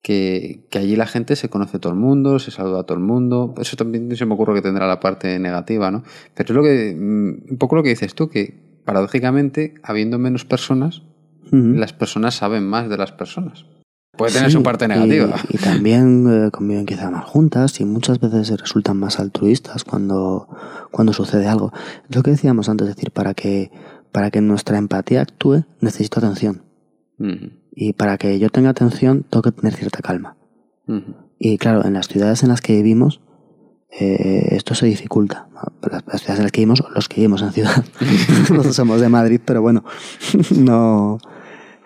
Que, 0.03 0.67
que, 0.69 0.77
allí 0.77 0.95
la 0.95 1.07
gente 1.07 1.35
se 1.35 1.49
conoce 1.49 1.77
a 1.77 1.79
todo 1.79 1.93
el 1.93 1.97
mundo, 1.97 2.37
se 2.37 2.51
saluda 2.51 2.81
a 2.81 2.83
todo 2.83 2.97
el 2.97 3.03
mundo. 3.03 3.55
Eso 3.57 3.75
también 3.75 4.15
se 4.15 4.25
me 4.27 4.35
ocurre 4.35 4.53
que 4.53 4.61
tendrá 4.61 4.87
la 4.87 4.99
parte 4.99 5.39
negativa, 5.39 5.89
¿no? 5.89 6.03
Pero 6.35 6.49
es 6.49 6.55
lo 6.55 6.61
que, 6.63 6.95
mm, 6.95 7.51
un 7.51 7.57
poco 7.57 7.75
lo 7.75 7.81
que 7.81 7.89
dices 7.89 8.13
tú, 8.13 8.29
que 8.29 8.53
paradójicamente, 8.85 9.73
habiendo 9.81 10.19
menos 10.19 10.45
personas, 10.45 11.01
uh 11.51 11.55
-huh. 11.55 11.75
las 11.75 11.93
personas 11.93 12.35
saben 12.35 12.67
más 12.67 12.87
de 12.87 12.97
las 12.97 13.11
personas. 13.11 13.65
Puede 14.17 14.33
tener 14.33 14.49
sí, 14.49 14.57
su 14.57 14.63
parte 14.63 14.87
negativa. 14.87 15.35
Y, 15.49 15.55
y 15.55 15.59
también 15.59 16.47
eh, 16.47 16.51
conviven 16.51 16.85
quizá 16.85 17.09
más 17.09 17.25
juntas 17.25 17.79
y 17.79 17.85
muchas 17.85 18.19
veces 18.19 18.49
resultan 18.59 18.97
más 18.97 19.19
altruistas 19.19 19.83
cuando, 19.83 20.47
cuando 20.91 21.13
sucede 21.13 21.47
algo. 21.47 21.71
Lo 22.09 22.23
que 22.23 22.31
decíamos 22.31 22.69
antes, 22.69 22.87
es 22.87 22.95
decir, 22.95 23.11
para 23.11 23.33
que, 23.33 23.71
para 24.11 24.31
que 24.31 24.41
nuestra 24.41 24.77
empatía 24.77 25.21
actúe, 25.21 25.65
necesito 25.81 26.19
atención. 26.19 26.63
Uh 27.19 27.25
-huh. 27.25 27.51
Y 27.71 27.93
para 27.93 28.17
que 28.17 28.39
yo 28.39 28.49
tenga 28.49 28.69
atención, 28.69 29.25
tengo 29.29 29.41
que 29.41 29.51
tener 29.51 29.73
cierta 29.73 29.99
calma. 29.99 30.37
Uh 30.87 30.93
-huh. 30.93 31.15
Y 31.37 31.57
claro, 31.57 31.85
en 31.85 31.93
las 31.93 32.07
ciudades 32.07 32.43
en 32.43 32.49
las 32.49 32.61
que 32.61 32.73
vivimos, 32.73 33.21
eh, 33.99 34.49
esto 34.51 34.75
se 34.75 34.85
dificulta. 34.85 35.47
Las, 35.81 36.03
las, 36.07 36.21
ciudades 36.21 36.39
en 36.39 36.43
las 36.43 36.51
que 36.51 36.61
vivimos, 36.61 36.83
los 36.93 37.09
que 37.09 37.15
vivimos 37.17 37.41
en 37.41 37.51
ciudad. 37.51 37.83
Nosotros 38.49 38.75
somos 38.75 39.01
de 39.01 39.09
Madrid, 39.09 39.41
pero 39.43 39.61
bueno, 39.61 39.83
no 40.55 41.19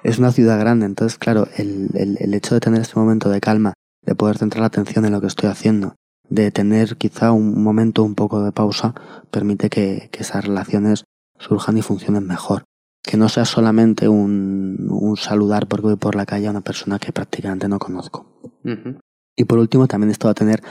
es 0.03 0.19
una 0.19 0.31
ciudad 0.31 0.59
grande, 0.59 0.85
entonces 0.85 1.17
claro, 1.17 1.47
el, 1.57 1.89
el, 1.93 2.17
el, 2.19 2.33
hecho 2.33 2.55
de 2.55 2.61
tener 2.61 2.81
este 2.81 2.99
momento 2.99 3.29
de 3.29 3.41
calma, 3.41 3.73
de 4.01 4.15
poder 4.15 4.37
centrar 4.37 4.61
la 4.61 4.67
atención 4.67 5.05
en 5.05 5.11
lo 5.11 5.21
que 5.21 5.27
estoy 5.27 5.49
haciendo, 5.49 5.95
de 6.29 6.51
tener 6.51 6.97
quizá 6.97 7.31
un 7.31 7.61
momento 7.63 8.03
un 8.03 8.15
poco 8.15 8.43
de 8.43 8.51
pausa, 8.51 8.93
permite 9.31 9.69
que, 9.69 10.09
que 10.11 10.21
esas 10.21 10.45
relaciones 10.45 11.03
surjan 11.37 11.77
y 11.77 11.81
funcionen 11.81 12.25
mejor. 12.25 12.63
Que 13.01 13.17
no 13.17 13.29
sea 13.29 13.45
solamente 13.45 14.07
un, 14.07 14.87
un 14.89 15.17
saludar 15.17 15.67
porque 15.67 15.87
voy 15.87 15.95
por 15.95 16.15
la 16.15 16.25
calle 16.25 16.47
a 16.47 16.51
una 16.51 16.61
persona 16.61 16.99
que 16.99 17.11
prácticamente 17.11 17.67
no 17.67 17.79
conozco. 17.79 18.25
Uh 18.63 18.69
-huh. 18.69 18.99
Y 19.35 19.45
por 19.45 19.57
último, 19.57 19.87
también 19.87 20.11
esto 20.11 20.27
va 20.27 20.31
a 20.31 20.35
tener 20.35 20.61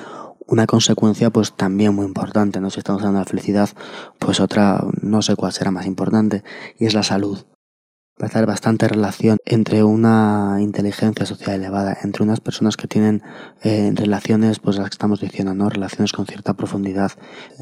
una 0.47 0.67
consecuencia 0.67 1.31
pues 1.31 1.55
también 1.57 1.95
muy 1.95 2.07
importante, 2.07 2.61
¿no? 2.61 2.71
Si 2.71 2.79
estamos 2.79 3.03
hablando 3.03 3.19
de 3.19 3.25
la 3.25 3.29
felicidad, 3.31 3.71
pues 4.19 4.41
otra, 4.41 4.85
no 5.03 5.23
sé 5.23 5.37
cuál 5.37 5.53
será 5.53 5.71
más 5.71 5.87
importante, 5.87 6.45
y 6.79 6.87
es 6.87 6.95
la 6.95 7.03
salud 7.03 7.45
parece 8.19 8.39
haber 8.39 8.49
bastante 8.49 8.89
relación 8.89 9.39
entre 9.45 9.85
una 9.85 10.59
inteligencia 10.61 11.25
social 11.25 11.57
elevada, 11.57 11.97
entre 12.03 12.23
unas 12.23 12.41
personas 12.41 12.77
que 12.77 12.89
tienen 12.89 13.23
eh, 13.63 13.93
relaciones, 13.95 14.59
pues 14.59 14.77
las 14.77 14.91
que 14.91 14.95
estamos 14.95 15.21
diciendo, 15.21 15.55
¿no? 15.55 15.71
Relaciones 15.71 16.13
con 16.13 16.27
cierta 16.27 16.55
profundidad, 16.55 17.13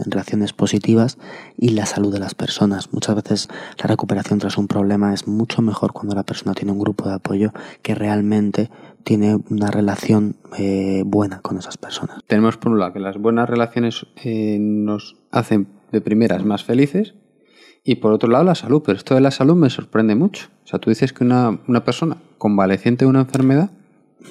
relaciones 0.05 0.53
positivas 0.53 1.19
y 1.57 1.71
la 1.71 1.87
salud 1.87 2.13
de 2.13 2.19
las 2.19 2.35
personas. 2.35 2.93
Muchas 2.93 3.15
veces 3.15 3.49
la 3.79 3.87
recuperación 3.87 4.39
tras 4.39 4.59
un 4.59 4.67
problema 4.67 5.13
es 5.13 5.29
mucho 5.29 5.63
mejor 5.63 5.93
cuando 5.93 6.15
la 6.15 6.23
persona 6.23 6.55
tiene 6.55 6.73
un 6.73 6.79
grupo 6.79 7.09
de 7.09 7.15
apoyo 7.15 7.53
que 7.83 7.95
realmente 7.95 8.71
tiene 9.05 9.39
una 9.51 9.71
relación 9.71 10.37
eh, 10.59 11.03
buena 11.07 11.41
con 11.41 11.59
esas 11.59 11.77
personas. 11.77 12.19
Tenemos 12.27 12.57
por 12.57 12.73
un 12.73 12.81
lado 12.81 12.95
que 12.95 13.01
las 13.01 13.19
buenas 13.19 13.49
relaciones 13.49 14.07
eh, 14.25 14.59
nos 14.59 15.17
hacen 15.31 15.69
de 15.93 16.01
primeras 16.01 16.45
más 16.45 16.65
felices 16.65 17.15
y 17.87 17.95
por 17.97 18.13
otro 18.13 18.29
lado, 18.29 18.45
la 18.45 18.57
salud. 18.57 18.83
Pero 18.85 18.99
esto 18.99 19.15
de 19.15 19.21
la 19.21 19.31
salud 19.31 19.55
me 19.55 19.71
sorprende 19.71 20.15
mucho. 20.17 20.49
O 20.65 20.67
sea, 20.67 20.81
tú 20.81 20.91
dices 20.91 21.13
que 21.13 21.23
una, 21.23 21.61
una 21.69 21.85
persona 21.85 22.19
convaleciente 22.37 23.05
de 23.05 23.09
una 23.09 23.21
enfermedad 23.21 23.71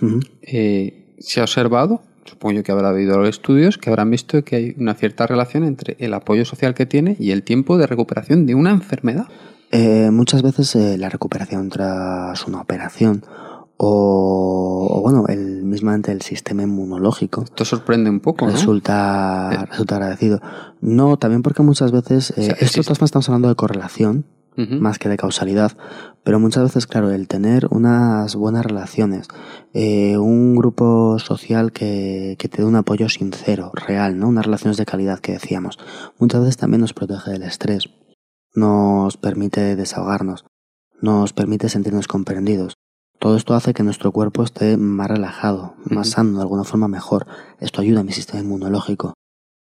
uh 0.01 0.05
-huh. 0.05 0.29
eh, 0.41 1.15
se 1.19 1.39
ha 1.39 1.43
observado, 1.43 2.01
supongo 2.25 2.57
yo 2.57 2.63
que 2.63 2.73
habrá 2.73 2.89
habido 2.89 3.23
estudios 3.25 3.77
que 3.77 3.89
habrán 3.89 4.11
visto 4.11 4.43
que 4.43 4.55
hay 4.57 4.75
una 4.77 4.93
cierta 4.93 5.25
relación 5.25 5.63
entre 5.63 5.95
el 5.99 6.13
apoyo 6.13 6.43
social 6.43 6.73
que 6.73 6.85
tiene 6.85 7.15
y 7.17 7.31
el 7.31 7.43
tiempo 7.43 7.77
de 7.77 7.87
recuperación 7.87 8.45
de 8.45 8.55
una 8.55 8.71
enfermedad. 8.71 9.27
Eh, 9.71 10.09
muchas 10.11 10.41
veces 10.43 10.75
eh, 10.75 10.97
la 10.97 11.09
recuperación 11.09 11.69
tras 11.69 12.45
una 12.47 12.59
operación 12.61 13.23
o, 13.77 14.87
o, 14.89 15.01
bueno, 15.01 15.25
el 15.27 15.63
mismamente 15.63 16.11
el 16.11 16.21
sistema 16.21 16.63
inmunológico. 16.63 17.43
Esto 17.43 17.65
sorprende 17.65 18.09
un 18.09 18.21
poco, 18.21 18.47
resulta, 18.47 19.49
¿no? 19.51 19.65
resulta 19.65 19.95
agradecido. 19.95 20.41
No, 20.81 21.17
también 21.17 21.41
porque 21.41 21.63
muchas 21.63 21.91
veces, 21.91 22.31
eh, 22.37 22.51
o 22.53 22.67
sea, 22.67 22.81
esto 22.81 22.93
estamos 23.03 23.27
hablando 23.27 23.49
de 23.49 23.55
correlación, 23.55 24.25
uh 24.57 24.61
-huh. 24.61 24.79
más 24.79 24.99
que 24.99 25.09
de 25.09 25.17
causalidad, 25.17 25.73
pero 26.23 26.39
muchas 26.39 26.63
veces, 26.63 26.87
claro, 26.87 27.11
el 27.11 27.27
tener 27.27 27.67
unas 27.71 28.35
buenas 28.35 28.65
relaciones, 28.65 29.27
eh, 29.73 30.17
un 30.17 30.55
grupo 30.55 31.19
social 31.19 31.71
que, 31.71 32.35
que 32.39 32.47
te 32.47 32.61
dé 32.61 32.67
un 32.67 32.75
apoyo 32.75 33.09
sincero, 33.09 33.71
real, 33.73 34.17
¿no? 34.17 34.29
Unas 34.29 34.45
relaciones 34.45 34.77
de 34.77 34.85
calidad 34.85 35.19
que 35.19 35.33
decíamos, 35.33 35.77
muchas 36.17 36.41
veces 36.41 36.57
también 36.57 36.81
nos 36.81 36.93
protege 36.93 37.31
del 37.31 37.43
estrés, 37.43 37.89
nos 38.53 39.17
permite 39.17 39.75
desahogarnos, 39.75 40.45
nos 41.01 41.33
permite 41.33 41.67
sentirnos 41.67 42.07
comprendidos. 42.07 42.75
Todo 43.19 43.37
esto 43.37 43.53
hace 43.53 43.73
que 43.73 43.83
nuestro 43.83 44.11
cuerpo 44.11 44.43
esté 44.43 44.77
más 44.77 45.09
relajado, 45.09 45.75
más 45.85 46.11
sano, 46.11 46.37
de 46.37 46.41
alguna 46.41 46.63
forma 46.63 46.87
mejor. 46.87 47.25
Esto 47.59 47.81
ayuda 47.81 48.01
a 48.01 48.03
mi 48.03 48.11
sistema 48.11 48.41
inmunológico. 48.41 49.13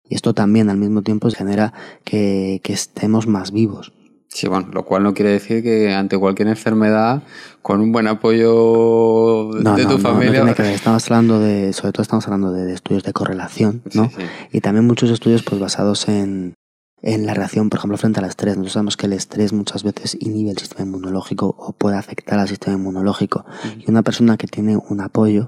Y 0.07 0.15
esto 0.15 0.33
también 0.33 0.69
al 0.69 0.77
mismo 0.77 1.01
tiempo 1.01 1.29
genera 1.29 1.73
que, 2.03 2.61
que 2.63 2.73
estemos 2.73 3.27
más 3.27 3.51
vivos. 3.51 3.91
Sí, 4.29 4.47
bueno, 4.47 4.67
lo 4.73 4.83
cual 4.83 5.03
no 5.03 5.13
quiere 5.13 5.31
decir 5.31 5.63
que 5.63 5.93
ante 5.93 6.17
cualquier 6.17 6.49
enfermedad, 6.49 7.23
con 7.61 7.79
un 7.79 7.91
buen 7.91 8.07
apoyo 8.07 9.49
no, 9.53 9.75
de 9.75 9.83
no, 9.83 9.89
tu 9.89 9.97
no, 9.97 9.99
familia. 9.99 10.43
No, 10.43 10.53
que 10.53 10.73
estamos 10.73 11.09
hablando 11.09 11.39
de, 11.39 11.71
sobre 11.71 11.93
todo 11.93 12.01
estamos 12.01 12.25
hablando 12.27 12.51
de, 12.51 12.65
de 12.65 12.73
estudios 12.73 13.03
de 13.03 13.13
correlación, 13.13 13.81
¿no? 13.93 14.09
Sí, 14.09 14.15
sí. 14.17 14.23
Y 14.51 14.61
también 14.61 14.85
muchos 14.85 15.09
estudios 15.09 15.41
pues 15.43 15.61
basados 15.61 16.09
en, 16.09 16.53
en 17.05 17.27
la 17.27 17.35
reacción, 17.35 17.69
por 17.69 17.77
ejemplo, 17.77 17.97
frente 17.97 18.19
al 18.19 18.25
estrés. 18.25 18.55
Nosotros 18.57 18.73
sabemos 18.73 18.97
que 18.97 19.05
el 19.05 19.13
estrés 19.13 19.53
muchas 19.53 19.83
veces 19.83 20.17
inhibe 20.19 20.49
el 20.49 20.57
sistema 20.57 20.85
inmunológico 20.85 21.55
o 21.57 21.71
puede 21.71 21.97
afectar 21.97 22.39
al 22.39 22.47
sistema 22.47 22.77
inmunológico. 22.77 23.45
-huh. 23.45 23.83
Y 23.85 23.91
una 23.91 24.01
persona 24.01 24.37
que 24.37 24.47
tiene 24.47 24.75
un 24.75 25.01
apoyo 25.01 25.47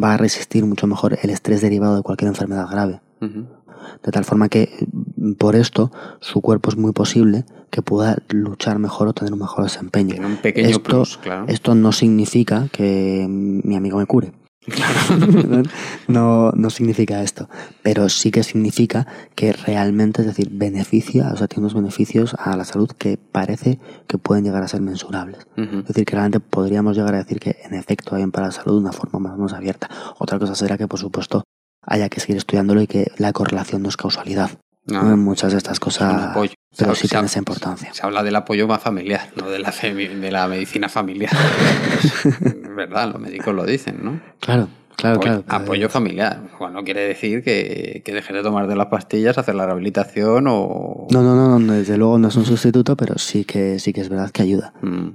va 0.00 0.14
a 0.14 0.16
resistir 0.16 0.64
mucho 0.64 0.86
mejor 0.86 1.18
el 1.20 1.30
estrés 1.30 1.60
derivado 1.60 1.96
de 1.96 2.02
cualquier 2.02 2.28
enfermedad 2.28 2.68
grave. 2.70 3.00
Uh 3.20 3.26
-huh. 3.26 3.46
De 4.04 4.12
tal 4.12 4.24
forma 4.24 4.48
que 4.48 4.70
por 5.36 5.56
esto 5.56 5.90
su 6.20 6.40
cuerpo 6.40 6.70
es 6.70 6.76
muy 6.76 6.92
posible 6.92 7.44
que 7.70 7.82
pueda 7.82 8.16
luchar 8.28 8.78
mejor 8.78 9.08
o 9.08 9.12
tener 9.12 9.32
un 9.32 9.40
mejor 9.40 9.64
desempeño. 9.64 10.12
Tiene 10.12 10.26
un 10.26 10.36
pequeño 10.36 10.68
esto, 10.68 10.82
plus, 10.82 11.18
claro. 11.18 11.46
Esto 11.48 11.74
no 11.74 11.90
significa 11.90 12.68
que 12.70 13.26
mi 13.28 13.74
amigo 13.74 13.98
me 13.98 14.06
cure. 14.06 14.32
no, 16.08 16.52
no 16.52 16.70
significa 16.70 17.22
esto, 17.22 17.48
pero 17.82 18.08
sí 18.08 18.30
que 18.30 18.42
significa 18.42 19.06
que 19.34 19.52
realmente, 19.52 20.22
es 20.22 20.26
decir, 20.26 20.48
beneficia, 20.50 21.30
o 21.32 21.36
sea, 21.36 21.48
tiene 21.48 21.62
unos 21.62 21.74
beneficios 21.74 22.34
a 22.38 22.56
la 22.56 22.64
salud 22.64 22.90
que 22.96 23.18
parece 23.18 23.78
que 24.06 24.18
pueden 24.18 24.44
llegar 24.44 24.62
a 24.62 24.68
ser 24.68 24.80
mensurables. 24.80 25.46
Uh 25.56 25.60
-huh. 25.62 25.80
Es 25.82 25.88
decir, 25.88 26.04
que 26.04 26.12
realmente 26.12 26.40
podríamos 26.40 26.96
llegar 26.96 27.14
a 27.14 27.18
decir 27.18 27.40
que 27.40 27.56
en 27.64 27.74
efecto 27.74 28.14
hay 28.14 28.24
para 28.26 28.46
la 28.46 28.52
salud 28.52 28.74
de 28.74 28.80
una 28.80 28.92
forma 28.92 29.18
más 29.18 29.32
o 29.32 29.36
menos 29.36 29.52
abierta. 29.52 29.88
Otra 30.18 30.38
cosa 30.38 30.54
será 30.54 30.78
que, 30.78 30.88
por 30.88 30.98
supuesto, 30.98 31.44
haya 31.82 32.08
que 32.08 32.20
seguir 32.20 32.38
estudiándolo 32.38 32.80
y 32.80 32.86
que 32.86 33.10
la 33.18 33.32
correlación 33.32 33.82
no 33.82 33.88
es 33.88 33.96
causalidad. 33.96 34.50
No, 34.86 35.16
muchas 35.16 35.52
de 35.52 35.58
estas 35.58 35.80
cosas, 35.80 36.36
pero 36.76 36.94
sí 36.94 37.08
tiene 37.08 37.26
esa 37.26 37.38
importancia. 37.38 37.94
Se 37.94 38.04
habla 38.04 38.22
del 38.22 38.36
apoyo 38.36 38.66
más 38.66 38.82
familiar, 38.82 39.30
no 39.36 39.48
de 39.48 39.58
la, 39.58 39.70
de 39.70 40.30
la 40.30 40.46
medicina 40.48 40.88
familiar. 40.88 41.32
¿Verdad? 42.76 43.12
Los 43.12 43.20
médicos 43.20 43.54
lo 43.54 43.64
dicen, 43.64 44.00
¿no? 44.02 44.20
Claro, 44.40 44.68
claro, 44.96 45.16
apoyo, 45.16 45.42
claro. 45.44 45.64
Apoyo 45.64 45.88
familiar. 45.88 46.40
Bueno, 46.58 46.80
no 46.80 46.84
quiere 46.84 47.02
decir 47.02 47.42
que, 47.42 48.02
que 48.04 48.12
dejes 48.12 48.34
de 48.34 48.42
tomar 48.42 48.66
de 48.66 48.76
las 48.76 48.86
pastillas, 48.86 49.38
hacer 49.38 49.54
la 49.54 49.64
rehabilitación 49.64 50.46
o... 50.48 51.06
No, 51.10 51.22
no, 51.22 51.34
no, 51.34 51.58
no, 51.58 51.72
desde 51.72 51.96
luego 51.96 52.18
no 52.18 52.28
es 52.28 52.36
un 52.36 52.44
sustituto, 52.44 52.96
pero 52.96 53.16
sí 53.18 53.44
que, 53.44 53.78
sí 53.78 53.92
que 53.92 54.02
es 54.02 54.08
verdad 54.08 54.30
que 54.30 54.42
ayuda. 54.42 54.74
Mm. 54.82 55.10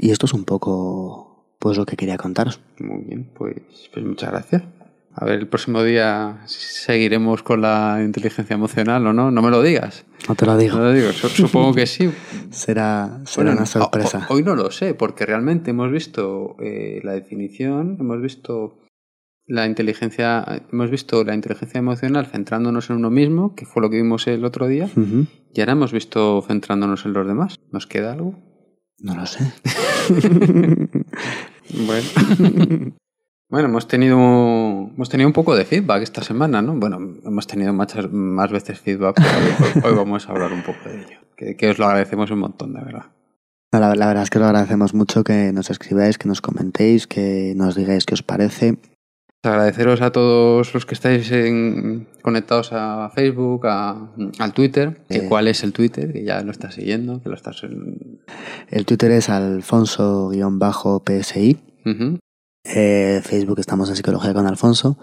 Y 0.00 0.10
esto 0.10 0.26
es 0.26 0.34
un 0.34 0.44
poco 0.44 1.54
pues 1.58 1.76
lo 1.78 1.86
que 1.86 1.96
quería 1.96 2.16
contaros. 2.18 2.60
Muy 2.78 3.04
bien, 3.04 3.30
pues, 3.34 3.56
pues 3.92 4.04
muchas 4.04 4.30
gracias. 4.30 4.62
A 5.20 5.24
ver, 5.24 5.40
el 5.40 5.48
próximo 5.48 5.82
día 5.82 6.42
seguiremos 6.46 7.42
con 7.42 7.60
la 7.60 8.00
inteligencia 8.04 8.54
emocional 8.54 9.04
o 9.04 9.12
no. 9.12 9.32
No 9.32 9.42
me 9.42 9.50
lo 9.50 9.62
digas. 9.62 10.04
No 10.28 10.36
te 10.36 10.46
lo 10.46 10.56
digo. 10.56 10.76
No 10.76 10.84
lo 10.84 10.92
digo. 10.92 11.10
Supongo 11.12 11.74
que 11.74 11.86
sí. 11.86 12.08
será 12.50 13.20
será 13.24 13.44
bueno, 13.50 13.58
una 13.58 13.66
sorpresa. 13.66 14.28
Hoy 14.30 14.44
no 14.44 14.54
lo 14.54 14.70
sé, 14.70 14.94
porque 14.94 15.26
realmente 15.26 15.72
hemos 15.72 15.90
visto 15.90 16.54
eh, 16.60 17.00
la 17.02 17.14
definición, 17.14 17.96
hemos 17.98 18.22
visto 18.22 18.78
la 19.44 19.66
inteligencia, 19.66 20.62
hemos 20.70 20.88
visto 20.88 21.24
la 21.24 21.34
inteligencia 21.34 21.78
emocional 21.78 22.26
centrándonos 22.26 22.88
en 22.90 22.96
uno 22.96 23.10
mismo, 23.10 23.56
que 23.56 23.66
fue 23.66 23.82
lo 23.82 23.90
que 23.90 23.96
vimos 23.96 24.28
el 24.28 24.44
otro 24.44 24.68
día, 24.68 24.84
uh 24.84 25.00
-huh. 25.00 25.26
y 25.52 25.60
ahora 25.60 25.72
hemos 25.72 25.92
visto 25.92 26.44
centrándonos 26.46 27.04
en 27.06 27.12
los 27.14 27.26
demás. 27.26 27.56
¿Nos 27.72 27.88
queda 27.88 28.12
algo? 28.12 28.36
No 29.00 29.16
lo 29.16 29.26
sé. 29.26 29.52
bueno. 31.74 32.92
Bueno, 33.50 33.68
hemos 33.68 33.88
tenido, 33.88 34.18
hemos 34.18 35.08
tenido 35.08 35.26
un 35.26 35.32
poco 35.32 35.56
de 35.56 35.64
feedback 35.64 36.02
esta 36.02 36.22
semana, 36.22 36.60
¿no? 36.60 36.74
Bueno, 36.74 36.98
hemos 37.24 37.46
tenido 37.46 37.72
muchas, 37.72 38.12
más 38.12 38.52
veces 38.52 38.78
feedback, 38.78 39.16
pero 39.16 39.86
hoy, 39.86 39.92
hoy, 39.92 39.96
vamos 39.96 40.28
a 40.28 40.32
hablar 40.32 40.52
un 40.52 40.62
poco 40.62 40.78
de 40.86 40.96
ello. 40.98 41.18
Que, 41.34 41.56
que, 41.56 41.70
os 41.70 41.78
lo 41.78 41.86
agradecemos 41.86 42.30
un 42.30 42.40
montón, 42.40 42.74
de 42.74 42.82
verdad. 42.82 43.06
La, 43.72 43.94
la, 43.94 44.06
verdad 44.06 44.24
es 44.24 44.30
que 44.30 44.38
lo 44.38 44.44
agradecemos 44.46 44.92
mucho 44.92 45.24
que 45.24 45.50
nos 45.52 45.70
escribáis, 45.70 46.18
que 46.18 46.28
nos 46.28 46.42
comentéis, 46.42 47.06
que 47.06 47.54
nos 47.56 47.74
digáis 47.74 48.04
qué 48.04 48.12
os 48.14 48.22
parece. 48.22 48.76
Agradeceros 49.42 50.02
a 50.02 50.10
todos 50.10 50.74
los 50.74 50.84
que 50.84 50.94
estáis 50.94 51.30
en- 51.32 52.06
conectados 52.22 52.70
a 52.72 53.08
Facebook, 53.14 53.66
a- 53.66 54.10
al 54.40 54.52
Twitter. 54.52 55.00
Que 55.08 55.18
Eh. 55.18 55.26
¿Cuál 55.28 55.48
es 55.48 55.62
el 55.64 55.72
Twitter? 55.72 56.12
Que 56.12 56.22
ya 56.24 56.42
lo 56.42 56.50
estás 56.50 56.74
siguiendo, 56.74 57.22
que 57.22 57.30
lo 57.30 57.34
estás... 57.34 57.62
en- 57.62 58.20
El 58.68 58.84
Twitter 58.84 59.10
es 59.12 59.30
alfonso-psi. 59.30 61.56
Ujú. 61.86 62.18
Eh, 62.64 63.20
Facebook 63.24 63.60
estamos 63.60 63.88
en 63.88 63.96
Psicología 63.96 64.34
con 64.34 64.46
Alfonso. 64.46 64.98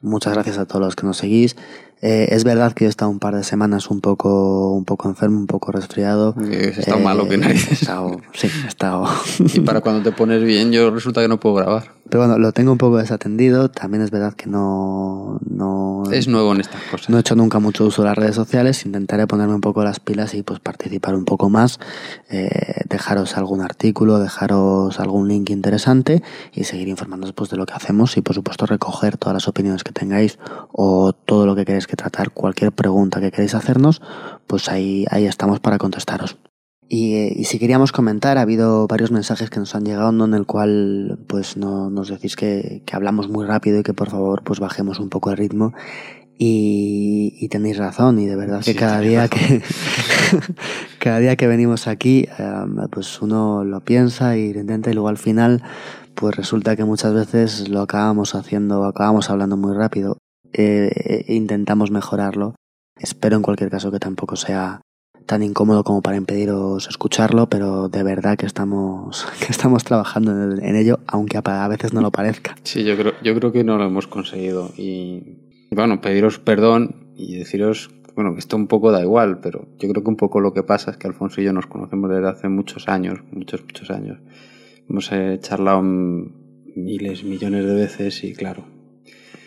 Muchas 0.00 0.34
gracias 0.34 0.58
a 0.58 0.66
todos 0.66 0.84
los 0.84 0.96
que 0.96 1.06
nos 1.06 1.16
seguís. 1.16 1.56
Eh, 2.00 2.28
es 2.30 2.44
verdad 2.44 2.72
que 2.72 2.84
yo 2.84 2.88
he 2.88 2.90
estado 2.90 3.10
un 3.10 3.18
par 3.18 3.34
de 3.34 3.42
semanas 3.42 3.90
un 3.90 4.00
poco, 4.00 4.72
un 4.72 4.84
poco 4.84 5.08
enfermo, 5.08 5.38
un 5.38 5.46
poco 5.46 5.72
resfriado. 5.72 6.34
Has 6.38 6.78
estado 6.78 6.98
Eh, 6.98 7.02
malo 7.04 7.28
que 7.28 7.34
he 7.34 7.38
narices. 7.38 7.82
estado- 7.82 8.20
sí, 8.34 8.48
he 8.64 8.68
estado. 8.68 9.04
Y 9.54 9.60
para 9.60 9.80
cuando 9.80 10.02
te 10.08 10.16
pones 10.16 10.42
bien, 10.44 10.70
yo 10.72 10.90
resulta 10.90 11.20
que 11.22 11.28
no 11.28 11.40
puedo 11.40 11.56
grabar. 11.56 11.98
Pero 12.10 12.22
bueno, 12.24 12.38
lo 12.38 12.52
tengo 12.52 12.72
un 12.72 12.78
poco 12.78 12.96
desatendido. 12.96 13.70
También 13.70 14.02
es 14.02 14.10
verdad 14.10 14.32
que 14.32 14.46
no, 14.48 15.38
no, 15.46 16.04
Es 16.10 16.26
nuevo 16.26 16.54
en 16.54 16.60
estas 16.62 16.80
cosas. 16.90 17.10
no 17.10 17.18
he 17.18 17.20
hecho 17.20 17.34
nunca 17.34 17.58
mucho 17.58 17.84
uso 17.84 18.00
de 18.00 18.08
las 18.08 18.16
redes 18.16 18.34
sociales. 18.34 18.86
Intentaré 18.86 19.26
ponerme 19.26 19.54
un 19.54 19.60
poco 19.60 19.84
las 19.84 20.00
pilas 20.00 20.32
y 20.32 20.42
pues 20.42 20.58
participar 20.58 21.14
un 21.14 21.26
poco 21.26 21.50
más. 21.50 21.78
Eh, 22.30 22.48
dejaros 22.88 23.36
algún 23.36 23.60
artículo, 23.60 24.18
dejaros 24.20 24.98
algún 25.00 25.28
link 25.28 25.50
interesante 25.50 26.22
y 26.54 26.64
seguir 26.64 26.88
informándoos 26.88 27.34
pues, 27.34 27.50
de 27.50 27.58
lo 27.58 27.66
que 27.66 27.74
hacemos 27.74 28.16
y 28.16 28.22
por 28.22 28.34
supuesto 28.34 28.64
recoger 28.64 29.18
todas 29.18 29.34
las 29.34 29.46
opiniones 29.48 29.84
que 29.84 29.92
tengáis 29.92 30.38
o 30.72 31.12
todo 31.12 31.44
lo 31.44 31.54
que 31.56 31.66
queréis 31.66 31.86
que 31.88 31.96
tratar, 31.96 32.30
cualquier 32.30 32.70
pregunta 32.70 33.20
que 33.20 33.32
queréis 33.32 33.54
hacernos, 33.54 34.00
pues 34.46 34.68
ahí, 34.68 35.04
ahí 35.10 35.26
estamos 35.26 35.58
para 35.58 35.78
contestaros. 35.78 36.38
Y, 36.90 37.16
y 37.38 37.44
si 37.44 37.58
queríamos 37.58 37.92
comentar, 37.92 38.38
ha 38.38 38.42
habido 38.42 38.86
varios 38.86 39.10
mensajes 39.10 39.50
que 39.50 39.60
nos 39.60 39.74
han 39.74 39.84
llegado 39.84 40.24
en 40.24 40.32
el 40.32 40.46
cual 40.46 41.18
pues 41.26 41.58
no, 41.58 41.90
nos 41.90 42.08
decís 42.08 42.34
que, 42.34 42.82
que 42.86 42.96
hablamos 42.96 43.28
muy 43.28 43.44
rápido 43.44 43.80
y 43.80 43.82
que 43.82 43.92
por 43.92 44.08
favor 44.08 44.42
pues 44.42 44.58
bajemos 44.58 44.98
un 44.98 45.10
poco 45.10 45.30
el 45.30 45.36
ritmo. 45.36 45.74
Y, 46.40 47.34
y 47.40 47.48
tenéis 47.48 47.78
razón, 47.78 48.20
y 48.20 48.26
de 48.26 48.36
verdad 48.36 48.62
que 48.64 48.76
cada 48.76 49.00
día 49.00 49.26
razón. 49.26 49.38
que 49.38 49.62
cada 51.00 51.18
día 51.18 51.34
que 51.34 51.48
venimos 51.48 51.88
aquí, 51.88 52.28
eh, 52.38 52.64
pues 52.92 53.20
uno 53.20 53.64
lo 53.64 53.80
piensa 53.80 54.36
y 54.36 54.54
lo 54.54 54.60
intenta 54.60 54.88
y 54.88 54.94
luego 54.94 55.08
al 55.08 55.18
final, 55.18 55.64
pues 56.14 56.36
resulta 56.36 56.76
que 56.76 56.84
muchas 56.84 57.12
veces 57.12 57.68
lo 57.68 57.82
acabamos 57.82 58.36
haciendo, 58.36 58.84
acabamos 58.84 59.30
hablando 59.30 59.56
muy 59.56 59.76
rápido. 59.76 60.17
Eh, 60.52 61.24
e 61.26 61.34
intentamos 61.34 61.90
mejorarlo. 61.90 62.54
Espero 62.98 63.36
en 63.36 63.42
cualquier 63.42 63.70
caso 63.70 63.90
que 63.90 63.98
tampoco 63.98 64.36
sea 64.36 64.80
tan 65.28 65.42
incómodo 65.42 65.84
como 65.84 66.00
para 66.00 66.16
impediros 66.16 66.88
escucharlo, 66.88 67.50
pero 67.50 67.90
de 67.90 68.02
verdad 68.02 68.36
que 68.38 68.46
estamos, 68.46 69.26
que 69.46 69.52
estamos 69.52 69.84
trabajando 69.84 70.32
en, 70.32 70.64
en 70.64 70.74
ello, 70.74 71.00
aunque 71.06 71.38
a, 71.38 71.68
veces 71.68 71.92
no 71.92 72.00
lo 72.00 72.10
parezca. 72.10 72.56
Sí, 72.64 72.82
yo 72.82 72.96
creo, 72.96 73.12
yo 73.22 73.34
creo 73.34 73.52
que 73.52 73.62
no 73.62 73.76
lo 73.76 73.84
hemos 73.84 74.06
conseguido. 74.06 74.70
Y, 74.76 75.36
bueno, 75.70 76.00
pediros 76.00 76.38
perdón 76.38 77.12
y 77.14 77.36
deciros, 77.36 77.90
bueno, 78.14 78.32
que 78.32 78.40
esto 78.40 78.56
un 78.56 78.68
poco 78.68 78.90
da 78.90 79.02
igual, 79.02 79.40
pero 79.40 79.68
yo 79.78 79.88
creo 79.90 80.02
que 80.02 80.10
un 80.10 80.16
poco 80.16 80.40
lo 80.40 80.54
que 80.54 80.62
pasa 80.62 80.90
es 80.90 80.96
que 80.96 81.06
Alfonso 81.06 81.42
y 81.42 81.44
yo 81.44 81.52
nos 81.52 81.66
conocemos 81.66 82.10
desde 82.10 82.28
hace 82.28 82.48
muchos 82.48 82.88
años, 82.88 83.20
muchos, 83.30 83.62
muchos 83.62 83.90
años. 83.90 84.18
Hemos 84.88 85.12
eh, 85.12 85.38
charlado 85.42 85.82
miles, 85.82 87.22
millones 87.22 87.66
de 87.66 87.74
veces 87.74 88.24
y 88.24 88.32
claro, 88.32 88.64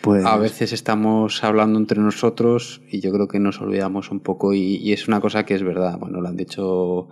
Pues, 0.02 0.24
a 0.24 0.36
veces 0.36 0.72
estamos 0.72 1.42
hablando 1.44 1.78
entre 1.78 2.00
nosotros 2.00 2.82
y 2.90 3.00
yo 3.00 3.12
creo 3.12 3.28
que 3.28 3.38
nos 3.38 3.60
olvidamos 3.60 4.10
un 4.10 4.20
poco 4.20 4.52
y, 4.52 4.76
y 4.76 4.92
es 4.92 5.06
una 5.08 5.20
cosa 5.20 5.44
que 5.44 5.54
es 5.54 5.62
verdad. 5.62 5.98
Bueno, 5.98 6.20
lo 6.20 6.28
han 6.28 6.36
dicho 6.36 7.08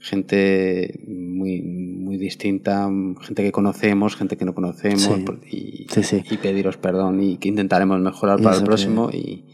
gente 0.00 1.00
muy, 1.08 1.60
muy 1.62 2.16
distinta, 2.16 2.88
gente 3.20 3.42
que 3.42 3.50
conocemos, 3.52 4.14
gente 4.16 4.36
que 4.36 4.44
no 4.44 4.54
conocemos 4.54 5.02
Sí. 5.02 5.24
y, 5.50 5.86
Sí, 5.92 6.02
sí. 6.04 6.22
y 6.30 6.36
pediros 6.36 6.76
perdón 6.76 7.20
y 7.22 7.36
que 7.38 7.48
intentaremos 7.48 8.00
mejorar 8.00 8.38
para 8.40 8.50
eso 8.52 8.60
el 8.60 8.64
que- 8.64 8.68
próximo 8.68 9.10
y 9.12 9.44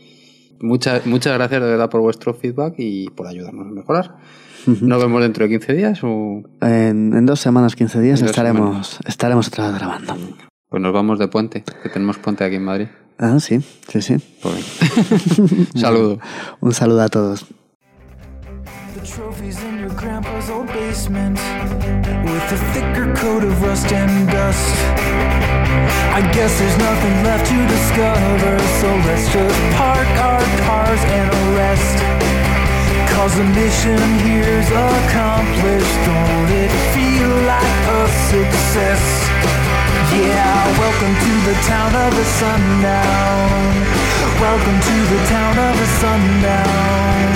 muchas, 0.61 1.07
muchas 1.07 1.33
gracias 1.35 1.63
de 1.63 1.69
verdad 1.69 1.89
por 1.89 2.03
vuestro 2.03 2.35
feedback 2.35 2.75
y 2.79 3.07
por 3.09 3.27
ayudarnos 3.27 3.67
a 3.67 3.71
mejorar. 3.71 4.17
Nos 4.67 5.03
vemos 5.03 5.23
dentro 5.23 5.45
de 5.45 5.51
15 5.51 5.75
días 5.75 6.01
o 6.05 6.43
en, 6.61 7.13
en 7.15 7.27
dos 7.27 7.41
semanas, 7.41 7.75
15 7.77 8.01
días 8.01 8.21
estaremos, 8.23 8.99
estaremos 9.07 9.49
otra 9.49 9.69
vez 9.71 9.79
grabando. 9.79 10.15
Pues 10.75 10.83
nos 10.83 10.93
vamos 10.93 11.21
de 11.21 11.29
puente, 11.29 11.63
que 11.85 11.89
tenemos 11.89 12.19
puente 12.19 12.43
aquí 12.43 12.57
en 12.57 12.65
Madrid. 12.65 12.89
Ah, 13.17 13.39
sí, 13.39 13.61
sí, 13.87 14.03
sí. 14.03 14.17
Pues 14.43 14.57
venga. 14.57 15.71
Saludo. 15.77 16.19
Un 16.61 16.75
saludo 16.75 17.03
a 17.03 17.09
todos. 17.09 17.47
Trophies 19.05 19.63
in 19.63 19.79
your 19.79 19.95
grandpa's 19.95 20.51
old 20.51 20.67
basement 20.67 21.39
with 22.25 22.51
a 22.51 22.59
thicker 22.75 23.15
coat 23.15 23.45
of 23.45 23.63
rust 23.63 23.93
and 23.93 24.27
dust. 24.33 24.75
I 26.13 26.23
guess 26.35 26.59
there's 26.59 26.77
nothing 26.77 27.23
left 27.23 27.47
to 27.47 27.59
discover, 27.71 28.59
so 28.83 28.89
let's 29.07 29.33
just 29.33 29.61
park 29.79 30.11
our 30.19 30.43
cars 30.67 31.05
and 31.07 31.31
rest. 31.55 32.03
Cause 33.15 33.37
the 33.37 33.45
mission 33.45 34.03
here's 34.27 34.69
accomplished. 34.71 35.99
Don't 36.03 36.51
it 36.51 36.73
feel 36.91 37.31
like 37.47 37.79
a 37.87 38.09
success? 38.27 39.34
Yeah, 40.15 40.79
welcome 40.79 41.11
to 41.11 41.33
the 41.43 41.57
town 41.67 41.91
of 41.91 42.15
the 42.15 42.23
sundown. 42.39 43.75
Welcome 44.39 44.79
to 44.79 44.97
the 45.11 45.21
town 45.27 45.59
of 45.59 45.75
the 45.75 45.89
sundown. 45.99 47.35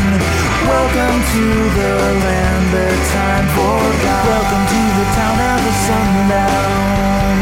Welcome 0.63 1.19
to 1.35 1.45
the 1.75 1.93
land 2.23 2.65
that 2.71 2.99
time 3.11 3.47
forgot. 3.59 4.23
Welcome 4.31 4.65
to 4.71 4.83
the 4.95 5.07
town 5.19 5.39
of 5.43 5.59
the 5.67 5.75
sundown. 5.91 7.35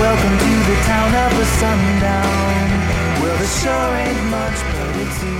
Welcome 0.00 0.36
to 0.40 0.52
the 0.72 0.78
town 0.88 1.10
of 1.20 1.30
the 1.36 1.46
sundown. 1.60 2.68
Well, 3.20 3.36
there 3.36 3.54
sure 3.60 3.92
ain't 3.92 4.24
much, 4.32 4.58
but 4.72 4.96
it's 5.04 5.20
only 5.20 5.37